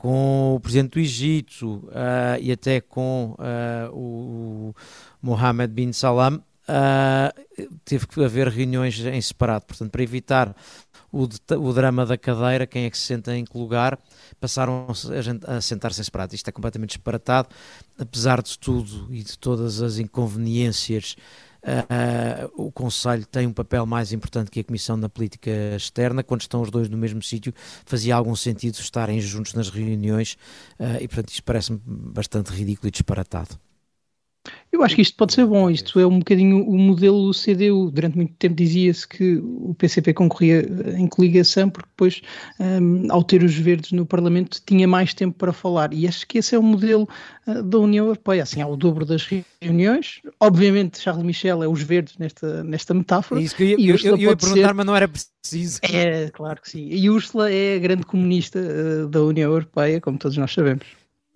com 0.00 0.56
o 0.56 0.60
presidente 0.60 0.92
do 0.92 1.00
Egito 1.00 1.76
uh, 1.86 2.38
e 2.38 2.52
até 2.52 2.82
com 2.82 3.34
uh, 3.38 3.96
o 3.96 4.74
Mohammed 5.22 5.72
bin 5.72 5.90
Salam, 5.90 6.36
uh, 6.36 7.66
teve 7.82 8.06
que 8.06 8.22
haver 8.22 8.48
reuniões 8.48 9.00
em 9.00 9.20
separado. 9.22 9.64
Portanto, 9.64 9.90
para 9.90 10.02
evitar 10.02 10.54
o, 11.10 11.22
o, 11.22 11.72
drama 11.72 12.04
da 12.04 12.18
cadeira, 12.18 12.66
quem 12.66 12.84
é 12.84 12.90
que 12.90 12.98
se 12.98 13.04
senta 13.04 13.34
em 13.34 13.42
que 13.46 13.56
lugar, 13.56 13.98
passaram 14.38 14.86
a, 14.86 15.56
a 15.56 15.60
sentar-se 15.62 16.02
em 16.02 16.04
separado. 16.04 16.34
Isto 16.34 16.48
é 16.48 16.52
completamente 16.52 16.90
disparatado, 16.90 17.48
apesar 17.98 18.42
de 18.42 18.58
tudo 18.58 19.08
e 19.10 19.22
de 19.22 19.38
todas 19.38 19.80
as 19.80 19.96
inconveniências 19.96 21.16
o 22.56 22.70
Conselho 22.70 23.26
tem 23.26 23.46
um 23.46 23.52
papel 23.52 23.84
mais 23.86 24.12
importante 24.12 24.50
que 24.50 24.60
a 24.60 24.64
Comissão 24.64 24.96
na 24.96 25.08
política 25.08 25.50
externa. 25.76 26.22
Quando 26.22 26.42
estão 26.42 26.62
os 26.62 26.70
dois 26.70 26.88
no 26.88 26.96
mesmo 26.96 27.22
sítio, 27.22 27.52
fazia 27.84 28.14
algum 28.14 28.36
sentido 28.36 28.74
estarem 28.74 29.20
juntos 29.20 29.54
nas 29.54 29.68
reuniões 29.68 30.36
uh, 30.78 31.00
e, 31.00 31.08
portanto, 31.08 31.30
isto 31.30 31.42
parece-me 31.42 31.80
bastante 31.84 32.50
ridículo 32.52 32.88
e 32.88 32.90
disparatado. 32.90 33.58
Eu 34.76 34.82
acho 34.82 34.94
que 34.94 35.02
isto 35.02 35.16
pode 35.16 35.32
ser 35.32 35.46
bom. 35.46 35.70
Isto 35.70 35.98
é 35.98 36.06
um 36.06 36.18
bocadinho 36.18 36.62
o 36.68 36.76
modelo 36.76 37.30
CDU. 37.32 37.90
Durante 37.90 38.16
muito 38.16 38.34
tempo 38.34 38.54
dizia-se 38.54 39.08
que 39.08 39.36
o 39.36 39.74
PCP 39.74 40.12
concorria 40.12 40.66
em 40.96 41.06
coligação, 41.06 41.70
porque 41.70 41.88
depois, 41.88 42.20
um, 42.60 43.10
ao 43.10 43.24
ter 43.24 43.42
os 43.42 43.54
verdes 43.54 43.92
no 43.92 44.04
Parlamento, 44.04 44.60
tinha 44.66 44.86
mais 44.86 45.14
tempo 45.14 45.36
para 45.38 45.52
falar. 45.52 45.94
E 45.94 46.06
acho 46.06 46.26
que 46.26 46.38
esse 46.38 46.54
é 46.54 46.58
o 46.58 46.62
modelo 46.62 47.08
uh, 47.46 47.62
da 47.62 47.78
União 47.78 48.04
Europeia. 48.04 48.42
Assim, 48.42 48.60
há 48.60 48.66
o 48.66 48.76
dobro 48.76 49.06
das 49.06 49.26
reuniões. 49.62 50.20
Obviamente, 50.38 51.00
Charles 51.00 51.24
Michel 51.24 51.62
é 51.62 51.68
os 51.68 51.82
verdes 51.82 52.18
nesta, 52.18 52.62
nesta 52.62 52.92
metáfora. 52.92 53.40
É 53.40 53.44
isso 53.44 53.56
que 53.56 53.62
eu 53.62 53.78
ia, 53.78 53.90
eu, 53.92 53.96
eu, 53.96 54.10
eu 54.16 54.18
ia 54.18 54.36
perguntar, 54.36 54.68
ser... 54.68 54.74
mas 54.74 54.86
não 54.86 54.96
era 54.96 55.08
preciso. 55.08 55.80
É, 55.82 56.28
claro 56.30 56.60
que 56.60 56.68
sim. 56.68 56.86
E 56.90 57.08
Ursula 57.08 57.50
é 57.50 57.76
a 57.76 57.78
grande 57.78 58.04
comunista 58.04 58.58
uh, 58.58 59.08
da 59.08 59.22
União 59.22 59.50
Europeia, 59.50 60.00
como 60.00 60.18
todos 60.18 60.36
nós 60.36 60.52
sabemos. 60.52 60.84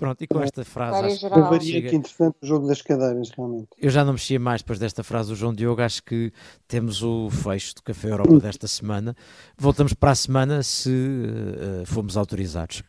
Pronto, 0.01 0.24
e 0.24 0.26
com 0.26 0.40
esta 0.40 0.64
frase. 0.64 1.07
Acho 1.07 1.28
que 1.28 1.40
varia 1.40 1.82
que 1.82 1.94
interessante 1.94 2.36
o 2.42 2.46
jogo 2.46 2.66
das 2.66 2.80
cadeiras, 2.80 3.30
realmente. 3.36 3.68
Eu 3.78 3.90
já 3.90 4.03
não 4.03 4.14
mexia 4.14 4.40
mais 4.40 4.62
depois 4.62 4.78
desta 4.78 5.05
frase 5.05 5.28
do 5.28 5.36
João 5.36 5.53
Diogo. 5.55 5.82
Acho 5.82 6.03
que 6.03 6.32
temos 6.66 7.03
o 7.03 7.28
fecho 7.28 7.74
do 7.74 7.82
Café 7.82 8.09
Europa 8.09 8.38
desta 8.40 8.66
semana. 8.66 9.14
Voltamos 9.59 9.92
para 9.92 10.12
a 10.12 10.14
semana 10.14 10.62
se 10.62 10.88
uh, 10.90 11.84
fomos 11.84 12.16
autorizados. 12.16 12.82